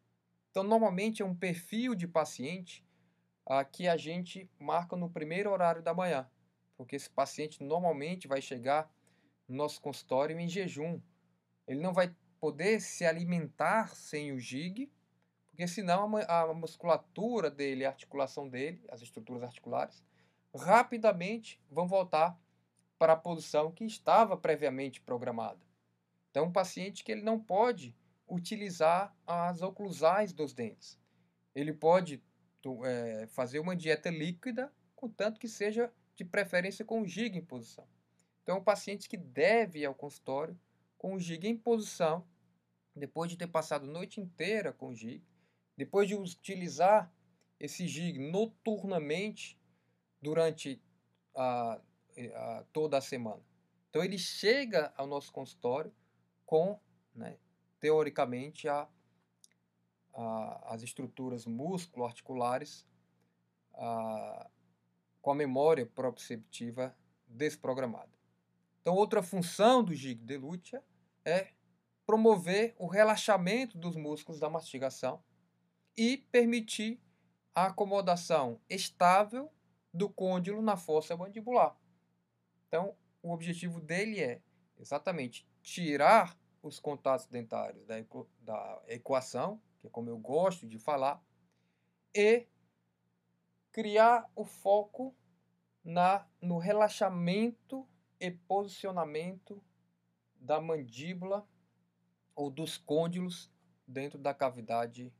Então, 0.50 0.62
normalmente 0.62 1.20
é 1.20 1.24
um 1.24 1.34
perfil 1.34 1.94
de 1.94 2.06
paciente 2.06 2.86
ah, 3.44 3.64
que 3.64 3.86
a 3.86 3.96
gente 3.96 4.50
marca 4.58 4.96
no 4.96 5.10
primeiro 5.10 5.50
horário 5.50 5.82
da 5.82 5.92
manhã, 5.92 6.30
porque 6.76 6.96
esse 6.96 7.10
paciente 7.10 7.62
normalmente 7.62 8.28
vai 8.28 8.40
chegar 8.40 8.90
no 9.48 9.56
nosso 9.56 9.80
consultório 9.80 10.38
em 10.38 10.48
jejum. 10.48 11.00
Ele 11.66 11.80
não 11.80 11.92
vai 11.92 12.14
poder 12.40 12.80
se 12.80 13.04
alimentar 13.04 13.94
sem 13.94 14.32
o 14.32 14.38
GIG, 14.38 14.92
porque 15.50 15.66
senão 15.68 16.16
a 16.28 16.52
musculatura 16.52 17.50
dele, 17.50 17.84
a 17.84 17.90
articulação 17.90 18.48
dele, 18.48 18.84
as 18.90 19.02
estruturas 19.02 19.42
articulares, 19.42 20.02
rapidamente 20.54 21.60
vão 21.70 21.86
voltar 21.86 22.38
para 22.98 23.12
a 23.12 23.16
posição 23.16 23.70
que 23.70 23.84
estava 23.84 24.36
previamente 24.36 25.00
programada. 25.00 25.60
Então, 26.30 26.46
um 26.46 26.52
paciente 26.52 27.04
que 27.04 27.12
ele 27.12 27.22
não 27.22 27.38
pode 27.38 27.96
utilizar 28.28 29.14
as 29.26 29.62
oclusais 29.62 30.32
dos 30.32 30.52
dentes. 30.52 30.98
Ele 31.54 31.72
pode 31.72 32.22
é, 32.84 33.26
fazer 33.28 33.58
uma 33.58 33.76
dieta 33.76 34.10
líquida, 34.10 34.72
contanto 34.96 35.38
que 35.38 35.48
seja 35.48 35.92
de 36.16 36.24
preferência 36.24 36.84
com 36.84 37.02
o 37.02 37.06
giga 37.06 37.36
em 37.36 37.44
posição. 37.44 37.86
Então, 38.42 38.58
um 38.58 38.64
paciente 38.64 39.08
que 39.08 39.16
deve 39.16 39.80
ir 39.80 39.86
ao 39.86 39.94
consultório 39.94 40.58
com 40.98 41.14
o 41.14 41.20
giga 41.20 41.48
em 41.48 41.56
posição, 41.56 42.26
depois 42.94 43.30
de 43.30 43.36
ter 43.36 43.48
passado 43.48 43.84
a 43.84 43.92
noite 43.92 44.20
inteira 44.20 44.72
com 44.72 44.90
o 44.90 44.94
giga, 44.94 45.24
depois 45.76 46.08
de 46.08 46.14
utilizar 46.14 47.12
esse 47.58 47.86
gig 47.88 48.18
noturnamente 48.18 49.58
durante 50.20 50.80
a, 51.34 51.80
a, 52.34 52.64
toda 52.72 52.98
a 52.98 53.00
semana. 53.00 53.42
Então 53.90 54.04
ele 54.04 54.18
chega 54.18 54.92
ao 54.96 55.06
nosso 55.06 55.32
consultório 55.32 55.92
com, 56.46 56.78
né, 57.14 57.38
teoricamente, 57.80 58.68
a, 58.68 58.88
as 60.66 60.82
estruturas 60.82 61.44
músculo-articulares 61.44 62.86
com 65.24 65.30
a 65.30 65.34
memória 65.34 65.86
proprioceptiva 65.86 66.94
desprogramada. 67.26 68.12
Então, 68.82 68.94
outra 68.94 69.22
função 69.22 69.82
do 69.82 69.94
gig 69.94 70.22
de 70.22 70.36
Lucia 70.36 70.84
é 71.24 71.54
promover 72.04 72.74
o 72.78 72.86
relaxamento 72.86 73.78
dos 73.78 73.96
músculos 73.96 74.38
da 74.38 74.50
mastigação 74.50 75.24
e 75.96 76.18
permitir 76.30 77.00
a 77.54 77.68
acomodação 77.68 78.60
estável 78.68 79.50
do 79.94 80.10
côndilo 80.10 80.60
na 80.60 80.76
fossa 80.76 81.16
mandibular. 81.16 81.74
Então, 82.68 82.94
o 83.22 83.32
objetivo 83.32 83.80
dele 83.80 84.20
é 84.20 84.42
exatamente 84.78 85.48
tirar 85.62 86.38
os 86.62 86.78
contatos 86.78 87.26
dentários 87.28 87.86
da 87.86 88.82
equação, 88.88 89.58
que 89.80 89.86
é 89.86 89.90
como 89.90 90.10
eu 90.10 90.18
gosto 90.18 90.66
de 90.66 90.78
falar, 90.78 91.24
e 92.14 92.46
criar 93.74 94.30
o 94.36 94.44
foco 94.44 95.12
na, 95.82 96.24
no 96.40 96.58
relaxamento 96.58 97.84
e 98.20 98.30
posicionamento 98.30 99.60
da 100.36 100.60
mandíbula 100.60 101.44
ou 102.36 102.50
dos 102.50 102.78
côndilos 102.78 103.50
dentro 103.84 104.16
da 104.16 104.32
cavidade 104.32 105.12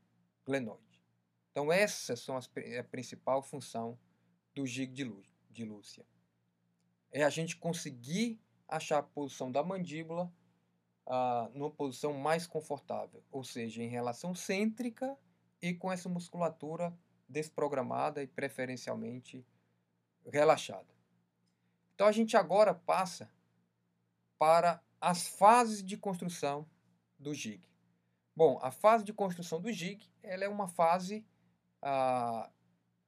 glenoide. 0.45 1.03
Então 1.51 1.69
essas 1.69 2.21
são 2.21 2.37
as, 2.37 2.49
é 2.55 2.79
a 2.79 2.83
principal 2.85 3.43
função 3.43 3.99
do 4.53 4.65
gig 4.65 4.93
de, 4.93 5.03
luz, 5.03 5.27
de 5.49 5.65
Lúcia. 5.65 6.05
É 7.11 7.23
a 7.25 7.29
gente 7.29 7.57
conseguir 7.57 8.39
achar 8.69 8.99
a 8.99 9.03
posição 9.03 9.51
da 9.51 9.63
mandíbula 9.63 10.33
ah, 11.05 11.51
numa 11.53 11.71
posição 11.71 12.13
mais 12.13 12.47
confortável, 12.47 13.21
ou 13.29 13.43
seja, 13.43 13.83
em 13.83 13.89
relação 13.89 14.33
cêntrica 14.33 15.17
e 15.61 15.73
com 15.73 15.91
essa 15.91 16.07
musculatura 16.07 16.97
desprogramada 17.27 18.21
e 18.21 18.27
preferencialmente 18.27 19.45
relaxada. 20.25 20.93
Então 21.93 22.07
a 22.07 22.11
gente 22.11 22.35
agora 22.35 22.73
passa 22.73 23.29
para 24.37 24.81
as 24.99 25.27
fases 25.27 25.83
de 25.83 25.97
construção 25.97 26.67
do 27.17 27.33
gig. 27.33 27.67
Bom, 28.35 28.59
a 28.61 28.69
fase 28.69 29.03
de 29.03 29.13
construção 29.13 29.61
do 29.61 29.71
GIG 29.71 30.09
ela 30.21 30.43
é 30.43 30.49
uma 30.49 30.67
fase 30.67 31.25
ah, 31.81 32.51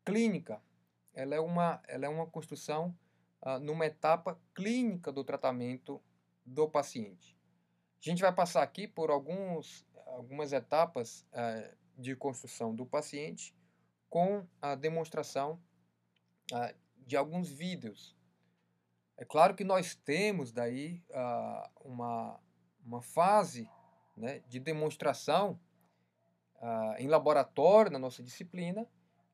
clínica, 0.06 0.62
ela 1.14 1.36
é 1.36 1.40
uma, 1.40 1.82
ela 1.88 2.06
é 2.06 2.10
uma 2.10 2.26
construção 2.28 2.98
ah, 3.42 3.60
numa 3.60 3.86
etapa 3.86 4.40
clínica 4.54 5.12
do 5.12 5.24
tratamento 5.24 6.02
do 6.46 6.70
paciente. 6.70 7.36
A 8.00 8.10
gente 8.10 8.22
vai 8.22 8.32
passar 8.32 8.64
aqui 8.64 8.88
por 8.88 9.10
alguns, 9.10 9.86
algumas 10.06 10.54
etapas 10.54 11.26
ah, 11.34 11.74
de 11.98 12.16
construção 12.16 12.74
do 12.74 12.86
paciente, 12.86 13.54
com 14.10 14.46
a 14.62 14.76
demonstração 14.76 15.62
ah, 16.54 16.74
de 17.06 17.16
alguns 17.16 17.50
vídeos. 17.50 18.16
É 19.18 19.26
claro 19.26 19.56
que 19.56 19.64
nós 19.64 19.96
temos 19.96 20.52
daí 20.52 21.04
ah, 21.14 21.70
uma, 21.82 22.40
uma 22.86 23.02
fase 23.02 23.70
né, 24.16 24.40
de 24.48 24.60
demonstração 24.60 25.60
ah, 26.62 26.96
em 27.00 27.08
laboratório 27.08 27.92
na 27.92 28.00
nossa 28.00 28.24
disciplina, 28.24 28.88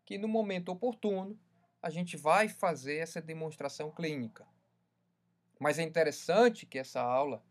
que 0.05 0.17
no 0.17 0.27
momento 0.27 0.69
oportuno 0.69 1.39
a 1.81 1.89
gente 1.89 2.15
vai 2.15 2.47
fazer 2.47 2.97
essa 2.97 3.21
demonstração 3.21 3.91
clínica. 3.91 4.47
Mas 5.59 5.79
é 5.79 5.83
interessante 5.83 6.65
que 6.65 6.79
essa 6.79 7.01
aula 7.01 7.43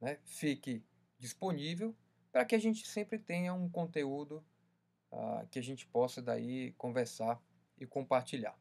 né, 0.00 0.18
fique 0.24 0.84
disponível 1.18 1.94
para 2.32 2.44
que 2.44 2.54
a 2.54 2.58
gente 2.58 2.86
sempre 2.86 3.18
tenha 3.18 3.52
um 3.52 3.68
conteúdo 3.68 4.44
uh, 5.12 5.46
que 5.50 5.58
a 5.58 5.62
gente 5.62 5.86
possa 5.86 6.20
daí 6.20 6.72
conversar 6.72 7.40
e 7.78 7.86
compartilhar. 7.86 8.56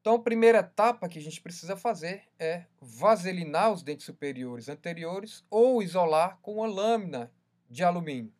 Então, 0.00 0.14
a 0.14 0.22
primeira 0.22 0.60
etapa 0.60 1.08
que 1.08 1.18
a 1.18 1.22
gente 1.22 1.40
precisa 1.40 1.76
fazer 1.76 2.22
é 2.38 2.64
vaselinar 2.80 3.72
os 3.72 3.82
dentes 3.82 4.06
superiores 4.06 4.68
anteriores 4.68 5.44
ou 5.50 5.82
isolar 5.82 6.38
com 6.40 6.54
uma 6.54 6.66
lâmina 6.66 7.30
de 7.68 7.84
alumínio. 7.84 8.32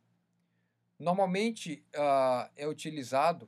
Normalmente 0.99 1.85
uh, 1.95 2.51
é 2.57 2.67
utilizado 2.67 3.45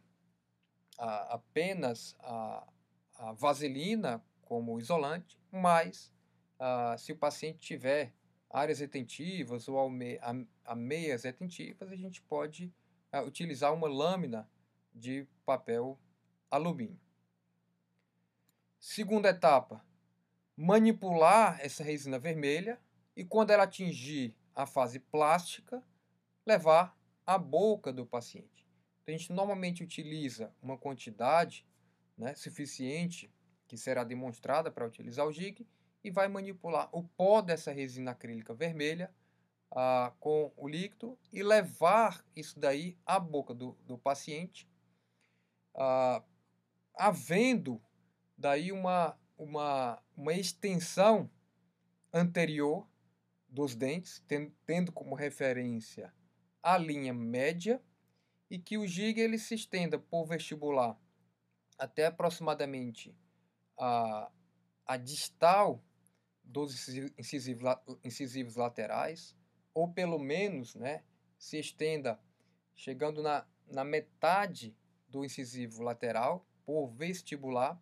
uh, 0.98 1.32
apenas 1.34 2.14
a, 2.20 2.66
a, 3.14 3.32
vaselina 3.32 4.22
como 4.42 4.78
isolante, 4.78 5.38
mas 5.50 6.12
uh, 6.58 6.98
se 6.98 7.12
o 7.12 7.16
paciente 7.16 7.58
tiver 7.58 8.12
áreas 8.50 8.80
retentivas 8.80 9.68
ou 9.68 9.78
ameias 10.64 11.22
retentivas, 11.22 11.90
a 11.90 11.96
gente 11.96 12.20
pode 12.22 12.72
utilizar 13.24 13.72
uma 13.72 13.88
lâmina 13.88 14.50
de 14.92 15.26
papel 15.46 15.98
alumínio. 16.50 17.00
Segunda 18.78 19.28
etapa, 19.28 19.84
manipular 20.56 21.60
essa 21.60 21.84
resina 21.84 22.18
vermelha 22.18 22.80
e 23.16 23.24
quando 23.24 23.50
ela 23.50 23.62
atingir 23.62 24.34
a 24.54 24.66
fase 24.66 24.98
plástica, 24.98 25.82
levar 26.44 26.98
à 27.24 27.38
boca 27.38 27.92
do 27.92 28.04
paciente. 28.04 28.66
Então, 29.02 29.14
a 29.14 29.18
gente 29.18 29.32
normalmente 29.32 29.84
utiliza 29.84 30.52
uma 30.60 30.76
quantidade 30.76 31.66
né, 32.16 32.34
suficiente 32.34 33.32
que 33.68 33.76
será 33.76 34.02
demonstrada 34.02 34.70
para 34.70 34.86
utilizar 34.86 35.26
o 35.26 35.32
jig 35.32 35.66
e 36.02 36.10
vai 36.10 36.28
manipular 36.28 36.88
o 36.92 37.02
pó 37.02 37.40
dessa 37.40 37.72
resina 37.72 38.12
acrílica 38.12 38.54
vermelha 38.54 39.12
ah, 39.70 40.12
com 40.18 40.52
o 40.56 40.68
líquido 40.68 41.18
e 41.32 41.42
levar 41.42 42.24
isso 42.34 42.58
daí 42.58 42.98
à 43.06 43.18
boca 43.20 43.54
do, 43.54 43.72
do 43.86 43.96
paciente, 43.96 44.68
ah, 45.74 46.22
havendo 46.94 47.80
daí 48.36 48.72
uma, 48.72 49.18
uma, 49.38 50.02
uma 50.16 50.32
extensão 50.32 51.30
anterior 52.12 52.88
dos 53.48 53.74
dentes, 53.74 54.22
tendo 54.64 54.92
como 54.92 55.14
referência 55.14 56.12
a 56.62 56.76
linha 56.76 57.12
média 57.12 57.82
e 58.50 58.58
que 58.58 58.76
o 58.76 58.86
giga 58.86 59.20
ele 59.20 59.38
se 59.38 59.54
estenda 59.54 59.98
por 59.98 60.26
vestibular 60.26 60.98
até 61.78 62.06
aproximadamente 62.06 63.16
a, 63.78 64.30
a 64.86 64.96
distal 64.96 65.82
dos 66.50 66.74
incisivos, 67.18 67.62
incisivos 68.04 68.56
laterais, 68.56 69.36
ou 69.72 69.88
pelo 69.92 70.18
menos 70.18 70.74
né, 70.74 71.04
se 71.38 71.58
estenda 71.58 72.20
chegando 72.74 73.22
na, 73.22 73.46
na 73.68 73.84
metade 73.84 74.76
do 75.08 75.24
incisivo 75.24 75.82
lateral 75.82 76.46
por 76.64 76.88
vestibular 76.88 77.80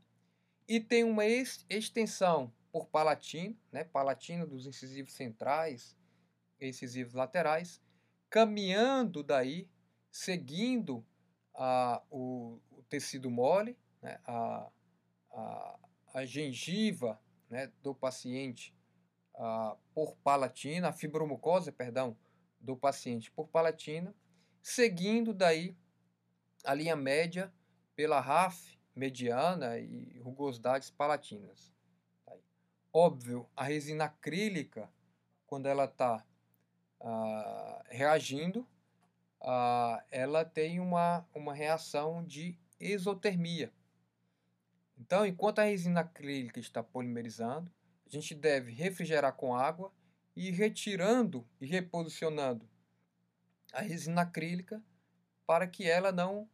e 0.67 0.81
tem 0.81 1.03
uma 1.03 1.25
extensão 1.25 2.53
por 2.71 2.87
palatino, 2.87 3.57
né, 3.73 3.85
palatino 3.85 4.47
dos 4.47 4.67
incisivos 4.67 5.15
centrais 5.15 5.97
e 6.61 6.69
incisivos 6.69 7.15
laterais, 7.15 7.81
caminhando 8.29 9.23
daí, 9.23 9.67
seguindo 10.11 11.05
a, 11.55 12.03
o, 12.11 12.61
o 12.71 12.83
tecido 12.83 13.31
mole, 13.31 13.79
né, 14.03 14.21
a, 14.27 14.71
a, 15.31 15.79
a 16.15 16.25
gengiva 16.27 17.19
né, 17.51 17.73
do 17.83 17.95
paciente 17.95 18.75
a, 19.35 19.77
por 19.95 20.17
palatina, 20.17 20.89
a 20.89 20.93
fibromucosa, 20.93 21.73
perdão, 21.73 22.17
do 22.61 22.77
paciente 22.77 23.31
por 23.31 23.49
palatina, 23.49 24.15
seguindo 24.63 25.33
daí 25.33 25.77
a 26.65 26.75
linha 26.75 26.97
média 26.97 27.53
pela 27.95 28.21
RAF 28.21 28.79
mediana 28.95 29.79
e 29.79 30.19
rugosidades 30.19 30.91
palatinas. 30.91 31.73
Óbvio, 32.93 33.49
a 33.57 33.63
resina 33.63 34.07
acrílica, 34.07 34.91
quando 35.47 35.67
ela 35.67 35.85
está 35.85 36.25
ah, 37.01 37.83
reagindo, 37.89 38.67
ah, 39.41 40.03
ela 40.11 40.45
tem 40.45 40.81
uma, 40.81 41.27
uma 41.35 41.55
reação 41.55 42.25
de 42.25 42.59
exotermia. 42.81 43.73
Então, 44.99 45.25
enquanto 45.25 45.61
a 45.61 45.65
resina 45.65 46.01
acrílica 46.01 46.59
está 46.59 46.83
polimerizando, 46.83 47.71
a 48.07 48.11
gente 48.11 48.35
deve 48.35 48.73
refrigerar 48.73 49.35
com 49.35 49.55
água 49.55 49.93
e 50.35 50.49
ir 50.49 50.53
retirando 50.53 51.47
e 51.61 51.67
reposicionando 51.67 52.69
a 53.73 53.81
resina 53.81 54.23
acrílica 54.23 54.83
para 55.47 55.67
que 55.67 55.89
ela 55.89 56.11
não, 56.11 56.49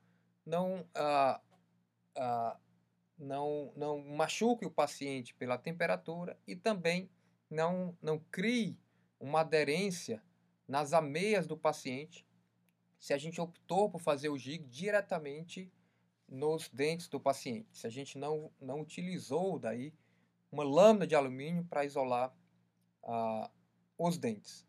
não, 0.45 0.87
ah, 0.95 1.41
ah, 2.17 2.59
não, 3.19 3.73
não 3.77 3.99
machuque 3.99 4.67
o 4.67 4.71
paciente 4.71 5.35
pela 5.35 5.57
temperatura 5.57 6.39
e 6.47 6.55
também 6.55 7.11
não, 7.49 7.97
não 8.03 8.19
crie 8.31 8.79
uma 9.19 9.41
aderência 9.41 10.23
nas 10.67 10.93
ameias 10.93 11.47
do 11.47 11.57
paciente. 11.57 12.27
Se 12.99 13.13
a 13.13 13.19
gente 13.19 13.41
optou 13.41 13.91
por 13.91 14.01
fazer 14.01 14.29
o 14.29 14.39
gig 14.39 14.65
diretamente 14.67 15.73
nos 16.29 16.69
dentes 16.69 17.09
do 17.09 17.21
paciente. 17.21 17.69
Se 17.73 17.87
a 17.87 17.91
gente 17.91 18.19
não, 18.19 18.51
não 18.61 18.81
utilizou 18.81 19.59
daí 19.59 19.93
uma 20.51 20.65
lâmina 20.65 21.07
de 21.07 21.15
alumínio 21.15 21.65
para 21.65 21.85
isolar 21.85 22.35
ah, 23.03 23.51
os 23.99 24.17
dentes. 24.17 24.67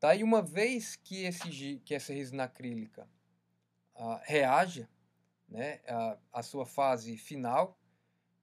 Daí 0.00 0.22
uma 0.22 0.42
vez 0.42 0.96
que, 0.96 1.24
esse, 1.24 1.80
que 1.84 1.94
essa 1.94 2.12
resina 2.12 2.44
acrílica 2.44 3.08
ah, 3.94 4.20
reaja 4.24 4.88
né, 5.48 5.80
a, 5.86 6.18
a 6.32 6.42
sua 6.42 6.66
fase 6.66 7.16
final 7.16 7.78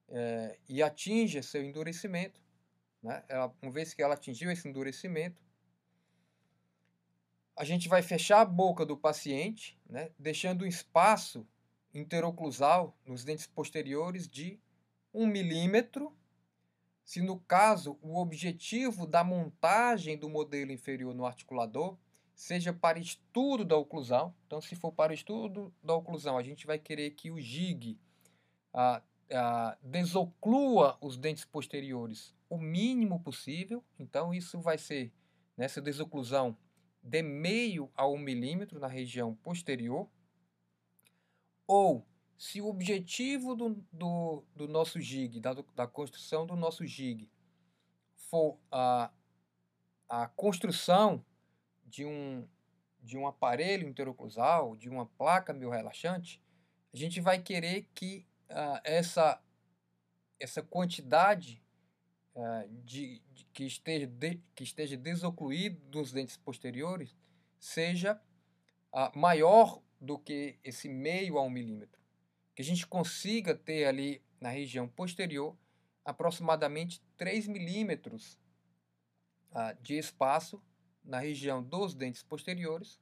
é, 0.08 0.58
e 0.68 0.82
atinge 0.82 1.42
seu 1.42 1.64
endurecimento, 1.64 2.40
né, 3.02 3.24
ela, 3.28 3.54
uma 3.62 3.72
vez 3.72 3.94
que 3.94 4.02
ela 4.02 4.14
atingiu 4.14 4.50
esse 4.50 4.68
endurecimento, 4.68 5.42
a 7.56 7.64
gente 7.64 7.88
vai 7.88 8.02
fechar 8.02 8.40
a 8.40 8.44
boca 8.44 8.84
do 8.84 8.96
paciente, 8.96 9.78
né, 9.88 10.10
deixando 10.18 10.64
um 10.64 10.68
espaço 10.68 11.46
interoclusal 11.94 12.96
nos 13.06 13.24
dentes 13.24 13.46
posteriores 13.46 14.28
de 14.28 14.58
1 15.12 15.26
milímetro. 15.26 16.14
Se 17.04 17.20
no 17.20 17.38
caso 17.40 17.98
o 18.00 18.18
objetivo 18.18 19.06
da 19.06 19.24
montagem 19.24 20.16
do 20.16 20.28
modelo 20.28 20.72
inferior 20.72 21.14
no 21.14 21.26
articulador 21.26 21.98
seja 22.34 22.72
para 22.72 22.98
estudo 22.98 23.64
da 23.64 23.76
oclusão, 23.76 24.34
então 24.46 24.60
se 24.60 24.74
for 24.74 24.92
para 24.92 25.12
estudo 25.12 25.72
da 25.82 25.94
oclusão, 25.94 26.38
a 26.38 26.42
gente 26.42 26.66
vai 26.66 26.78
querer 26.78 27.10
que 27.10 27.30
o 27.30 27.38
GIG 27.38 27.98
ah, 28.72 29.02
ah, 29.30 29.76
desoclua 29.82 30.96
os 31.00 31.16
dentes 31.16 31.44
posteriores 31.44 32.34
o 32.48 32.58
mínimo 32.58 33.18
possível, 33.18 33.82
então 33.98 34.34
isso 34.34 34.60
vai 34.60 34.76
ser 34.76 35.10
nessa 35.56 35.80
desoclusão 35.80 36.56
de 37.02 37.22
meio 37.22 37.90
a 37.94 38.06
um 38.06 38.18
milímetro 38.18 38.78
na 38.78 38.86
região 38.86 39.34
posterior, 39.36 40.06
ou 41.72 42.06
se 42.36 42.60
o 42.60 42.66
objetivo 42.66 43.56
do, 43.56 43.82
do, 43.90 44.44
do 44.54 44.68
nosso 44.68 45.00
jig, 45.00 45.40
da, 45.40 45.54
da 45.74 45.86
construção 45.86 46.44
do 46.44 46.54
nosso 46.54 46.86
jig, 46.86 47.30
for 48.14 48.58
a, 48.70 49.10
a 50.06 50.26
construção 50.28 51.24
de 51.86 52.04
um, 52.04 52.46
de 53.00 53.16
um 53.16 53.26
aparelho 53.26 53.88
interoclusal, 53.88 54.76
de 54.76 54.90
uma 54.90 55.06
placa 55.06 55.54
meio 55.54 55.70
relaxante, 55.70 56.42
a 56.92 56.96
gente 56.96 57.22
vai 57.22 57.40
querer 57.40 57.88
que 57.94 58.26
uh, 58.50 58.78
essa, 58.84 59.42
essa 60.38 60.62
quantidade 60.62 61.62
uh, 62.34 62.68
de, 62.84 63.22
de, 63.32 63.46
que, 63.46 63.64
esteja 63.64 64.06
de, 64.06 64.42
que 64.54 64.62
esteja 64.62 64.98
desocluído 64.98 65.80
dos 65.86 66.12
dentes 66.12 66.36
posteriores 66.36 67.16
seja 67.58 68.20
uh, 68.92 69.18
maior 69.18 69.80
do 70.02 70.18
que 70.18 70.58
esse 70.64 70.88
meio 70.88 71.38
a 71.38 71.42
um 71.42 71.48
milímetro. 71.48 72.02
Que 72.56 72.60
a 72.60 72.64
gente 72.64 72.84
consiga 72.86 73.54
ter 73.54 73.86
ali 73.86 74.20
na 74.40 74.48
região 74.48 74.88
posterior 74.88 75.56
aproximadamente 76.04 77.00
3 77.16 77.46
milímetros 77.46 78.36
uh, 79.52 79.80
de 79.80 79.96
espaço 79.96 80.60
na 81.04 81.20
região 81.20 81.62
dos 81.62 81.94
dentes 81.94 82.22
posteriores 82.24 83.00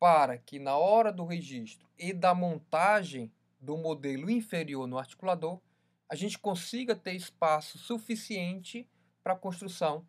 para 0.00 0.36
que 0.36 0.58
na 0.58 0.76
hora 0.76 1.12
do 1.12 1.24
registro 1.24 1.88
e 1.96 2.12
da 2.12 2.34
montagem 2.34 3.32
do 3.60 3.76
modelo 3.76 4.28
inferior 4.28 4.86
no 4.88 4.98
articulador, 4.98 5.60
a 6.08 6.16
gente 6.16 6.38
consiga 6.38 6.96
ter 6.96 7.12
espaço 7.12 7.78
suficiente 7.78 8.88
para 9.22 9.34
a 9.34 9.38
construção 9.38 10.04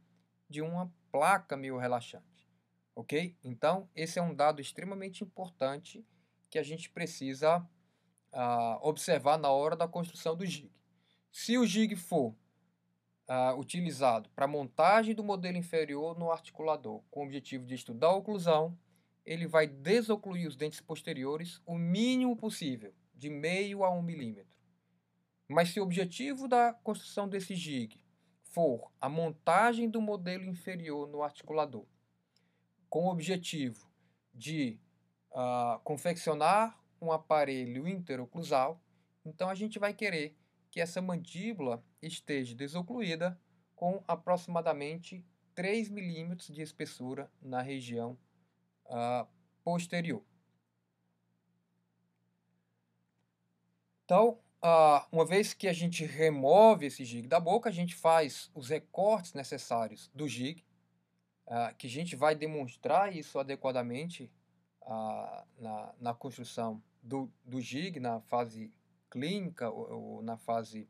de 0.49 0.61
uma 0.61 0.91
placa 1.11 1.55
meio 1.55 1.77
relaxante. 1.77 2.30
Ok? 2.95 3.35
Então, 3.43 3.89
esse 3.95 4.19
é 4.19 4.21
um 4.21 4.33
dado 4.33 4.61
extremamente 4.61 5.23
importante 5.23 6.05
que 6.49 6.59
a 6.59 6.63
gente 6.63 6.89
precisa 6.89 7.59
uh, 8.33 8.79
observar 8.81 9.37
na 9.37 9.49
hora 9.49 9.75
da 9.75 9.87
construção 9.87 10.35
do 10.35 10.45
jig. 10.45 10.71
Se 11.31 11.57
o 11.57 11.65
jig 11.65 11.95
for 11.95 12.35
uh, 13.29 13.57
utilizado 13.57 14.29
para 14.35 14.47
montagem 14.47 15.15
do 15.15 15.23
modelo 15.23 15.57
inferior 15.57 16.17
no 16.17 16.31
articulador 16.31 17.01
com 17.09 17.21
o 17.21 17.23
objetivo 17.23 17.65
de 17.65 17.75
estudar 17.75 18.07
a 18.07 18.15
oclusão, 18.15 18.77
ele 19.25 19.47
vai 19.47 19.67
desocluir 19.67 20.47
os 20.47 20.55
dentes 20.55 20.81
posteriores 20.81 21.61
o 21.65 21.77
mínimo 21.77 22.35
possível, 22.35 22.93
de 23.13 23.29
meio 23.29 23.83
a 23.83 23.91
um 23.91 24.01
milímetro. 24.01 24.57
Mas 25.47 25.69
se 25.69 25.79
o 25.79 25.83
objetivo 25.83 26.47
da 26.47 26.73
construção 26.73 27.29
desse 27.29 27.55
jig 27.55 28.01
for 28.43 28.91
a 28.99 29.07
montagem 29.07 29.89
do 29.89 30.01
modelo 30.01 30.45
inferior 30.45 31.07
no 31.07 31.23
articulador, 31.23 31.85
com 32.91 33.05
o 33.05 33.09
objetivo 33.09 33.89
de 34.33 34.77
uh, 35.31 35.79
confeccionar 35.79 36.77
um 37.01 37.09
aparelho 37.09 37.87
interoclusal, 37.87 38.83
então 39.25 39.47
a 39.49 39.55
gente 39.55 39.79
vai 39.79 39.93
querer 39.93 40.37
que 40.69 40.81
essa 40.81 41.01
mandíbula 41.01 41.81
esteja 42.01 42.53
desocluída 42.53 43.39
com 43.77 44.03
aproximadamente 44.05 45.25
3 45.55 45.87
milímetros 45.87 46.49
de 46.49 46.61
espessura 46.61 47.31
na 47.41 47.61
região 47.61 48.17
uh, 48.87 49.25
posterior. 49.63 50.23
Então, 54.03 54.37
uh, 54.61 55.07
uma 55.13 55.25
vez 55.25 55.53
que 55.53 55.69
a 55.69 55.73
gente 55.73 56.05
remove 56.05 56.87
esse 56.87 57.05
gig 57.05 57.25
da 57.25 57.39
boca, 57.39 57.69
a 57.69 57.73
gente 57.73 57.95
faz 57.95 58.51
os 58.53 58.67
recortes 58.67 59.33
necessários 59.33 60.11
do 60.13 60.27
gig, 60.27 60.65
uh, 61.51 61.75
que 61.77 61.85
a 61.85 61.89
gente 61.89 62.15
vai 62.15 62.33
demonstrar 62.33 63.15
isso 63.15 63.37
adequadamente 63.37 64.31
na, 65.59 65.93
na 65.99 66.13
construção 66.13 66.81
do, 67.03 67.31
do 67.45 67.61
gig, 67.61 67.99
na 67.99 68.19
fase 68.21 68.73
clínica 69.11 69.69
ou, 69.69 69.91
ou 69.91 70.21
na 70.23 70.37
fase 70.37 70.89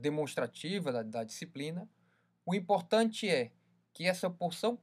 demonstrativa 0.00 0.90
da, 0.90 1.02
da 1.02 1.22
disciplina. 1.22 1.86
O 2.46 2.54
importante 2.54 3.28
é 3.28 3.52
que 3.92 4.06
essa 4.06 4.30
porção 4.30 4.78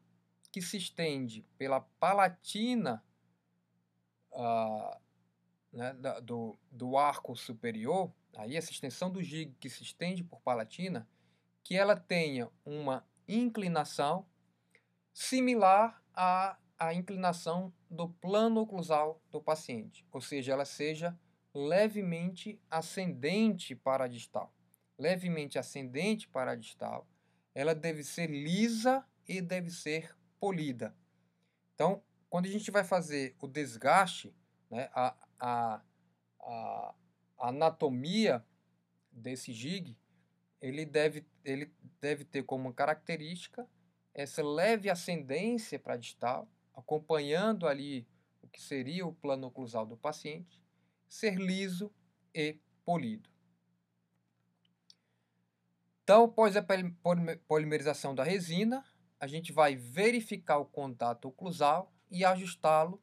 que 0.52 0.62
se 0.62 0.78
estende 0.78 1.44
pela 1.58 1.82
palatina 1.82 3.04
né, 5.72 5.94
da, 5.94 6.20
do, 6.20 6.58
do 6.70 6.98
arco 6.98 7.36
superior, 7.36 8.12
aí 8.36 8.56
essa 8.56 8.72
extensão 8.72 9.10
do 9.10 9.24
gig 9.24 9.56
que 9.60 9.70
se 9.70 9.84
estende 9.84 10.24
por 10.24 10.42
palatina, 10.42 11.08
que 11.64 11.76
ela 11.76 11.96
tenha 11.96 12.50
uma 12.66 13.06
inclinação 13.28 14.26
similar 15.14 16.02
à, 16.14 16.58
à 16.78 16.94
inclinação 16.94 17.74
do 17.90 18.10
plano 18.10 18.62
oclusal 18.62 19.22
do 19.30 19.42
paciente, 19.42 20.06
ou 20.12 20.22
seja, 20.22 20.54
ela 20.54 20.66
seja 20.66 21.18
levemente 21.54 22.60
ascendente 22.70 23.76
para 23.76 24.06
a 24.06 24.08
distal. 24.08 24.54
Levemente 24.98 25.60
ascendente 25.60 26.28
para 26.28 26.52
a 26.52 26.56
distal, 26.56 27.08
ela 27.54 27.76
deve 27.76 28.04
ser 28.04 28.28
lisa 28.28 29.06
e 29.28 29.42
deve 29.42 29.70
ser 29.70 30.16
polida. 30.40 30.96
Então, 31.74 32.02
quando 32.30 32.46
a 32.46 32.50
gente 32.50 32.72
vai 32.72 32.84
fazer 32.84 33.36
o 33.42 33.48
desgaste, 33.48 34.34
né, 34.70 34.90
a, 34.94 35.16
a, 35.40 35.82
a, 36.40 36.96
anatomia 37.40 38.46
desse 39.12 39.52
jig, 39.52 39.98
ele 40.62 40.86
deve, 40.86 41.26
ele 41.44 41.74
deve 42.00 42.24
ter 42.24 42.44
como 42.44 42.74
característica 42.74 43.68
essa 44.14 44.44
leve 44.44 44.90
ascendência 44.90 45.80
para 45.80 45.98
distal, 45.98 46.48
acompanhando 46.74 47.68
ali 47.68 48.08
o 48.42 48.48
que 48.48 48.62
seria 48.62 49.06
o 49.06 49.14
plano 49.14 49.48
oclusal 49.48 49.86
do 49.86 49.98
paciente, 49.98 50.62
ser 51.08 51.36
liso 51.36 51.92
e 52.34 52.58
polido. 52.84 53.30
Então, 56.04 56.26
após 56.26 56.58
a 56.58 56.66
polimerização 57.48 58.14
da 58.14 58.24
resina, 58.24 58.84
a 59.20 59.28
gente 59.28 59.54
vai 59.54 59.76
verificar 59.76 60.58
o 60.58 60.66
contato 60.66 61.28
oclusal 61.28 61.94
e 62.10 62.26
ajustá-lo, 62.26 63.02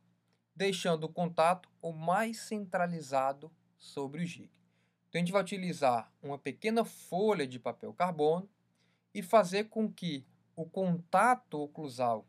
deixando 0.55 1.05
o 1.05 1.09
contato 1.09 1.71
o 1.81 1.93
mais 1.93 2.41
centralizado 2.41 3.51
sobre 3.79 4.23
o 4.23 4.27
jig. 4.27 4.51
Então, 5.09 5.19
a 5.19 5.25
gente 5.25 5.33
vai 5.33 5.41
utilizar 5.41 6.13
uma 6.21 6.39
pequena 6.39 6.85
folha 6.85 7.47
de 7.47 7.59
papel 7.59 7.95
carbono 7.95 8.51
e 9.15 9.23
fazer 9.23 9.65
com 9.71 9.91
que 9.91 10.27
o 10.59 10.67
contato 10.67 11.61
oclusal 11.61 12.27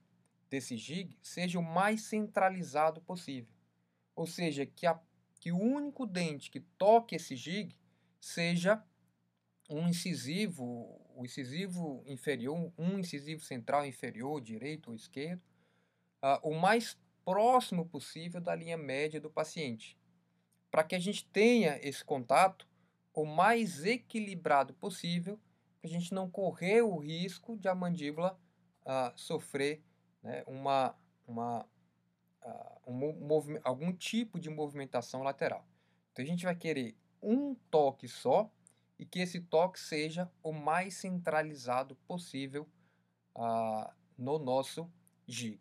desse 0.52 0.78
jig 0.78 1.18
seja 1.20 1.58
o 1.58 1.64
mais 1.64 2.04
centralizado 2.04 3.02
possível. 3.02 3.52
Ou 4.16 4.28
seja, 4.28 4.68
que, 4.68 4.86
a, 4.86 5.00
que 5.40 5.52
o 5.52 5.58
único 5.58 6.06
dente 6.06 6.52
que 6.52 6.60
toque 6.60 7.16
esse 7.16 7.36
jig 7.36 7.76
seja 8.22 8.84
um 9.68 9.88
incisivo, 9.88 11.02
o 11.16 11.26
incisivo 11.26 12.04
inferior, 12.06 12.72
um 12.78 13.00
incisivo 13.00 13.44
central 13.44 13.84
inferior, 13.84 14.40
direito 14.40 14.92
ou 14.92 14.96
esquerdo, 14.96 15.42
uh, 16.24 16.48
o 16.48 16.54
mais 16.54 16.96
próximo 17.26 17.84
possível 17.84 18.40
da 18.40 18.54
linha 18.54 18.78
média 18.78 19.20
do 19.20 19.32
paciente, 19.32 19.98
para 20.70 20.84
que 20.84 20.94
a 20.94 21.00
gente 21.00 21.26
tenha 21.26 21.80
esse 21.82 22.06
contato 22.06 22.68
o 23.12 23.26
mais 23.26 23.84
equilibrado 23.86 24.72
possível, 24.76 25.40
para 25.82 25.90
a 25.90 25.94
gente 25.94 26.14
não 26.14 26.30
correr 26.30 26.82
o 26.82 26.98
risco 26.98 27.58
de 27.58 27.68
a 27.68 27.76
mandíbula 27.76 28.40
uh, 28.84 29.12
sofrer 29.16 29.84
né, 30.22 30.44
uma, 30.46 30.96
uma, 31.28 31.66
uh, 32.44 32.92
um 32.92 33.60
algum 33.64 33.94
tipo 33.94 34.40
de 34.40 34.50
movimentação 34.50 35.24
lateral. 35.24 35.66
Então 36.12 36.24
a 36.24 36.28
gente 36.28 36.44
vai 36.44 36.56
querer 36.56 36.98
um 37.22 37.56
toque 37.70 38.08
só 38.08 38.52
e 38.98 39.06
que 39.06 39.20
esse 39.20 39.40
toque 39.40 39.80
seja 39.80 40.30
o 40.44 40.52
mais 40.52 40.96
centralizado 40.96 41.96
possível 42.08 42.68
uh, 43.36 43.90
no 44.18 44.38
nosso 44.38 44.92
jig. 45.26 45.60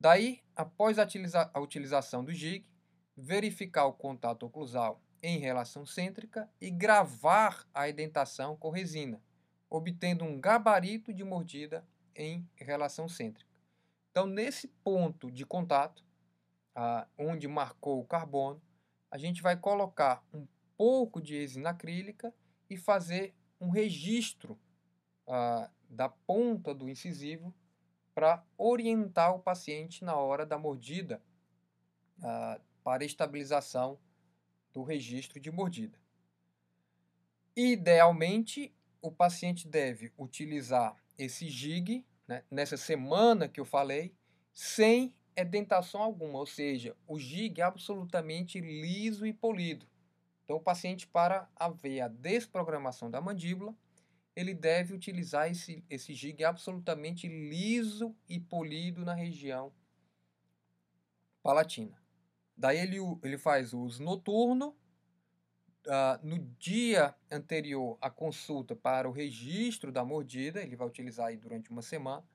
Daí, 0.00 0.42
após 0.54 0.98
a, 0.98 1.02
utiliza 1.02 1.50
a 1.52 1.60
utilização 1.60 2.24
do 2.24 2.32
jig, 2.32 2.64
verificar 3.16 3.84
o 3.86 3.92
contato 3.92 4.46
oclusal 4.46 5.02
em 5.22 5.38
relação 5.38 5.84
cêntrica 5.84 6.48
e 6.60 6.70
gravar 6.70 7.66
a 7.74 7.88
indentação 7.88 8.56
com 8.56 8.70
resina, 8.70 9.20
obtendo 9.68 10.24
um 10.24 10.40
gabarito 10.40 11.12
de 11.12 11.24
mordida 11.24 11.86
em 12.14 12.48
relação 12.56 13.08
cêntrica. 13.08 13.50
Então, 14.10 14.26
nesse 14.26 14.68
ponto 14.82 15.30
de 15.30 15.44
contato, 15.46 16.04
uh, 16.76 17.06
onde 17.16 17.46
marcou 17.46 18.00
o 18.00 18.06
carbono, 18.06 18.60
a 19.10 19.18
gente 19.18 19.42
vai 19.42 19.56
colocar 19.56 20.24
um 20.32 20.46
pouco 20.76 21.20
de 21.20 21.38
resina 21.38 21.70
acrílica 21.70 22.32
e 22.68 22.76
fazer 22.76 23.34
um 23.60 23.70
registro 23.70 24.58
ah, 25.26 25.70
da 25.88 26.08
ponta 26.08 26.74
do 26.74 26.88
incisivo 26.88 27.54
para 28.14 28.44
orientar 28.56 29.34
o 29.34 29.40
paciente 29.40 30.04
na 30.04 30.16
hora 30.16 30.46
da 30.46 30.58
mordida 30.58 31.22
ah, 32.22 32.60
para 32.84 33.04
estabilização 33.04 33.98
do 34.78 34.84
registro 34.84 35.40
de 35.40 35.50
mordida. 35.50 35.98
Idealmente, 37.56 38.72
o 39.02 39.10
paciente 39.10 39.66
deve 39.66 40.12
utilizar 40.16 40.96
esse 41.18 41.48
jig 41.48 42.06
né, 42.28 42.44
nessa 42.48 42.76
semana 42.76 43.48
que 43.48 43.58
eu 43.58 43.64
falei, 43.64 44.14
sem 44.54 45.12
edentação 45.34 46.00
alguma, 46.00 46.38
ou 46.38 46.46
seja, 46.46 46.96
o 47.08 47.18
jig 47.18 47.60
é 47.60 47.64
absolutamente 47.64 48.60
liso 48.60 49.26
e 49.26 49.32
polido. 49.32 49.84
Então, 50.44 50.58
o 50.58 50.60
paciente, 50.60 51.08
para 51.08 51.50
haver 51.56 52.00
a 52.02 52.06
desprogramação 52.06 53.10
da 53.10 53.20
mandíbula, 53.20 53.74
ele 54.36 54.54
deve 54.54 54.94
utilizar 54.94 55.50
esse, 55.50 55.84
esse 55.90 56.14
gig 56.14 56.44
absolutamente 56.44 57.26
liso 57.26 58.14
e 58.28 58.38
polido 58.38 59.04
na 59.04 59.14
região 59.14 59.72
palatina. 61.42 62.00
Daí 62.58 62.78
ele, 62.78 62.98
ele 63.22 63.38
faz 63.38 63.72
o 63.72 63.80
uso 63.80 64.02
noturno, 64.02 64.76
uh, 65.86 66.26
no 66.26 66.38
dia 66.58 67.14
anterior 67.30 67.96
à 68.00 68.10
consulta 68.10 68.76
para 68.76 69.08
o 69.08 69.12
registro 69.12 69.90
da 69.90 70.04
mordida, 70.04 70.60
ele 70.60 70.76
vai 70.76 70.86
utilizar 70.86 71.28
aí 71.28 71.36
durante 71.36 71.70
uma 71.70 71.80
semana, 71.82 72.26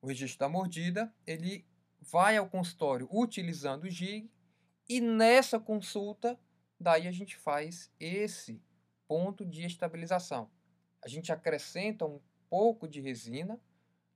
o 0.00 0.06
registro 0.06 0.38
da 0.38 0.48
mordida, 0.48 1.12
ele 1.26 1.66
vai 2.00 2.36
ao 2.36 2.48
consultório 2.48 3.06
utilizando 3.12 3.84
o 3.84 3.90
GIG 3.90 4.30
e 4.88 5.00
nessa 5.00 5.60
consulta 5.60 6.38
Daí 6.80 7.06
a 7.06 7.12
gente 7.12 7.36
faz 7.36 7.92
esse 8.00 8.58
ponto 9.06 9.44
de 9.44 9.66
estabilização. 9.66 10.50
A 11.04 11.08
gente 11.08 11.30
acrescenta 11.30 12.06
um 12.06 12.18
pouco 12.48 12.88
de 12.88 13.02
resina 13.02 13.60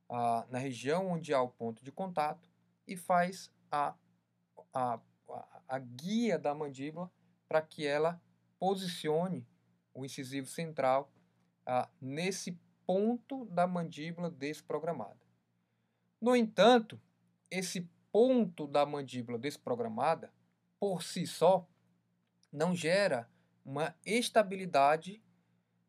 ah, 0.08 0.46
na 0.48 0.58
região 0.58 1.08
onde 1.08 1.34
há 1.34 1.42
o 1.42 1.50
ponto 1.50 1.84
de 1.84 1.92
contato 1.92 2.50
e 2.86 2.96
faz 2.96 3.52
a, 3.70 3.94
a, 4.72 4.98
a 5.68 5.78
guia 5.78 6.38
da 6.38 6.54
mandíbula 6.54 7.10
para 7.48 7.62
que 7.62 7.86
ela 7.86 8.20
posicione 8.58 9.46
o 9.92 10.04
incisivo 10.04 10.46
central 10.46 11.12
ah, 11.66 11.88
nesse 12.00 12.58
ponto 12.86 13.44
da 13.46 13.66
mandíbula 13.66 14.30
desprogramada. 14.30 15.20
No 16.20 16.34
entanto, 16.34 17.00
esse 17.50 17.88
ponto 18.10 18.66
da 18.66 18.86
mandíbula 18.86 19.38
desprogramada, 19.38 20.32
por 20.78 21.02
si 21.02 21.26
só, 21.26 21.68
não 22.52 22.74
gera 22.74 23.28
uma 23.64 23.94
estabilidade 24.04 25.22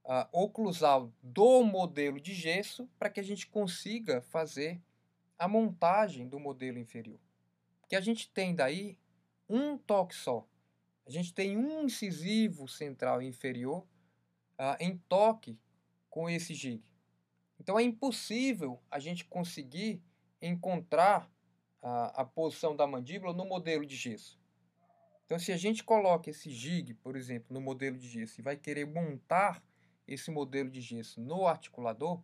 uh, 0.03 0.27
oclusal 0.31 1.13
do 1.21 1.63
modelo 1.63 2.19
de 2.19 2.33
gesso 2.33 2.89
para 2.97 3.09
que 3.09 3.19
a 3.19 3.23
gente 3.23 3.47
consiga 3.47 4.21
fazer 4.21 4.81
a 5.37 5.47
montagem 5.47 6.27
do 6.27 6.39
modelo 6.39 6.79
inferior. 6.79 7.19
Porque 7.81 7.95
a 7.95 8.01
gente 8.01 8.29
tem 8.31 8.55
daí 8.55 8.97
um 9.49 9.77
toque 9.77 10.15
só. 10.15 10.47
A 11.05 11.09
gente 11.09 11.33
tem 11.33 11.57
um 11.57 11.83
incisivo 11.83 12.67
central 12.67 13.21
inferior 13.21 13.85
uh, 14.59 14.75
em 14.79 14.97
toque 14.97 15.59
com 16.09 16.29
esse 16.29 16.53
jig. 16.53 16.83
Então 17.59 17.79
é 17.79 17.83
impossível 17.83 18.81
a 18.89 18.99
gente 18.99 19.25
conseguir 19.25 20.01
encontrar 20.41 21.31
a, 21.81 22.21
a 22.21 22.25
posição 22.25 22.75
da 22.75 22.87
mandíbula 22.87 23.33
no 23.33 23.45
modelo 23.45 23.85
de 23.85 23.95
gesso. 23.95 24.39
Então, 25.25 25.39
se 25.39 25.51
a 25.51 25.57
gente 25.57 25.83
coloca 25.83 26.29
esse 26.29 26.51
jig, 26.51 26.93
por 26.95 27.15
exemplo, 27.15 27.51
no 27.51 27.59
modelo 27.59 27.97
de 27.97 28.07
gesso 28.07 28.39
e 28.39 28.43
vai 28.43 28.55
querer 28.55 28.85
montar 28.85 29.63
esse 30.07 30.29
modelo 30.29 30.69
de 30.69 30.81
gesso 30.81 31.19
no 31.19 31.47
articulador, 31.47 32.21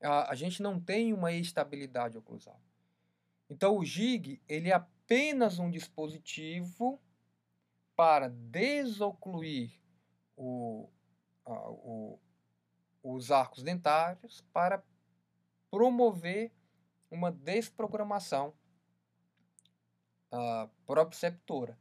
a, 0.00 0.30
a 0.30 0.34
gente 0.34 0.62
não 0.62 0.78
tem 0.78 1.12
uma 1.12 1.32
estabilidade 1.32 2.16
oclusal. 2.16 2.60
Então, 3.50 3.76
o 3.76 3.84
jig 3.84 4.40
ele 4.48 4.70
é 4.70 4.84
apenas 5.04 5.58
um 5.58 5.70
dispositivo 5.70 6.98
para 7.94 8.28
desocluir 8.28 9.78
o, 10.34 10.88
o, 11.44 12.18
os 13.02 13.30
arcos 13.30 13.62
dentários 13.62 14.40
para 14.52 14.82
promover 15.70 16.50
uma 17.10 17.30
desprogramação 17.30 18.54
uh, 20.32 20.68
proprioceptora. 20.86 21.78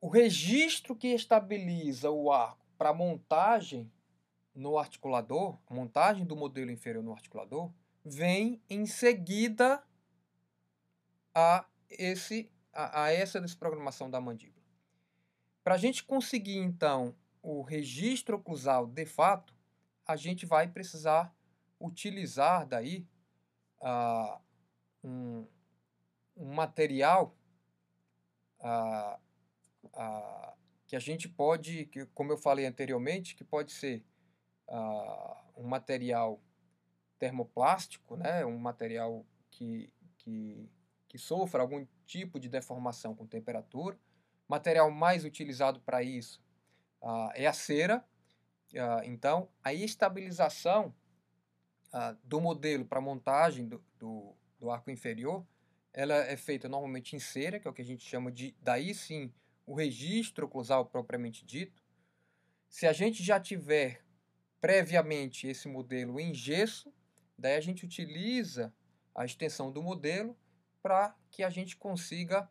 O 0.00 0.08
registro 0.08 0.94
que 0.94 1.08
estabiliza 1.08 2.10
o 2.10 2.30
arco 2.30 2.64
para 2.76 2.92
montagem 2.92 3.90
no 4.54 4.78
articulador, 4.78 5.58
montagem 5.68 6.26
do 6.26 6.36
modelo 6.36 6.70
inferior 6.70 7.02
no 7.02 7.12
articulador, 7.12 7.72
vem 8.04 8.62
em 8.68 8.86
seguida 8.86 9.82
a, 11.38 11.64
esse, 11.88 12.50
a, 12.72 13.04
a 13.04 13.12
essa 13.12 13.40
desprogramação 13.40 14.10
da 14.10 14.20
mandíbula. 14.20 14.66
Para 15.62 15.76
a 15.76 15.78
gente 15.78 16.02
conseguir, 16.02 16.58
então, 16.58 17.14
o 17.40 17.62
registro 17.62 18.36
oclusal 18.36 18.86
de 18.86 19.06
fato, 19.06 19.54
a 20.04 20.16
gente 20.16 20.44
vai 20.44 20.66
precisar 20.66 21.32
utilizar 21.78 22.66
daí 22.66 23.06
uh, 23.80 24.40
um, 25.04 25.46
um, 26.36 26.54
material 26.54 27.36
uh, 28.58 29.16
uh, 29.84 30.52
que 30.88 30.96
a 30.96 30.98
gente 30.98 31.28
pode, 31.28 31.84
que, 31.86 32.04
como 32.06 32.32
eu 32.32 32.36
falei 32.36 32.66
anteriormente, 32.66 33.36
que 33.36 33.44
pode 33.44 33.70
ser 33.72 34.04
um 35.56 35.66
material 35.66 36.42
termoplástico, 37.18 38.16
né, 38.16 38.44
um 38.44 38.58
material 38.58 39.24
que, 39.50 39.90
que, 40.18 40.70
que 41.08 41.18
sofra 41.18 41.62
algum 41.62 41.86
tipo 42.06 42.38
de 42.38 42.48
deformação 42.48 43.14
com 43.14 43.26
temperatura. 43.26 43.98
Material 44.46 44.90
mais 44.90 45.24
utilizado 45.24 45.80
para 45.80 46.02
isso 46.02 46.42
é 47.34 47.46
a 47.46 47.52
cera. 47.52 48.04
então, 49.04 49.48
a 49.62 49.72
estabilização 49.72 50.94
ah, 51.92 52.14
do 52.22 52.40
modelo 52.40 52.84
para 52.84 53.00
montagem 53.00 53.66
do, 53.66 53.82
do, 53.98 54.36
do, 54.58 54.70
arco 54.70 54.90
inferior, 54.90 55.46
ela 55.92 56.16
é 56.16 56.36
feita 56.36 56.68
normalmente 56.68 57.16
em 57.16 57.18
cera, 57.18 57.58
que 57.58 57.66
é 57.66 57.70
o 57.70 57.74
que 57.74 57.80
a 57.80 57.84
gente 57.84 58.04
chama 58.04 58.30
de, 58.30 58.54
daí 58.60 58.94
sim, 58.94 59.32
o 59.64 59.74
registro 59.74 60.44
oclusal 60.44 60.84
propriamente 60.84 61.46
dito. 61.46 61.82
Se 62.68 62.86
a 62.86 62.92
gente 62.92 63.22
já 63.22 63.40
tiver 63.40 64.04
previamente 64.60 65.46
esse 65.46 65.66
modelo 65.66 66.20
em 66.20 66.34
gesso, 66.34 66.92
daí 67.38 67.56
a 67.56 67.60
gente 67.60 67.86
utiliza 67.86 68.72
a 69.14 69.24
extensão 69.24 69.72
do 69.72 69.82
modelo 69.82 70.36
para 70.82 71.16
que 71.30 71.42
a 71.42 71.50
gente 71.50 71.76
consiga 71.76 72.50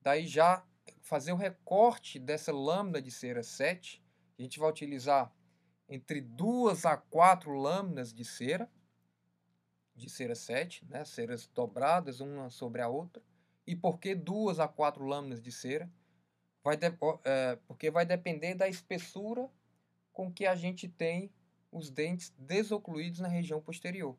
daí 0.00 0.26
já 0.26 0.64
fazer 1.02 1.32
o 1.32 1.36
recorte 1.36 2.18
dessa 2.18 2.52
lâmina 2.52 3.00
de 3.00 3.10
cera 3.10 3.42
7. 3.42 4.02
A 4.38 4.42
gente 4.42 4.58
vai 4.58 4.70
utilizar 4.70 5.32
entre 5.88 6.20
duas 6.20 6.84
a 6.84 6.96
quatro 6.96 7.54
lâminas 7.54 8.12
de 8.12 8.24
cera, 8.24 8.70
de 9.94 10.10
cera 10.10 10.34
7, 10.34 10.84
né? 10.86 11.04
ceras 11.04 11.46
dobradas 11.46 12.20
uma 12.20 12.50
sobre 12.50 12.82
a 12.82 12.88
outra. 12.88 13.22
E 13.66 13.74
por 13.74 13.98
que 13.98 14.14
duas 14.14 14.60
a 14.60 14.68
quatro 14.68 15.04
lâminas 15.04 15.40
de 15.40 15.50
cera? 15.50 15.90
Vai 16.62 16.76
de, 16.76 16.86
é, 17.24 17.56
porque 17.66 17.90
vai 17.90 18.04
depender 18.04 18.54
da 18.54 18.68
espessura 18.68 19.48
com 20.12 20.32
que 20.32 20.46
a 20.46 20.54
gente 20.54 20.88
tem 20.88 21.32
os 21.70 21.90
dentes 21.90 22.32
desocluídos 22.38 23.20
na 23.20 23.28
região 23.28 23.60
posterior. 23.60 24.16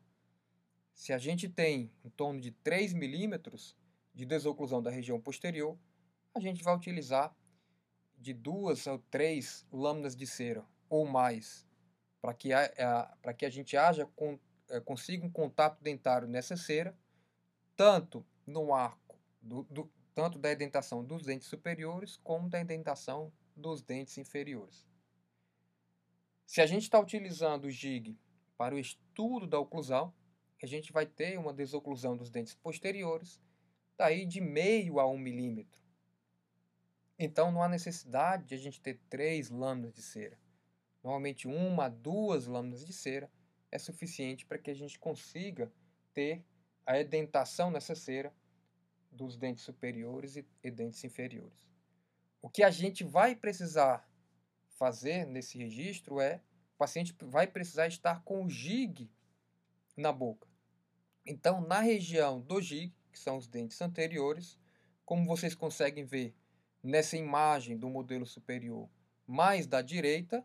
Se 0.98 1.12
a 1.12 1.18
gente 1.18 1.48
tem 1.48 1.92
em 2.04 2.10
torno 2.10 2.40
de 2.40 2.50
3 2.50 2.92
milímetros 2.92 3.76
de 4.12 4.26
desoclusão 4.26 4.82
da 4.82 4.90
região 4.90 5.20
posterior, 5.20 5.78
a 6.34 6.40
gente 6.40 6.60
vai 6.60 6.74
utilizar 6.74 7.32
de 8.18 8.34
duas 8.34 8.84
ou 8.88 8.98
três 9.08 9.64
lâminas 9.70 10.16
de 10.16 10.26
cera 10.26 10.66
ou 10.88 11.06
mais, 11.06 11.64
para 12.20 12.34
que, 12.34 12.52
a, 12.52 13.16
que 13.38 13.46
a 13.46 13.48
gente 13.48 13.76
haja 13.76 14.06
com, 14.16 14.40
é, 14.68 14.80
consiga 14.80 15.24
um 15.24 15.30
contato 15.30 15.80
dentário 15.80 16.26
nessa 16.26 16.56
cera, 16.56 16.98
tanto 17.76 18.26
no 18.44 18.74
arco, 18.74 19.16
do, 19.40 19.62
do, 19.70 19.88
tanto 20.16 20.36
da 20.36 20.52
indentação 20.52 21.04
dos 21.04 21.22
dentes 21.22 21.46
superiores, 21.46 22.16
como 22.24 22.48
da 22.48 22.60
indentação 22.60 23.32
dos 23.54 23.82
dentes 23.82 24.18
inferiores. 24.18 24.84
Se 26.44 26.60
a 26.60 26.66
gente 26.66 26.82
está 26.82 26.98
utilizando 26.98 27.66
o 27.66 27.70
JIG 27.70 28.18
para 28.56 28.74
o 28.74 28.78
estudo 28.80 29.46
da 29.46 29.60
oclusão, 29.60 30.12
a 30.66 30.68
gente 30.68 30.92
vai 30.92 31.06
ter 31.06 31.38
uma 31.38 31.52
desoclusão 31.52 32.16
dos 32.16 32.30
dentes 32.30 32.54
posteriores, 32.54 33.40
daí 33.96 34.26
de 34.26 34.40
meio 34.40 34.98
a 34.98 35.06
um 35.06 35.18
milímetro. 35.18 35.80
Então 37.18 37.50
não 37.50 37.62
há 37.62 37.68
necessidade 37.68 38.44
de 38.46 38.54
a 38.54 38.58
gente 38.58 38.80
ter 38.80 39.00
três 39.08 39.50
lâminas 39.50 39.92
de 39.92 40.02
cera. 40.02 40.38
Normalmente 41.02 41.48
uma, 41.48 41.88
duas 41.88 42.46
lâminas 42.46 42.84
de 42.84 42.92
cera 42.92 43.30
é 43.70 43.78
suficiente 43.78 44.46
para 44.46 44.58
que 44.58 44.70
a 44.70 44.74
gente 44.74 44.98
consiga 44.98 45.72
ter 46.12 46.44
a 46.86 46.98
edentação 46.98 47.70
nessa 47.70 47.94
cera 47.94 48.32
dos 49.10 49.36
dentes 49.36 49.64
superiores 49.64 50.36
e, 50.36 50.46
e 50.62 50.70
dentes 50.70 51.02
inferiores. 51.04 51.68
O 52.40 52.48
que 52.48 52.62
a 52.62 52.70
gente 52.70 53.04
vai 53.04 53.34
precisar 53.34 54.08
fazer 54.70 55.26
nesse 55.26 55.58
registro 55.58 56.20
é 56.20 56.40
o 56.74 56.78
paciente 56.78 57.14
vai 57.20 57.46
precisar 57.46 57.88
estar 57.88 58.22
com 58.22 58.44
o 58.44 58.48
gig 58.48 59.10
na 59.96 60.12
boca. 60.12 60.47
Então, 61.30 61.60
na 61.60 61.80
região 61.80 62.40
do 62.40 62.58
gig, 62.58 62.90
que 63.12 63.18
são 63.18 63.36
os 63.36 63.46
dentes 63.46 63.78
anteriores, 63.82 64.58
como 65.04 65.26
vocês 65.26 65.54
conseguem 65.54 66.06
ver 66.06 66.34
nessa 66.82 67.18
imagem 67.18 67.76
do 67.76 67.90
modelo 67.90 68.24
superior 68.24 68.88
mais 69.26 69.66
da 69.66 69.82
direita, 69.82 70.42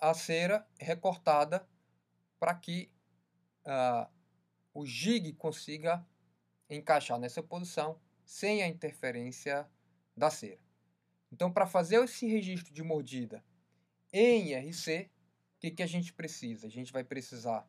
a 0.00 0.14
cera 0.14 0.64
recortada 0.78 1.68
para 2.38 2.54
que 2.54 2.92
uh, 3.66 4.08
o 4.72 4.86
jig 4.86 5.32
consiga 5.32 6.06
encaixar 6.70 7.18
nessa 7.18 7.42
posição 7.42 8.00
sem 8.24 8.62
a 8.62 8.68
interferência 8.68 9.68
da 10.16 10.30
cera. 10.30 10.60
Então, 11.32 11.52
para 11.52 11.66
fazer 11.66 11.96
esse 12.04 12.24
registro 12.28 12.72
de 12.72 12.84
mordida 12.84 13.44
em 14.12 14.52
IRC, 14.52 15.10
o 15.56 15.58
que, 15.58 15.70
que 15.72 15.82
a 15.82 15.88
gente 15.88 16.12
precisa? 16.12 16.68
A 16.68 16.70
gente 16.70 16.92
vai 16.92 17.02
precisar 17.02 17.68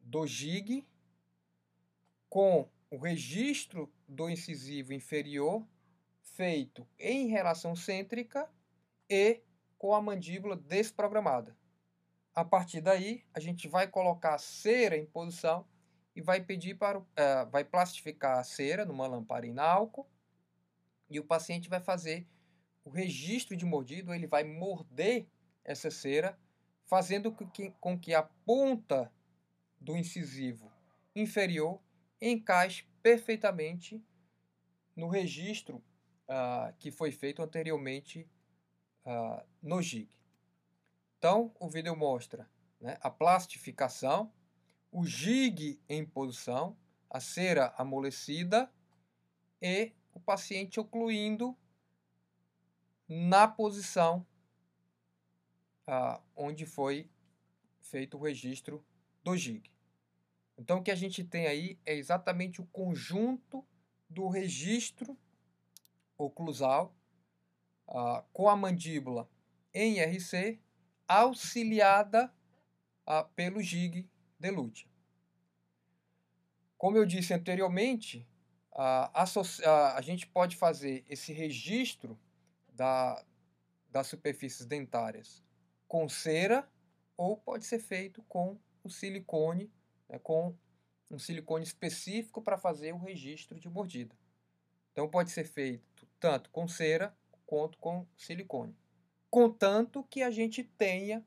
do 0.00 0.26
jig 0.26 0.86
com 2.28 2.68
o 2.90 2.98
registro 2.98 3.92
do 4.06 4.28
incisivo 4.28 4.92
inferior 4.92 5.66
feito 6.22 6.86
em 6.98 7.28
relação 7.28 7.74
cêntrica 7.74 8.48
e 9.08 9.42
com 9.76 9.94
a 9.94 10.00
mandíbula 10.00 10.56
desprogramada. 10.56 11.56
A 12.34 12.44
partir 12.44 12.80
daí, 12.80 13.24
a 13.34 13.40
gente 13.40 13.66
vai 13.66 13.88
colocar 13.88 14.34
a 14.34 14.38
cera 14.38 14.96
em 14.96 15.06
posição 15.06 15.66
e 16.14 16.20
vai 16.20 16.40
pedir 16.40 16.74
para, 16.74 16.98
uh, 16.98 17.04
vai 17.50 17.64
plastificar 17.64 18.38
a 18.38 18.44
cera 18.44 18.84
numa 18.84 19.06
lamparina 19.06 19.62
álcool 19.62 20.08
e 21.10 21.18
o 21.18 21.24
paciente 21.24 21.68
vai 21.68 21.80
fazer 21.80 22.26
o 22.84 22.90
registro 22.90 23.56
de 23.56 23.64
mordido, 23.64 24.14
ele 24.14 24.26
vai 24.26 24.44
morder 24.44 25.26
essa 25.64 25.90
cera, 25.90 26.38
fazendo 26.86 27.30
com 27.30 27.48
que, 27.48 27.70
com 27.80 27.98
que 27.98 28.14
a 28.14 28.22
ponta 28.22 29.12
do 29.80 29.96
incisivo 29.96 30.72
inferior 31.14 31.80
encaixe 32.20 32.84
perfeitamente 33.02 34.02
no 34.94 35.08
registro 35.08 35.76
uh, 36.28 36.72
que 36.78 36.90
foi 36.90 37.12
feito 37.12 37.42
anteriormente 37.42 38.28
uh, 39.04 39.44
no 39.62 39.80
GIG. 39.80 40.08
Então, 41.18 41.54
o 41.58 41.68
vídeo 41.68 41.96
mostra 41.96 42.48
né, 42.80 42.96
a 43.00 43.10
plastificação, 43.10 44.32
o 44.90 45.04
GIG 45.04 45.80
em 45.88 46.04
posição, 46.04 46.76
a 47.10 47.20
cera 47.20 47.74
amolecida 47.76 48.72
e 49.60 49.92
o 50.12 50.20
paciente 50.20 50.78
ocluindo 50.78 51.56
na 53.08 53.48
posição 53.48 54.26
ah, 55.86 56.20
onde 56.36 56.66
foi 56.66 57.10
feito 57.80 58.18
o 58.18 58.22
registro 58.22 58.84
do 59.24 59.34
GIG. 59.34 59.72
Então, 60.58 60.78
o 60.78 60.82
que 60.82 60.90
a 60.90 60.96
gente 60.96 61.22
tem 61.22 61.46
aí 61.46 61.78
é 61.86 61.94
exatamente 61.94 62.60
o 62.60 62.66
conjunto 62.66 63.64
do 64.10 64.28
registro 64.28 65.16
oclusal 66.16 66.92
com 68.32 68.48
a 68.48 68.56
mandíbula 68.56 69.30
em 69.72 70.00
RC 70.00 70.60
auxiliada 71.06 72.32
pelo 73.36 73.62
GIG 73.62 74.08
de 74.38 74.50
Lutia. 74.50 74.88
Como 76.76 76.96
eu 76.96 77.06
disse 77.06 77.32
anteriormente, 77.32 78.28
a, 78.72 79.10
a, 79.14 79.96
a 79.96 80.00
gente 80.00 80.26
pode 80.26 80.56
fazer 80.56 81.04
esse 81.08 81.32
registro 81.32 82.18
da, 82.68 83.24
das 83.90 84.06
superfícies 84.06 84.66
dentárias 84.66 85.42
com 85.86 86.08
cera 86.08 86.68
ou 87.16 87.36
pode 87.36 87.64
ser 87.64 87.80
feito 87.80 88.22
com 88.24 88.58
o 88.84 88.90
silicone, 88.90 89.72
né, 90.08 90.18
com 90.18 90.56
um 91.10 91.18
silicone 91.18 91.64
específico 91.64 92.42
para 92.42 92.58
fazer 92.58 92.92
o 92.92 92.98
registro 92.98 93.58
de 93.58 93.68
mordida. 93.68 94.14
Então 94.92 95.08
pode 95.08 95.30
ser 95.30 95.44
feito 95.44 96.06
tanto 96.18 96.50
com 96.50 96.66
cera 96.66 97.16
quanto 97.46 97.78
com 97.78 98.06
silicone. 98.16 98.76
Contanto 99.30 100.04
que 100.04 100.22
a 100.22 100.30
gente 100.30 100.62
tenha, 100.64 101.24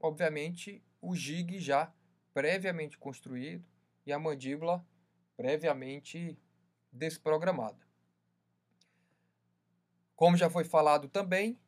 obviamente, 0.00 0.82
o 1.00 1.14
jig 1.14 1.58
já 1.58 1.92
previamente 2.32 2.98
construído 2.98 3.68
e 4.06 4.12
a 4.12 4.18
mandíbula 4.18 4.84
previamente 5.36 6.38
desprogramada. 6.92 7.78
Como 10.16 10.36
já 10.36 10.48
foi 10.48 10.64
falado 10.64 11.08
também, 11.08 11.58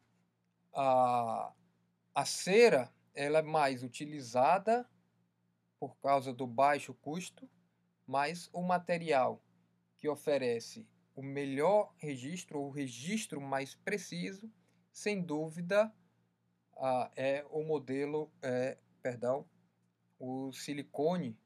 a, 0.73 1.53
a 2.15 2.25
cera 2.25 2.93
ela 3.15 3.39
é 3.39 3.43
mais 3.43 3.83
utilizada 3.83 4.89
por 5.79 5.97
causa 5.99 6.33
do 6.33 6.47
baixo 6.47 6.95
custo, 6.95 7.49
mas 8.07 8.49
o 8.53 8.63
material 8.63 9.43
que 9.97 10.09
oferece 10.09 10.87
o 11.15 11.23
melhor 11.23 11.93
registro, 11.97 12.61
o 12.61 12.71
registro 12.71 13.41
mais 13.41 13.75
preciso, 13.75 14.53
sem 14.93 15.23
dúvida, 15.23 15.93
uh, 16.75 17.11
é 17.17 17.45
o 17.51 17.63
modelo, 17.63 18.31
é, 18.43 18.79
perdão, 19.03 19.49
o 20.19 20.53
silicone 20.53 21.39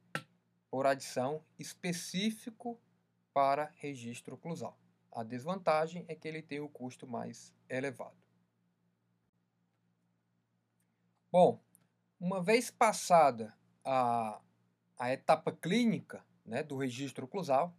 por 0.71 0.87
adição 0.87 1.45
específico 1.59 2.81
para 3.33 3.73
registro 3.77 4.35
oclusal. 4.35 4.79
A 5.13 5.25
desvantagem 5.25 6.05
é 6.09 6.15
que 6.15 6.29
ele 6.29 6.43
tem 6.43 6.61
o 6.61 6.69
custo 6.69 7.07
mais 7.07 7.55
elevado. 7.69 8.17
Bom, 11.33 11.61
uma 12.19 12.43
vez 12.43 12.71
passada 12.71 13.57
a, 13.85 14.41
a 14.99 15.13
etapa 15.13 15.53
clínica 15.53 16.25
né, 16.45 16.63
do 16.63 16.77
registro 16.77 17.25
oclusal, 17.25 17.75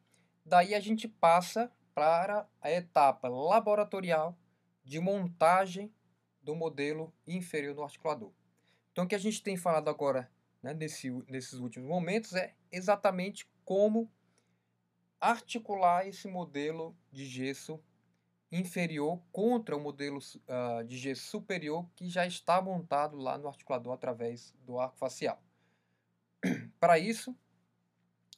daí 0.46 0.74
a 0.74 0.80
gente 0.80 1.08
passa 1.08 1.72
para 1.94 2.48
a 2.62 2.72
etapa 2.72 3.28
laboratorial 3.28 4.38
de 4.84 5.00
montagem 5.00 5.94
do 6.42 6.56
modelo 6.56 7.14
inferior 7.28 7.76
do 7.76 7.84
articulador. 7.84 8.32
Então, 8.92 9.06
o 9.06 9.08
que 9.08 9.16
a 9.16 9.20
gente 9.20 9.42
tem 9.42 9.56
falado 9.56 9.90
agora 9.90 10.30
né, 10.62 10.74
nesse, 10.74 11.10
nesses 11.28 11.60
últimos 11.60 11.88
momentos 11.88 12.34
é 12.34 12.56
exatamente 12.72 13.50
como 13.64 14.12
articular 15.20 16.08
esse 16.08 16.28
modelo 16.28 16.96
de 17.12 17.26
gesso 17.26 17.80
inferior 18.52 19.22
contra 19.32 19.78
o 19.78 19.80
modelo 19.80 20.18
uh, 20.18 20.84
de 20.84 20.98
gesso 20.98 21.24
superior 21.24 21.88
que 21.96 22.10
já 22.10 22.26
está 22.26 22.62
montado 22.62 23.18
lá 23.18 23.38
no 23.38 23.48
articulador 23.48 23.94
através 23.94 24.54
do 24.66 24.80
arco 24.80 24.98
facial. 24.98 25.42
Para 26.82 26.98
isso, 26.98 27.30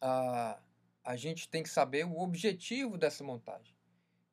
uh, 0.04 0.62
a 1.02 1.16
gente 1.16 1.48
tem 1.48 1.64
que 1.64 1.70
saber 1.70 2.06
o 2.06 2.20
objetivo 2.20 2.98
dessa 2.98 3.24
montagem. 3.24 3.74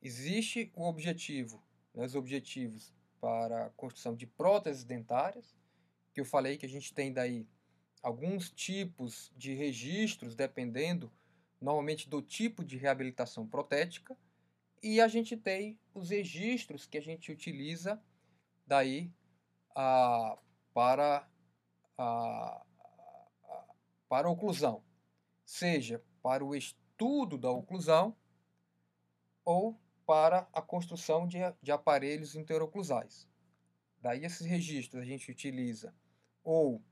Existe 0.03 0.73
o 0.75 0.83
objetivo, 0.83 1.63
né, 1.95 2.05
os 2.05 2.17
objetivos 2.17 2.93
para 3.21 3.67
a 3.67 3.71
construção 3.71 4.17
de 4.17 4.27
próteses 4.27 4.83
dentárias, 4.83 5.57
que 6.13 6.21
eu 6.21 6.25
falei 6.25 6.59
que 6.59 6.67
a 6.67 6.69
gente 6.69 6.93
tem 6.93 7.13
daí 7.13 7.47
alguns 8.03 8.51
tipos 8.51 9.31
de 9.37 9.55
registros, 9.55 10.35
dependendo 10.35 11.13
normalmente 11.61 12.09
do 12.09 12.21
tipo 12.21 12.65
de 12.65 12.77
reabilitação 12.77 13.47
protética, 13.47 14.19
e 14.83 15.01
a 15.01 15.07
gente 15.07 15.37
tem 15.37 15.79
os 15.95 16.11
registros 16.11 16.85
que 16.85 16.99
a 16.99 17.03
gente 17.03 17.31
utiliza 17.31 18.03
daí 18.67 19.13
a, 19.73 20.37
para, 20.75 21.29
a, 21.97 22.03
a, 22.03 22.67
para 24.11 24.27
a 24.27 24.31
oclusão, 24.31 24.83
seja 25.45 26.03
para 26.21 26.45
o 26.45 26.53
estudo 26.53 27.39
da 27.39 27.49
oclusão 27.49 28.17
ou 29.45 29.81
para 30.05 30.49
a 30.53 30.61
construção 30.61 31.29
de, 31.29 31.39
de 31.63 31.71
aparelhos 31.71 32.35
interoclusais. 32.35 33.29
Daí 34.03 34.25
esses 34.25 34.45
registros 34.45 35.01
a 35.01 35.07
gente 35.07 35.31
utiliza 35.31 35.95
ou 36.43 36.83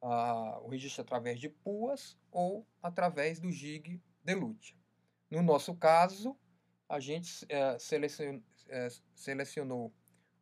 a, 0.00 0.58
o 0.62 0.68
registro 0.68 1.02
através 1.02 1.38
de 1.38 1.50
puas 1.50 2.18
ou 2.32 2.66
através 2.82 3.38
do 3.38 3.52
GIG 3.52 4.02
de 4.24 4.34
Lutia. 4.34 4.78
No 5.30 5.42
nosso 5.42 5.74
caso, 5.74 6.34
a 6.88 6.98
gente 6.98 7.44
é, 7.50 7.78
selecionou, 7.78 8.42
é, 8.70 8.88
selecionou 9.14 9.92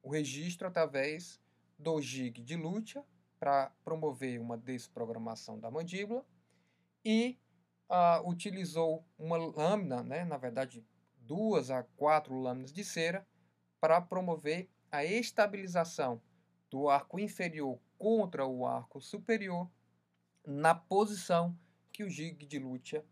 o 0.01 0.09
registro 0.09 0.69
através 0.69 1.41
do 1.77 2.01
GIG 2.01 2.45
de 2.45 2.55
Lutia 2.55 3.05
para 3.43 3.73
promover 3.85 4.41
uma 4.41 4.57
desprogramação 4.57 5.59
da 5.59 5.69
mandíbula 5.69 6.25
e 7.05 7.37
utilizou 8.25 9.05
uma 9.19 9.37
lâmina, 9.37 10.01
né, 10.01 10.25
na 10.25 10.37
verdade 10.37 10.87
duas 11.17 11.69
a 11.69 11.83
quatro 11.83 12.39
lâminas 12.39 12.73
de 12.73 12.85
cera, 12.85 13.27
para 13.81 14.01
promover 14.01 14.71
a 14.93 15.05
estabilização 15.05 16.23
do 16.71 16.89
arco 16.89 17.19
inferior 17.19 17.81
contra 17.99 18.47
o 18.47 18.65
arco 18.65 19.01
superior 19.01 19.69
na 20.47 20.73
posição 20.73 21.59
que 21.91 22.05
o 22.05 22.09
jig 22.09 22.47
de 22.47 22.61
Lutia 22.61 23.05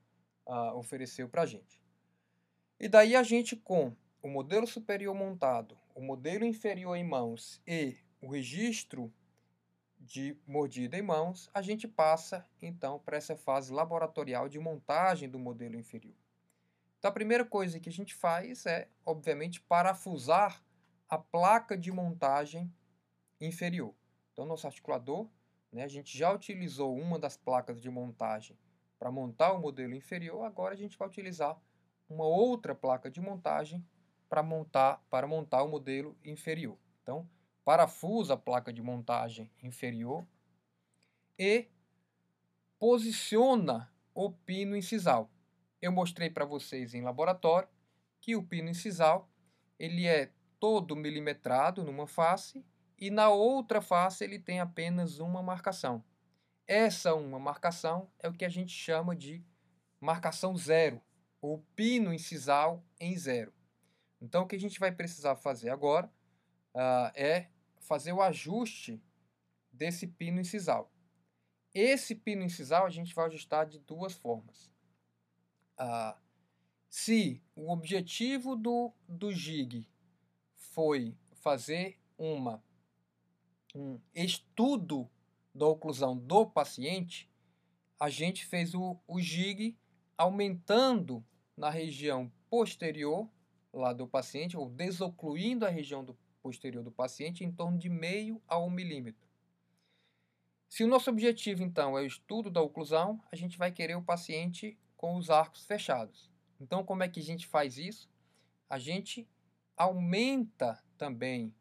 uh, 0.46 0.76
ofereceu 0.76 1.28
para 1.28 1.42
a 1.42 1.46
gente. 1.46 1.82
E 2.78 2.88
daí 2.88 3.16
a 3.16 3.24
gente 3.24 3.56
com 3.56 3.96
o 4.22 4.28
modelo 4.28 4.68
superior 4.68 5.12
montado, 5.12 5.76
o 5.92 6.00
modelo 6.00 6.44
inferior 6.44 6.94
em 6.94 7.02
mãos 7.02 7.60
e 7.66 7.96
o 8.22 8.28
registro 8.28 9.12
de 10.00 10.36
mordida 10.46 10.96
em 10.96 11.02
mãos, 11.02 11.50
a 11.52 11.60
gente 11.60 11.86
passa 11.86 12.46
então 12.60 12.98
para 12.98 13.16
essa 13.16 13.36
fase 13.36 13.72
laboratorial 13.72 14.48
de 14.48 14.58
montagem 14.58 15.28
do 15.28 15.38
modelo 15.38 15.76
inferior. 15.76 16.14
Então 16.98 17.10
a 17.10 17.14
primeira 17.14 17.44
coisa 17.44 17.78
que 17.78 17.88
a 17.88 17.92
gente 17.92 18.14
faz 18.14 18.64
é, 18.66 18.88
obviamente, 19.04 19.60
parafusar 19.60 20.64
a 21.08 21.18
placa 21.18 21.76
de 21.76 21.92
montagem 21.92 22.72
inferior. 23.40 23.94
Então, 24.32 24.46
nosso 24.46 24.66
articulador, 24.66 25.28
né, 25.72 25.82
a 25.82 25.88
gente 25.88 26.16
já 26.16 26.32
utilizou 26.32 26.96
uma 26.96 27.18
das 27.18 27.36
placas 27.36 27.80
de 27.80 27.90
montagem 27.90 28.56
para 28.98 29.10
montar 29.10 29.52
o 29.52 29.60
modelo 29.60 29.94
inferior, 29.94 30.44
agora 30.44 30.74
a 30.74 30.76
gente 30.76 30.96
vai 30.96 31.08
utilizar 31.08 31.58
uma 32.08 32.24
outra 32.24 32.74
placa 32.74 33.10
de 33.10 33.20
montagem 33.20 33.84
para 34.28 34.42
montar, 34.42 35.02
para 35.10 35.26
montar 35.26 35.62
o 35.62 35.68
modelo 35.68 36.16
inferior. 36.24 36.76
Então, 37.02 37.28
parafusa 37.64 38.34
a 38.34 38.36
placa 38.36 38.72
de 38.72 38.82
montagem 38.82 39.50
inferior 39.62 40.26
e 41.38 41.68
posiciona 42.78 43.92
o 44.14 44.30
pino 44.30 44.76
incisal. 44.76 45.30
Eu 45.80 45.92
mostrei 45.92 46.30
para 46.30 46.44
vocês 46.44 46.94
em 46.94 47.02
laboratório 47.02 47.68
que 48.20 48.36
o 48.36 48.42
pino 48.42 48.68
incisal 48.68 49.30
ele 49.78 50.06
é 50.06 50.32
todo 50.58 50.94
milimetrado 50.94 51.82
numa 51.82 52.06
face 52.06 52.64
e 52.98 53.10
na 53.10 53.30
outra 53.30 53.80
face 53.80 54.22
ele 54.22 54.38
tem 54.38 54.60
apenas 54.60 55.18
uma 55.18 55.42
marcação. 55.42 56.04
Essa 56.66 57.14
uma 57.14 57.38
marcação 57.38 58.10
é 58.18 58.28
o 58.28 58.32
que 58.32 58.44
a 58.44 58.48
gente 58.48 58.72
chama 58.72 59.16
de 59.16 59.44
marcação 60.00 60.56
zero, 60.56 61.00
ou 61.40 61.64
pino 61.74 62.12
incisal 62.12 62.84
em 63.00 63.16
zero. 63.16 63.52
Então, 64.20 64.42
o 64.42 64.46
que 64.46 64.56
a 64.56 64.60
gente 64.60 64.78
vai 64.78 64.92
precisar 64.92 65.36
fazer 65.36 65.70
agora 65.70 66.10
uh, 66.74 67.10
é 67.14 67.48
fazer 67.80 68.12
o 68.12 68.22
ajuste 68.22 69.02
desse 69.72 70.06
pino 70.06 70.40
incisal. 70.40 70.92
Esse 71.72 72.14
pino 72.14 72.42
incisal 72.42 72.86
a 72.86 72.90
gente 72.90 73.14
vai 73.14 73.26
ajustar 73.26 73.66
de 73.66 73.78
duas 73.78 74.14
formas. 74.14 74.70
ah, 75.78 76.18
se 76.88 77.40
o 77.54 77.72
objetivo 77.72 78.56
do, 78.56 78.92
do 79.08 79.32
GIG 79.32 79.88
foi 80.56 81.16
fazer 81.34 81.98
uma, 82.18 82.62
um 83.74 84.00
estudo 84.12 85.08
da 85.54 85.66
oclusão 85.66 86.16
do 86.16 86.44
paciente, 86.44 87.30
a 87.98 88.10
gente 88.10 88.44
fez 88.44 88.74
o, 88.74 88.98
o 89.06 89.20
GIG 89.20 89.78
aumentando 90.18 91.24
na 91.56 91.70
região 91.70 92.30
posterior 92.48 93.30
lá 93.72 93.92
do 93.92 94.06
paciente, 94.06 94.56
ou 94.56 94.68
desocluindo 94.68 95.64
a 95.64 95.68
região 95.68 96.04
do 96.04 96.18
posterior 96.42 96.82
do 96.82 96.90
paciente 96.90 97.44
em 97.44 97.52
torno 97.52 97.78
de 97.78 97.88
meio 97.88 98.40
a 98.46 98.58
um 98.58 98.70
milímetro. 98.70 99.28
Se 100.68 100.84
o 100.84 100.88
nosso 100.88 101.10
objetivo, 101.10 101.62
então, 101.62 101.98
é 101.98 102.02
o 102.02 102.06
estudo 102.06 102.50
da 102.50 102.62
oclusão, 102.62 103.20
a 103.32 103.36
gente 103.36 103.58
vai 103.58 103.72
querer 103.72 103.96
o 103.96 104.02
paciente 104.02 104.78
com 104.96 105.16
os 105.16 105.28
arcos 105.28 105.64
fechados. 105.64 106.30
Então, 106.60 106.84
como 106.84 107.02
é 107.02 107.08
que 107.08 107.18
a 107.18 107.22
gente 107.22 107.46
faz 107.46 107.76
isso? 107.76 108.08
A 108.68 108.78
gente 108.78 109.28
aumenta 109.76 110.82
também 110.96 111.54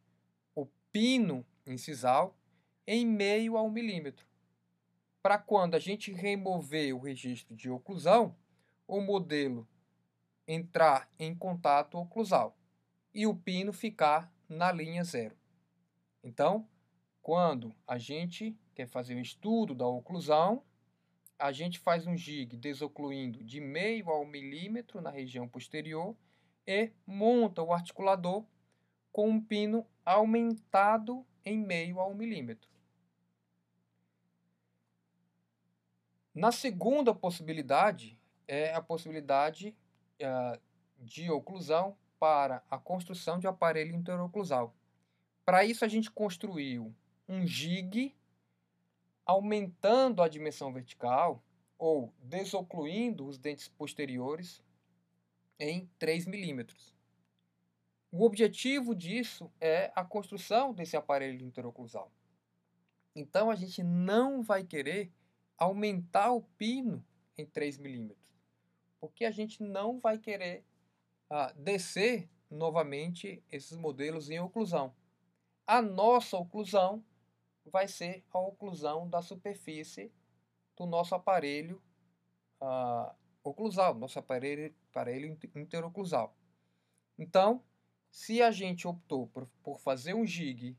o 0.53 0.67
pino 0.91 1.45
incisal 1.65 2.37
em 2.85 3.05
meio 3.05 3.57
a 3.57 3.63
um 3.63 3.71
milímetro. 3.71 4.27
Para 5.21 5.37
quando 5.37 5.75
a 5.75 5.79
gente 5.79 6.11
remover 6.11 6.95
o 6.95 6.99
registro 6.99 7.55
de 7.55 7.69
oclusão, 7.69 8.35
o 8.87 9.01
modelo 9.01 9.67
entrar 10.47 11.09
em 11.17 11.33
contato 11.33 11.97
oclusal 11.97 12.57
e 13.13 13.25
o 13.25 13.35
pino 13.35 13.71
ficar 13.71 14.31
na 14.49 14.71
linha 14.71 15.03
zero. 15.03 15.37
Então, 16.23 16.67
quando 17.21 17.73
a 17.87 17.99
gente 17.99 18.57
quer 18.73 18.87
fazer 18.87 19.15
um 19.15 19.21
estudo 19.21 19.75
da 19.75 19.85
oclusão, 19.85 20.63
a 21.37 21.51
gente 21.51 21.79
faz 21.79 22.07
um 22.07 22.17
jig 22.17 22.57
desocluindo 22.57 23.43
de 23.43 23.61
meio 23.61 24.09
a 24.09 24.19
um 24.19 24.25
milímetro 24.25 24.99
na 24.99 25.11
região 25.11 25.47
posterior 25.47 26.15
e 26.67 26.91
monta 27.05 27.63
o 27.63 27.71
articulador 27.71 28.43
com 29.11 29.29
um 29.29 29.41
pino 29.41 29.85
aumentado 30.05 31.25
em 31.45 31.57
meio 31.57 31.99
a 31.99 32.07
um 32.07 32.13
milímetro. 32.13 32.69
Na 36.33 36.51
segunda 36.51 37.13
possibilidade 37.13 38.19
é 38.47 38.73
a 38.73 38.81
possibilidade 38.81 39.75
uh, 40.21 40.59
de 40.97 41.29
oclusão 41.29 41.97
para 42.19 42.63
a 42.69 42.77
construção 42.77 43.39
de 43.39 43.47
aparelho 43.47 43.95
interoclusal. 43.95 44.75
Para 45.45 45.63
isso 45.63 45.85
a 45.85 45.87
gente 45.87 46.11
construiu 46.11 46.93
um 47.27 47.47
jig 47.47 48.15
aumentando 49.25 50.21
a 50.21 50.27
dimensão 50.27 50.73
vertical 50.73 51.43
ou 51.77 52.13
desocluindo 52.19 53.25
os 53.25 53.37
dentes 53.37 53.67
posteriores 53.67 54.61
em 55.59 55.89
3 55.97 56.25
milímetros. 56.25 56.95
O 58.11 58.25
objetivo 58.25 58.95
disso 58.95 59.51
é 59.61 59.91
a 59.95 60.03
construção 60.03 60.73
desse 60.73 60.97
aparelho 60.97 61.45
interoclusal. 61.45 62.11
Então 63.15 63.51
a 63.51 63.55
gente 63.55 63.83
não 63.83 64.41
vai 64.41 64.63
querer 64.63 65.11
aumentar 65.57 66.31
o 66.31 66.41
pino 66.57 67.05
em 67.37 67.45
3 67.45 67.77
milímetros, 67.77 68.41
porque 68.99 69.25
a 69.25 69.31
gente 69.31 69.61
não 69.61 69.99
vai 69.99 70.17
querer 70.17 70.65
ah, 71.29 71.53
descer 71.55 72.29
novamente 72.49 73.43
esses 73.51 73.77
modelos 73.77 74.29
em 74.29 74.39
oclusão. 74.39 74.93
A 75.65 75.81
nossa 75.81 76.37
oclusão 76.37 77.03
vai 77.65 77.87
ser 77.87 78.23
a 78.31 78.39
oclusão 78.39 79.07
da 79.07 79.21
superfície 79.21 80.11
do 80.75 80.85
nosso 80.85 81.13
aparelho 81.13 81.81
uh, 82.61 83.13
oclusal, 83.43 83.93
nosso 83.93 84.17
aparelho, 84.17 84.73
aparelho 84.89 85.37
interoclusal. 85.55 86.35
Então, 87.17 87.63
se 88.09 88.41
a 88.41 88.49
gente 88.49 88.87
optou 88.87 89.27
por, 89.27 89.47
por 89.61 89.79
fazer 89.79 90.15
um 90.15 90.25
jig 90.25 90.75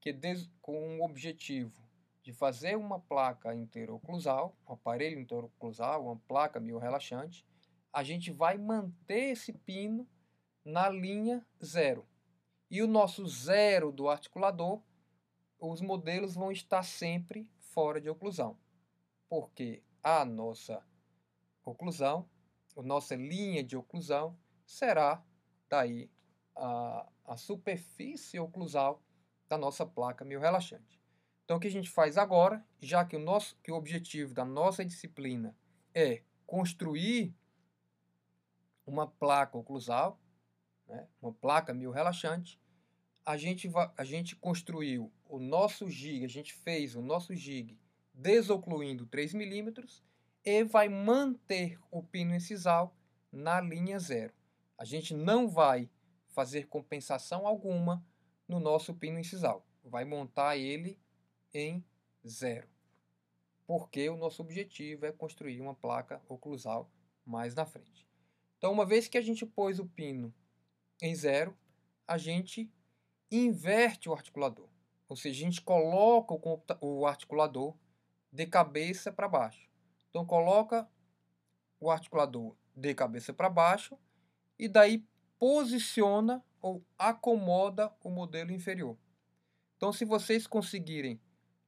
que 0.00 0.12
des, 0.12 0.50
com 0.60 0.98
o 0.98 1.04
objetivo 1.04 1.86
de 2.22 2.32
fazer 2.32 2.76
uma 2.76 2.98
placa 2.98 3.54
interoclusal, 3.54 4.56
um 4.68 4.72
aparelho 4.72 5.20
interoclusal, 5.20 6.04
uma 6.04 6.16
placa 6.26 6.58
meio 6.58 6.78
relaxante, 6.78 7.46
a 7.98 8.04
gente 8.04 8.30
vai 8.30 8.56
manter 8.56 9.32
esse 9.32 9.52
pino 9.52 10.08
na 10.64 10.88
linha 10.88 11.44
zero. 11.60 12.06
E 12.70 12.80
o 12.80 12.86
nosso 12.86 13.26
zero 13.26 13.90
do 13.90 14.08
articulador 14.08 14.80
os 15.58 15.80
modelos 15.80 16.36
vão 16.36 16.52
estar 16.52 16.84
sempre 16.84 17.50
fora 17.58 18.00
de 18.00 18.08
oclusão, 18.08 18.56
porque 19.28 19.82
a 20.00 20.24
nossa 20.24 20.80
oclusão, 21.64 22.30
a 22.76 22.82
nossa 22.82 23.16
linha 23.16 23.64
de 23.64 23.76
oclusão 23.76 24.38
será 24.64 25.20
daí 25.68 26.08
a, 26.54 27.10
a 27.24 27.36
superfície 27.36 28.38
oclusal 28.38 29.02
da 29.48 29.58
nossa 29.58 29.84
placa 29.84 30.24
meio 30.24 30.38
relaxante. 30.38 31.02
Então 31.44 31.56
o 31.56 31.60
que 31.60 31.66
a 31.66 31.72
gente 31.72 31.90
faz 31.90 32.16
agora, 32.16 32.64
já 32.80 33.04
que 33.04 33.16
o 33.16 33.20
nosso 33.20 33.56
que 33.60 33.72
o 33.72 33.74
objetivo 33.74 34.34
da 34.34 34.44
nossa 34.44 34.84
disciplina 34.84 35.56
é 35.92 36.22
construir 36.46 37.34
uma 38.88 39.06
placa 39.06 39.58
oclusal, 39.58 40.18
né, 40.86 41.06
uma 41.20 41.32
placa 41.32 41.74
meio 41.74 41.90
relaxante, 41.90 42.58
a 43.24 43.36
gente, 43.36 43.70
a 43.96 44.04
gente 44.04 44.34
construiu 44.34 45.12
o 45.26 45.38
nosso 45.38 45.90
gig, 45.90 46.24
a 46.24 46.28
gente 46.28 46.54
fez 46.54 46.96
o 46.96 47.02
nosso 47.02 47.34
gig 47.34 47.78
desocluindo 48.14 49.06
3 49.06 49.34
milímetros 49.34 50.02
e 50.42 50.64
vai 50.64 50.88
manter 50.88 51.78
o 51.90 52.02
pino 52.02 52.34
incisal 52.34 52.96
na 53.30 53.60
linha 53.60 53.98
zero. 53.98 54.32
A 54.78 54.84
gente 54.84 55.12
não 55.12 55.46
vai 55.46 55.90
fazer 56.28 56.68
compensação 56.68 57.46
alguma 57.46 58.02
no 58.48 58.58
nosso 58.58 58.94
pino 58.94 59.18
incisal. 59.18 59.66
Vai 59.84 60.06
montar 60.06 60.56
ele 60.56 60.98
em 61.52 61.84
zero. 62.26 62.68
Porque 63.66 64.08
o 64.08 64.16
nosso 64.16 64.40
objetivo 64.40 65.04
é 65.04 65.12
construir 65.12 65.60
uma 65.60 65.74
placa 65.74 66.22
oclusal 66.26 66.90
mais 67.26 67.54
na 67.54 67.66
frente. 67.66 68.07
Então, 68.58 68.72
uma 68.72 68.84
vez 68.84 69.06
que 69.06 69.16
a 69.16 69.22
gente 69.22 69.46
pôs 69.46 69.78
o 69.78 69.86
pino 69.86 70.34
em 71.00 71.14
zero, 71.14 71.56
a 72.06 72.18
gente 72.18 72.70
inverte 73.30 74.08
o 74.08 74.12
articulador. 74.12 74.68
Ou 75.08 75.16
seja, 75.16 75.40
a 75.40 75.44
gente 75.44 75.62
coloca 75.62 76.34
o 76.80 77.06
articulador 77.06 77.76
de 78.32 78.46
cabeça 78.46 79.12
para 79.12 79.28
baixo. 79.28 79.70
Então, 80.10 80.26
coloca 80.26 80.88
o 81.80 81.90
articulador 81.90 82.56
de 82.74 82.94
cabeça 82.94 83.32
para 83.32 83.48
baixo 83.48 83.96
e 84.58 84.68
daí 84.68 85.04
posiciona 85.38 86.44
ou 86.60 86.84
acomoda 86.98 87.92
o 88.02 88.10
modelo 88.10 88.50
inferior. 88.50 88.98
Então, 89.76 89.92
se 89.92 90.04
vocês 90.04 90.48
conseguirem 90.48 91.20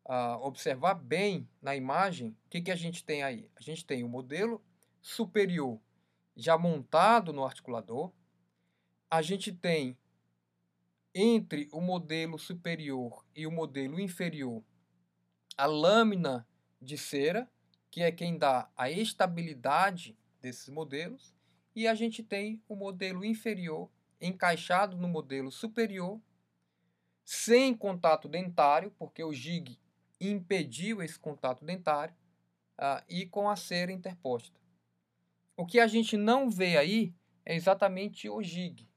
uh, 0.05 0.45
observar 0.45 0.95
bem 0.95 1.49
na 1.63 1.77
imagem, 1.77 2.31
o 2.47 2.49
que, 2.51 2.61
que 2.61 2.71
a 2.73 2.77
gente 2.77 3.05
tem 3.05 3.23
aí? 3.23 3.49
A 3.55 3.63
gente 3.63 3.87
tem 3.87 4.03
o 4.03 4.09
modelo 4.09 4.61
superior 5.01 5.81
já 6.41 6.57
montado 6.57 7.33
no 7.33 7.45
articulador, 7.45 8.11
a 9.11 9.21
gente 9.21 9.53
tem 9.53 9.97
entre 11.15 11.69
o 11.73 11.81
modelo 11.81 12.39
superior 12.39 13.25
e 13.35 13.47
o 13.47 13.51
modelo 13.51 14.01
inferior 14.01 14.63
a 15.57 15.67
lâmina 15.67 16.47
de 16.81 16.97
cera, 16.97 17.51
que 17.91 18.03
é 18.03 18.11
quem 18.11 18.39
dá 18.39 18.71
a 18.75 18.91
estabilidade 18.91 20.17
desses 20.41 20.69
modelos, 20.71 21.35
e 21.77 21.87
a 21.87 21.95
gente 21.95 22.23
tem 22.23 22.63
o 22.67 22.75
modelo 22.75 23.25
inferior 23.25 23.91
encaixado 24.21 24.97
no 24.97 25.09
modelo 25.09 25.51
superior, 25.51 26.19
sem 27.25 27.75
contato 27.75 28.29
dentário, 28.29 28.91
porque 28.99 29.23
o 29.23 29.33
jig 29.33 29.79
impediu 30.19 31.03
esse 31.03 31.19
contato 31.19 31.65
dentário, 31.65 32.15
uh, 32.79 33.05
e 33.09 33.27
com 33.27 33.49
a 33.49 33.57
cera 33.57 33.93
interposta. 33.93 34.60
O 35.61 35.67
que 35.67 35.79
a 35.79 35.87
gente 35.87 36.17
não 36.17 36.49
vê 36.49 36.79
aí 36.79 37.15
é 37.45 37.55
exatamente 37.55 38.31
o 38.31 38.43
jig 38.43 38.89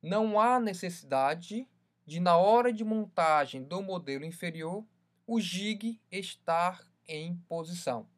não 0.00 0.38
há 0.38 0.60
necessidade 0.60 1.68
de, 2.06 2.20
na 2.20 2.36
hora 2.36 2.72
de 2.72 2.84
montagem 2.84 3.64
do 3.64 3.82
modelo 3.82 4.24
inferior, 4.24 4.86
o 5.26 5.40
jig 5.40 6.00
estar 6.08 6.80
em 7.08 7.36
posição. 7.48 8.08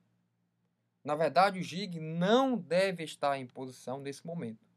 Na 1.02 1.14
verdade, 1.14 1.60
o 1.60 1.62
jig 1.62 1.98
não 1.98 2.58
deve 2.58 3.04
estar 3.04 3.38
em 3.38 3.46
posição 3.46 4.02
nesse 4.02 4.26
momento. 4.26 4.68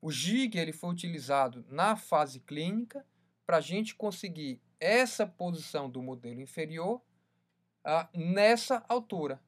O 0.00 0.10
jig 0.10 0.58
ele 0.58 0.72
foi 0.72 0.90
utilizado 0.90 1.64
na 1.68 1.94
fase 1.94 2.40
clínica 2.40 3.06
para 3.46 3.58
a 3.58 3.60
gente 3.60 3.94
conseguir 3.94 4.60
essa 4.80 5.24
posição 5.24 5.88
do 5.88 6.02
modelo 6.02 6.40
inferior 6.40 7.00
ah, 7.84 8.08
nessa 8.12 8.84
altura. 8.88 9.40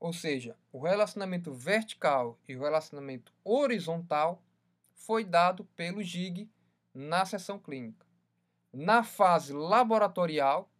Ou 0.00 0.14
seja, 0.14 0.56
o 0.72 0.80
relacionamento 0.80 1.52
vertical 1.52 2.40
e 2.48 2.56
o 2.56 2.60
relacionamento 2.60 3.34
horizontal 3.44 4.42
foi 4.94 5.24
dado 5.24 5.64
pelo 5.76 6.02
GIG 6.02 6.50
na 6.94 7.26
sessão 7.26 7.58
clínica. 7.58 8.06
Na 8.72 9.04
fase 9.04 9.52
laboratorial, 9.52 10.72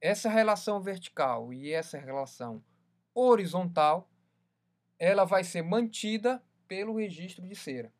essa 0.00 0.30
relação 0.30 0.80
vertical 0.80 1.52
e 1.52 1.70
essa 1.70 1.98
relação 1.98 2.64
horizontal 3.14 4.08
ela 4.98 5.24
vai 5.24 5.44
ser 5.44 5.62
mantida 5.62 6.42
pelo 6.66 6.96
registro 6.96 7.46
de 7.46 7.54
cera. 7.54 7.92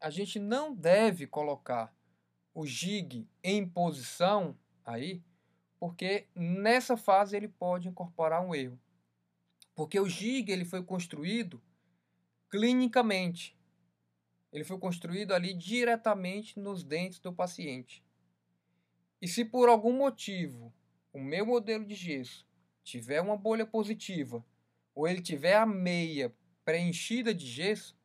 A 0.00 0.10
gente 0.10 0.38
não 0.38 0.74
deve 0.74 1.26
colocar 1.26 1.94
o 2.54 2.66
jig 2.66 3.28
em 3.44 3.68
posição 3.68 4.56
aí, 4.84 5.22
porque 5.78 6.26
nessa 6.34 6.96
fase 6.96 7.36
ele 7.36 7.48
pode 7.48 7.88
incorporar 7.88 8.42
um 8.42 8.54
erro. 8.54 8.80
Porque 9.74 9.98
o 9.98 10.08
jig 10.08 10.50
ele 10.50 10.64
foi 10.64 10.82
construído 10.82 11.62
clinicamente. 12.50 13.56
Ele 14.52 14.64
foi 14.64 14.78
construído 14.78 15.32
ali 15.32 15.54
diretamente 15.54 16.58
nos 16.60 16.84
dentes 16.84 17.18
do 17.18 17.32
paciente. 17.32 18.04
E 19.20 19.28
se 19.28 19.44
por 19.44 19.68
algum 19.68 19.96
motivo 19.96 20.72
o 21.12 21.20
meu 21.20 21.46
modelo 21.46 21.84
de 21.84 21.94
gesso 21.94 22.46
tiver 22.82 23.20
uma 23.20 23.36
bolha 23.36 23.64
positiva 23.64 24.44
ou 24.94 25.08
ele 25.08 25.22
tiver 25.22 25.54
a 25.54 25.64
meia 25.64 26.34
preenchida 26.64 27.32
de 27.32 27.46
gesso, 27.46 27.96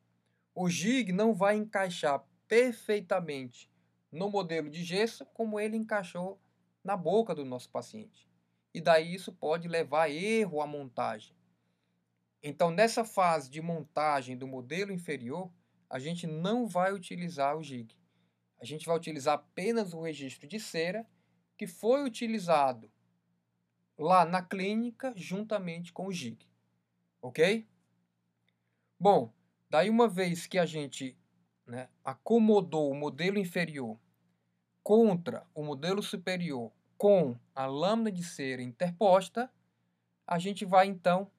o 0.54 0.68
jig 0.68 1.12
não 1.12 1.34
vai 1.34 1.56
encaixar 1.56 2.24
perfeitamente 2.46 3.70
no 4.10 4.30
modelo 4.30 4.70
de 4.70 4.82
gesso 4.82 5.26
como 5.26 5.60
ele 5.60 5.76
encaixou 5.76 6.40
na 6.82 6.96
boca 6.96 7.34
do 7.34 7.44
nosso 7.44 7.68
paciente. 7.70 8.26
E 8.72 8.80
daí 8.80 9.14
isso 9.14 9.32
pode 9.32 9.68
levar 9.68 10.04
a 10.04 10.10
erro 10.10 10.60
à 10.62 10.66
montagem. 10.66 11.37
Então, 12.42 12.70
nessa 12.70 13.04
fase 13.04 13.50
de 13.50 13.60
montagem 13.60 14.36
do 14.36 14.46
modelo 14.46 14.92
inferior, 14.92 15.50
a 15.90 15.98
gente 15.98 16.26
não 16.26 16.66
vai 16.66 16.92
utilizar 16.92 17.56
o 17.56 17.62
jig. 17.62 17.96
A 18.60 18.64
gente 18.64 18.86
vai 18.86 18.96
utilizar 18.96 19.34
apenas 19.34 19.92
o 19.92 20.00
registro 20.00 20.46
de 20.46 20.60
cera 20.60 21.06
que 21.56 21.66
foi 21.66 22.04
utilizado 22.04 22.90
lá 23.96 24.24
na 24.24 24.42
clínica 24.42 25.12
juntamente 25.16 25.92
com 25.92 26.06
o 26.06 26.12
jig. 26.12 26.46
Ok? 27.20 27.66
Bom, 28.98 29.32
daí 29.68 29.90
uma 29.90 30.08
vez 30.08 30.46
que 30.46 30.58
a 30.58 30.66
gente 30.66 31.16
né, 31.66 31.88
acomodou 32.04 32.90
o 32.90 32.94
modelo 32.94 33.38
inferior 33.38 33.98
contra 34.82 35.46
o 35.54 35.62
modelo 35.62 36.02
superior 36.02 36.72
com 36.96 37.38
a 37.54 37.66
lâmina 37.66 38.10
de 38.10 38.22
cera 38.24 38.62
interposta, 38.62 39.52
a 40.26 40.38
gente 40.38 40.64
vai 40.64 40.86
então 40.86 41.30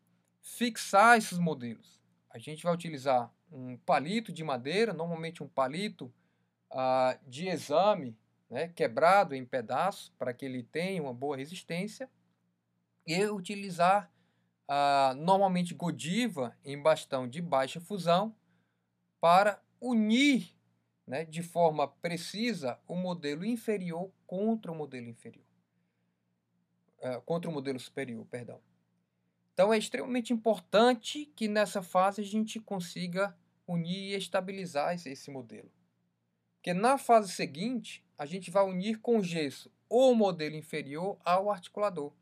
fixar 0.41 1.17
esses 1.17 1.37
modelos. 1.37 1.99
A 2.29 2.37
gente 2.37 2.63
vai 2.63 2.73
utilizar 2.73 3.33
um 3.51 3.77
palito 3.77 4.31
de 4.31 4.43
madeira, 4.43 4.93
normalmente 4.93 5.43
um 5.43 5.47
palito 5.47 6.13
ah, 6.69 7.17
de 7.27 7.47
exame, 7.47 8.17
né, 8.49 8.67
quebrado 8.69 9.35
em 9.35 9.45
pedaços, 9.45 10.09
para 10.17 10.33
que 10.33 10.45
ele 10.45 10.63
tenha 10.63 11.01
uma 11.01 11.13
boa 11.13 11.37
resistência, 11.37 12.09
e 13.05 13.25
utilizar 13.25 14.11
ah, 14.67 15.13
normalmente 15.17 15.73
Godiva 15.73 16.55
em 16.63 16.79
bastão 16.79 17.27
de 17.27 17.41
baixa 17.41 17.79
fusão 17.79 18.35
para 19.19 19.61
unir 19.81 20.53
né, 21.09 21.25
de 21.25 21.41
forma 21.41 21.87
precisa 21.87 22.79
o 22.87 22.95
modelo 22.95 23.43
inferior 23.43 24.11
contra 24.27 24.71
o 24.71 24.75
modelo 24.75 25.07
inferior. 25.07 25.43
Uh, 26.99 27.19
contra 27.23 27.49
o 27.49 27.53
modelo 27.53 27.79
superior, 27.79 28.23
perdão. 28.29 28.61
Então 29.59 29.73
é 29.73 29.77
extremamente 29.77 30.31
importante 30.31 31.25
que 31.35 31.49
nessa 31.49 31.81
fase 31.81 32.21
a 32.21 32.23
gente 32.23 32.61
consiga 32.61 33.37
unir 33.67 34.13
e 34.13 34.15
estabilizar 34.15 34.95
esse, 34.95 35.09
esse 35.09 35.29
modelo. 35.29 35.69
Porque 36.55 36.73
na 36.73 36.97
fase 36.97 37.29
seguinte, 37.33 38.01
a 38.17 38.25
gente 38.25 38.49
vai 38.49 38.63
unir 38.63 39.01
com 39.01 39.21
gesso 39.21 39.69
o 39.89 40.15
modelo 40.15 40.55
inferior 40.55 41.19
ao 41.25 41.51
articulador. 41.51 42.13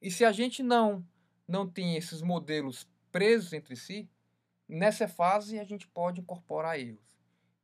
E 0.00 0.10
se 0.10 0.24
a 0.24 0.32
gente 0.32 0.62
não 0.62 1.06
não 1.46 1.68
tem 1.68 1.96
esses 1.96 2.22
modelos 2.22 2.88
presos 3.12 3.52
entre 3.52 3.76
si, 3.76 4.08
nessa 4.66 5.06
fase 5.06 5.58
a 5.58 5.64
gente 5.64 5.86
pode 5.86 6.22
incorporar 6.22 6.80
erros. 6.80 7.14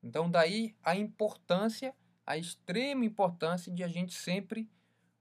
Então 0.02 0.30
daí 0.30 0.76
a 0.82 0.94
importância, 0.94 1.96
a 2.26 2.36
extrema 2.36 3.06
importância 3.06 3.72
de 3.72 3.82
a 3.82 3.88
gente 3.88 4.12
sempre 4.12 4.68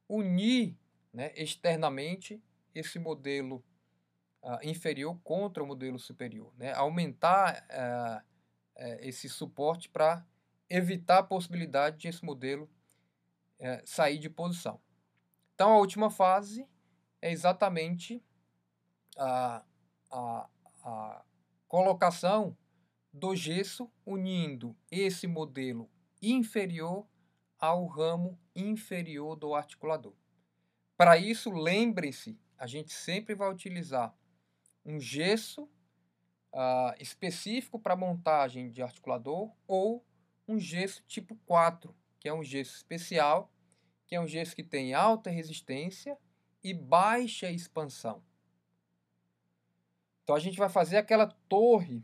unir 0.06 0.78
né, 1.14 1.32
externamente 1.34 2.44
esse 2.76 3.00
modelo 3.00 3.64
uh, 4.44 4.58
inferior 4.64 5.20
contra 5.24 5.64
o 5.64 5.68
modelo 5.68 6.00
superior, 6.00 6.54
né? 6.58 6.74
aumentar 6.74 7.66
uh, 7.70 8.84
uh, 8.84 8.98
esse 9.02 9.28
suporte 9.30 9.90
para 9.90 10.26
evitar 10.70 11.20
a 11.20 11.24
possibilidade 11.24 11.98
de 11.98 12.08
esse 12.08 12.24
modelo 12.24 12.70
eh, 13.60 13.82
sair 13.86 14.20
de 14.20 14.30
posição. 14.30 14.80
Então 15.56 15.72
a 15.74 15.78
última 15.78 16.10
fase 16.10 16.66
é 17.22 17.32
exatamente 17.32 18.24
a, 19.18 19.66
a, 20.12 20.50
a 20.84 21.26
colocação 21.68 22.56
do 23.12 23.36
gesso 23.36 23.92
unindo 24.06 24.78
esse 24.92 25.28
modelo 25.28 25.90
inferior 26.22 27.08
ao 27.58 27.86
ramo 27.88 28.40
inferior 28.56 29.36
do 29.36 29.54
articulador. 29.54 30.14
Para 30.96 31.18
isso, 31.18 31.52
lembrem-se, 31.52 32.40
a 32.58 32.68
gente 32.68 32.94
sempre 32.94 33.36
vai 33.36 33.52
utilizar 33.52 34.16
um 34.86 35.00
gesso 35.00 35.64
uh, 36.54 36.94
específico 37.00 37.80
para 37.80 37.96
montagem 37.96 38.70
de 38.70 38.82
articulador 38.82 39.52
ou 39.68 40.06
um 40.48 40.60
gesso 40.60 41.04
tipo 41.08 41.36
4, 41.46 41.96
que 42.20 42.28
é 42.28 42.34
um 42.34 42.44
gesso 42.44 42.76
especial, 42.76 43.52
que 44.08 44.16
é 44.16 44.22
um 44.22 44.28
gesso 44.28 44.56
que 44.56 44.64
tem 44.64 44.94
alta 44.94 45.30
resistência 45.30 46.18
e 46.64 46.74
baixa 46.74 47.52
expansão. 47.52 48.24
Então 50.24 50.36
a 50.36 50.40
gente 50.40 50.58
vai 50.58 50.70
fazer 50.70 50.98
aquela 50.98 51.28
torre 51.48 52.04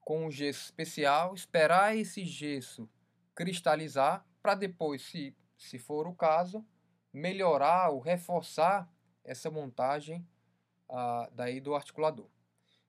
com 0.00 0.26
um 0.26 0.30
gesso 0.30 0.64
especial, 0.64 1.34
esperar 1.34 1.96
esse 1.96 2.24
gesso 2.24 2.88
cristalizar 3.34 4.26
para 4.42 4.54
depois, 4.54 5.02
se, 5.02 5.36
se 5.56 5.78
for 5.78 6.06
o 6.06 6.14
caso, 6.14 6.64
melhorar 7.12 7.90
ou 7.90 8.00
reforçar 8.00 8.90
essa 9.24 9.50
montagem 9.50 10.26
daí 11.32 11.60
do 11.60 11.74
articulador. 11.74 12.28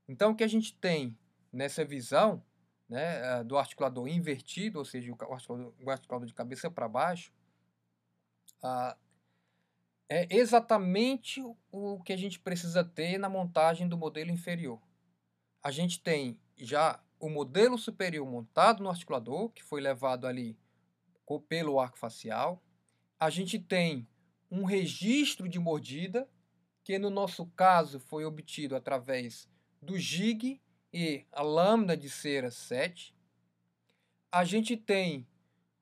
Então 0.08 0.32
o 0.32 0.36
que 0.36 0.43
a 0.43 0.47
gente 0.47 0.76
tem 0.76 1.18
nessa 1.51 1.86
visão 1.86 2.43
né, 2.89 3.43
do 3.43 3.58
articulador 3.58 4.08
invertido, 4.08 4.80
ou 4.80 4.86
seja, 4.86 5.12
o 5.12 5.34
articulador, 5.34 5.74
o 5.82 5.89
articulador 5.89 6.28
de 6.28 6.34
cabeça 6.34 6.70
para 6.70 6.88
baixo, 6.88 7.32
é 10.10 10.28
exatamente 10.30 11.41
o 11.72 12.01
que 12.04 12.14
a 12.14 12.18
gente 12.18 12.39
precisa 12.39 12.84
ter 12.84 13.18
na 13.18 13.30
montagem 13.30 13.88
do 13.88 13.97
modelo 13.97 14.32
inferior. 14.32 14.82
A 15.62 15.72
gente 15.72 16.01
tem 16.01 16.39
já 16.58 17.01
o 17.20 17.30
modelo 17.30 17.78
superior 17.78 18.30
montado 18.30 18.84
no 18.84 18.89
articulador, 18.89 19.49
que 19.49 19.64
foi 19.64 19.82
levado 19.82 20.28
ali 20.28 20.58
pelo 21.47 21.80
arco 21.80 21.97
facial. 21.97 22.62
A 23.20 23.30
gente 23.30 23.58
tem 23.58 24.08
um 24.51 24.66
registro 24.66 25.47
de 25.47 25.58
mordida, 25.58 26.30
que 26.84 26.99
no 26.99 27.09
nosso 27.09 27.45
caso 27.47 27.99
foi 27.99 28.25
obtido 28.25 28.75
através 28.75 29.47
do 29.81 29.97
jig 29.97 30.61
e 30.91 31.25
a 31.31 31.41
lâmina 31.41 31.95
de 31.95 32.09
cera 32.09 32.51
7. 32.51 33.15
A 34.31 34.43
gente 34.43 34.75
tem 34.75 35.27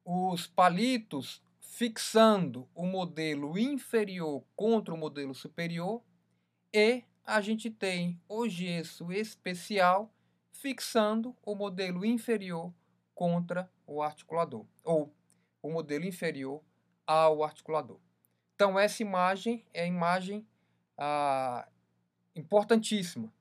os 0.05 0.47
palitos 0.47 1.41
fixando 1.59 2.67
o 2.75 2.85
modelo 2.85 3.57
inferior 3.57 4.43
contra 4.55 4.93
o 4.93 4.97
modelo 4.97 5.33
superior 5.33 6.03
e 6.73 7.03
a 7.25 7.41
gente 7.41 7.69
tem 7.69 8.19
o 8.27 8.47
gesso 8.47 9.11
especial 9.11 10.13
fixando 10.51 11.35
o 11.41 11.55
modelo 11.55 12.05
inferior 12.05 12.73
contra 13.15 13.71
o 13.85 14.01
articulador 14.01 14.65
ou 14.83 15.13
o 15.61 15.71
modelo 15.71 16.05
inferior 16.05 16.61
ao 17.05 17.43
articulador. 17.43 17.99
Então 18.55 18.77
essa 18.77 19.01
imagem 19.01 19.65
é 19.73 19.83
a 19.83 19.87
imagem 19.87 20.45
ah, 21.03 21.67
importantíssima, 22.35 23.33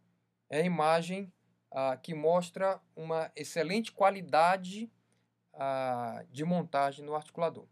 é 0.49 0.63
a 0.63 0.65
imagem 0.65 1.31
ah, 1.71 1.95
que 1.95 2.15
mostra 2.15 2.81
uma 2.97 3.31
excelente 3.37 3.93
qualidade 3.93 4.91
ah, 5.53 6.25
de 6.33 6.43
montagem 6.43 7.05
no 7.05 7.15
articulador. 7.15 7.67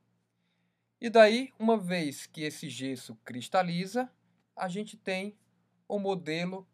E 1.00 1.08
daí, 1.08 1.54
uma 1.58 1.78
vez 1.78 2.26
que 2.26 2.42
esse 2.42 2.68
gesso 2.68 3.16
cristaliza, 3.24 4.12
a 4.54 4.68
gente 4.68 4.94
tem 4.94 5.38
o 5.88 5.98
modelo, 5.98 6.68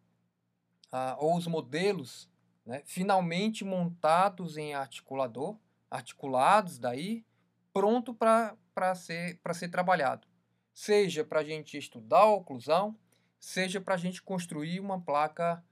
ah, 0.90 1.16
ou 1.20 1.36
os 1.36 1.46
modelos, 1.46 2.28
né, 2.66 2.82
finalmente 2.84 3.64
montados 3.64 4.56
em 4.56 4.74
articulador, 4.74 5.56
articulados 5.88 6.80
daí, 6.80 7.24
pronto 7.72 8.12
para 8.12 8.94
ser, 8.96 9.38
ser 9.54 9.68
trabalhado. 9.68 10.26
Seja 10.72 11.24
para 11.24 11.38
a 11.38 11.44
gente 11.44 11.78
estudar 11.78 12.22
a 12.22 12.32
oclusão, 12.32 12.98
seja 13.44 13.78
para 13.78 13.94
a 13.94 13.98
gente 13.98 14.22
construir 14.22 14.80
uma 14.80 14.98
placa 14.98 15.62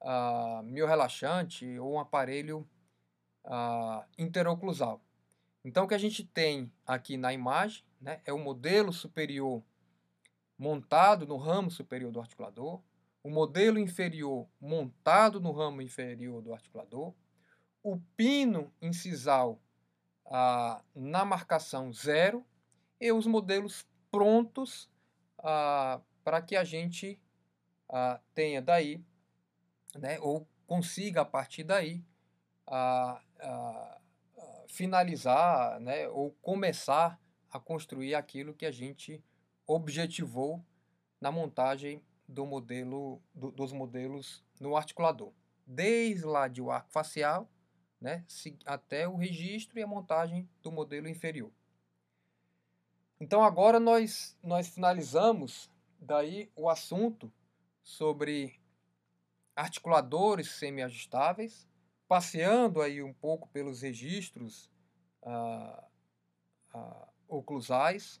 ah, 0.00 0.62
miorrelaxante 0.64 1.78
ou 1.78 1.92
um 1.92 2.00
aparelho 2.00 2.66
ah, 3.44 4.06
interoclusal. 4.16 5.02
Então, 5.62 5.84
o 5.84 5.88
que 5.88 5.94
a 5.94 5.98
gente 5.98 6.24
tem 6.24 6.72
aqui 6.86 7.18
na 7.18 7.30
imagem 7.30 7.84
né, 8.00 8.22
é 8.24 8.32
o 8.32 8.38
modelo 8.38 8.90
superior 8.90 9.62
montado 10.56 11.26
no 11.26 11.36
ramo 11.36 11.70
superior 11.70 12.10
do 12.10 12.20
articulador, 12.20 12.80
o 13.22 13.28
modelo 13.28 13.78
inferior 13.78 14.48
montado 14.58 15.38
no 15.40 15.52
ramo 15.52 15.82
inferior 15.82 16.40
do 16.40 16.54
articulador, 16.54 17.14
o 17.82 18.00
pino 18.16 18.72
incisal 18.80 19.60
ah, 20.24 20.82
na 20.94 21.22
marcação 21.26 21.92
zero 21.92 22.46
e 22.98 23.12
os 23.12 23.26
modelos 23.26 23.86
prontos 24.10 24.88
ah, 25.38 26.00
para 26.22 26.40
que 26.42 26.56
a 26.56 26.64
gente 26.64 27.18
ah, 27.88 28.20
tenha 28.34 28.62
daí, 28.62 29.02
né, 29.94 30.18
ou 30.20 30.46
consiga 30.66 31.22
a 31.22 31.24
partir 31.24 31.64
daí 31.64 32.04
a, 32.66 33.20
a, 33.40 34.00
a 34.38 34.64
finalizar, 34.68 35.80
né, 35.80 36.08
ou 36.08 36.30
começar 36.40 37.20
a 37.50 37.58
construir 37.58 38.14
aquilo 38.14 38.54
que 38.54 38.64
a 38.64 38.70
gente 38.70 39.22
objetivou 39.66 40.64
na 41.20 41.32
montagem 41.32 42.02
do 42.26 42.46
modelo 42.46 43.20
do, 43.34 43.50
dos 43.50 43.72
modelos 43.72 44.44
no 44.60 44.76
articulador, 44.76 45.32
desde 45.66 46.24
lá 46.24 46.46
de 46.46 46.62
o 46.62 46.70
arco 46.70 46.90
facial, 46.90 47.50
né, 48.00 48.24
até 48.64 49.06
o 49.08 49.16
registro 49.16 49.78
e 49.78 49.82
a 49.82 49.86
montagem 49.86 50.48
do 50.62 50.70
modelo 50.70 51.08
inferior. 51.08 51.50
Então 53.20 53.42
agora 53.42 53.78
nós 53.78 54.38
nós 54.42 54.68
finalizamos 54.68 55.68
daí 56.00 56.50
o 56.56 56.68
assunto 56.68 57.32
sobre 57.82 58.60
articuladores 59.54 60.50
semi-ajustáveis, 60.52 61.68
passeando 62.08 62.80
aí 62.80 63.02
um 63.02 63.12
pouco 63.12 63.48
pelos 63.48 63.82
registros 63.82 64.70
ah, 65.22 65.84
ah, 66.72 67.08
oclusais, 67.28 68.20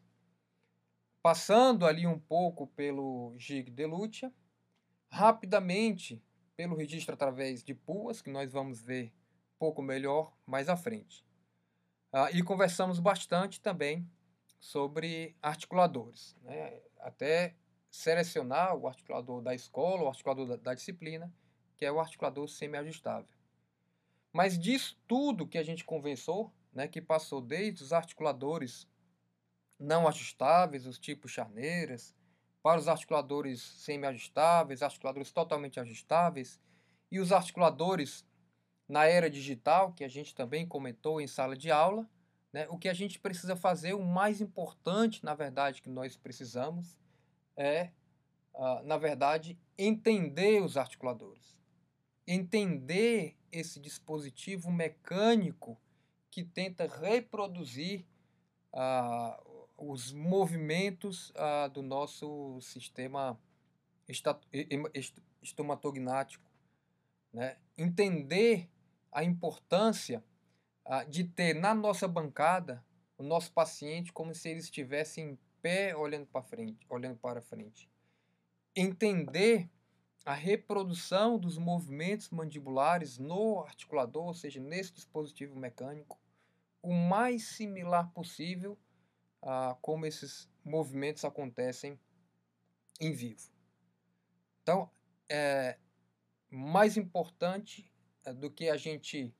passando 1.22 1.86
ali 1.86 2.06
um 2.06 2.18
pouco 2.18 2.66
pelo 2.68 3.34
gig 3.36 3.70
de 3.70 3.86
Lucia, 3.86 4.32
rapidamente 5.08 6.22
pelo 6.56 6.76
registro 6.76 7.14
através 7.14 7.64
de 7.64 7.74
puas, 7.74 8.20
que 8.20 8.30
nós 8.30 8.52
vamos 8.52 8.80
ver 8.80 9.06
um 9.54 9.58
pouco 9.58 9.82
melhor 9.82 10.36
mais 10.46 10.68
à 10.68 10.76
frente. 10.76 11.24
Ah, 12.12 12.30
e 12.32 12.42
conversamos 12.42 12.98
bastante 12.98 13.60
também 13.60 14.08
sobre 14.58 15.36
articuladores, 15.40 16.36
né? 16.42 16.80
até 16.98 17.56
selecionar 17.90 18.76
o 18.76 18.86
articulador 18.86 19.42
da 19.42 19.54
escola, 19.54 20.04
o 20.04 20.08
articulador 20.08 20.46
da, 20.46 20.56
da 20.56 20.74
disciplina, 20.74 21.32
que 21.76 21.84
é 21.84 21.90
o 21.90 21.98
articulador 22.00 22.48
semi-ajustável. 22.48 23.28
Mas 24.32 24.58
disso 24.58 24.98
tudo 25.08 25.46
que 25.46 25.58
a 25.58 25.62
gente 25.62 25.84
conversou, 25.84 26.52
né, 26.72 26.86
que 26.86 27.00
passou 27.00 27.40
desde 27.40 27.82
os 27.82 27.92
articuladores 27.92 28.88
não 29.78 30.06
ajustáveis, 30.06 30.86
os 30.86 30.98
tipos 30.98 31.32
charneiras, 31.32 32.14
para 32.62 32.78
os 32.78 32.86
articuladores 32.86 33.62
semi-ajustáveis, 33.62 34.82
articuladores 34.82 35.32
totalmente 35.32 35.80
ajustáveis, 35.80 36.60
e 37.10 37.18
os 37.18 37.32
articuladores 37.32 38.24
na 38.86 39.06
era 39.06 39.30
digital, 39.30 39.92
que 39.92 40.04
a 40.04 40.08
gente 40.08 40.34
também 40.34 40.66
comentou 40.66 41.20
em 41.20 41.26
sala 41.26 41.56
de 41.56 41.70
aula, 41.70 42.08
né, 42.52 42.66
o 42.68 42.76
que 42.76 42.88
a 42.88 42.92
gente 42.94 43.18
precisa 43.18 43.56
fazer, 43.56 43.94
o 43.94 44.04
mais 44.04 44.40
importante, 44.40 45.24
na 45.24 45.34
verdade, 45.34 45.80
que 45.80 45.88
nós 45.88 46.16
precisamos, 46.16 46.98
é, 47.60 47.90
uh, 48.54 48.82
na 48.84 48.96
verdade, 48.96 49.58
entender 49.76 50.62
os 50.62 50.78
articuladores. 50.78 51.58
Entender 52.26 53.36
esse 53.52 53.78
dispositivo 53.78 54.70
mecânico 54.70 55.78
que 56.30 56.42
tenta 56.42 56.86
reproduzir 56.86 58.06
uh, 58.72 59.68
os 59.76 60.10
movimentos 60.12 61.30
uh, 61.30 61.68
do 61.70 61.82
nosso 61.82 62.58
sistema 62.62 63.38
estomatognático. 65.42 66.50
Né? 67.30 67.58
Entender 67.76 68.70
a 69.12 69.22
importância 69.22 70.24
de 71.08 71.22
ter 71.22 71.54
na 71.54 71.72
nossa 71.72 72.08
bancada 72.08 72.84
o 73.16 73.22
nosso 73.22 73.52
paciente 73.52 74.12
como 74.12 74.34
se 74.34 74.48
ele 74.48 74.58
estivesse 74.58 75.20
em 75.20 75.38
pé 75.60 75.96
olhando 75.96 76.26
para 76.26 76.42
frente, 76.42 76.86
olhando 76.88 77.18
para 77.18 77.40
frente. 77.40 77.90
Entender 78.74 79.70
a 80.24 80.34
reprodução 80.34 81.38
dos 81.38 81.58
movimentos 81.58 82.30
mandibulares 82.30 83.18
no 83.18 83.60
articulador, 83.60 84.26
ou 84.26 84.34
seja, 84.34 84.60
nesse 84.60 84.92
dispositivo 84.92 85.56
mecânico, 85.56 86.20
o 86.82 86.92
mais 86.92 87.44
similar 87.44 88.10
possível 88.12 88.78
a 89.42 89.76
como 89.80 90.06
esses 90.06 90.48
movimentos 90.64 91.24
acontecem 91.24 91.98
em 93.00 93.12
vivo. 93.12 93.50
Então, 94.62 94.90
é 95.28 95.78
mais 96.50 96.96
importante 96.96 97.90
é, 98.24 98.32
do 98.32 98.50
que 98.50 98.68
a 98.68 98.76
gente 98.76 99.34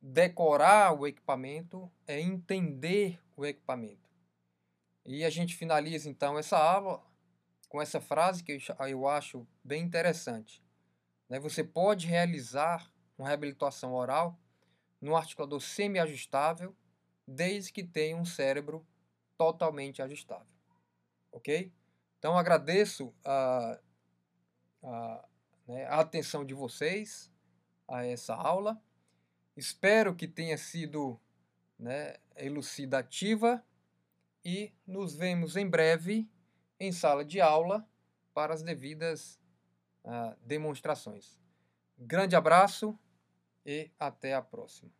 decorar 0.00 0.92
o 0.92 1.06
equipamento 1.06 1.90
é 2.06 2.20
entender 2.20 3.20
o 3.36 3.44
equipamento. 3.44 4.07
E 5.08 5.24
a 5.24 5.30
gente 5.30 5.56
finaliza 5.56 6.06
então 6.10 6.38
essa 6.38 6.58
aula 6.58 7.02
com 7.66 7.80
essa 7.80 7.98
frase 7.98 8.44
que 8.44 8.58
eu 8.90 9.08
acho 9.08 9.48
bem 9.64 9.82
interessante. 9.82 10.62
Né? 11.30 11.40
Você 11.40 11.64
pode 11.64 12.06
realizar 12.06 12.92
uma 13.16 13.26
reabilitação 13.26 13.94
oral 13.94 14.38
num 15.00 15.16
articulador 15.16 15.62
semi-ajustável 15.62 16.76
desde 17.26 17.72
que 17.72 17.82
tenha 17.82 18.18
um 18.18 18.24
cérebro 18.26 18.86
totalmente 19.38 20.02
ajustável. 20.02 20.52
Ok? 21.32 21.72
Então 22.18 22.36
agradeço 22.36 23.14
a, 23.24 23.80
a, 24.82 25.28
né, 25.66 25.86
a 25.86 26.00
atenção 26.00 26.44
de 26.44 26.52
vocês 26.52 27.32
a 27.88 28.04
essa 28.04 28.34
aula. 28.34 28.78
Espero 29.56 30.14
que 30.14 30.28
tenha 30.28 30.58
sido 30.58 31.18
né, 31.78 32.16
elucidativa 32.36 33.64
e 34.44 34.72
nos 34.86 35.14
vemos 35.14 35.56
em 35.56 35.68
breve 35.68 36.28
em 36.78 36.92
sala 36.92 37.24
de 37.24 37.40
aula 37.40 37.86
para 38.32 38.54
as 38.54 38.62
devidas 38.62 39.40
uh, 40.04 40.36
demonstrações. 40.42 41.38
Grande 41.98 42.36
abraço 42.36 42.98
e 43.66 43.90
até 43.98 44.34
a 44.34 44.42
próxima. 44.42 44.90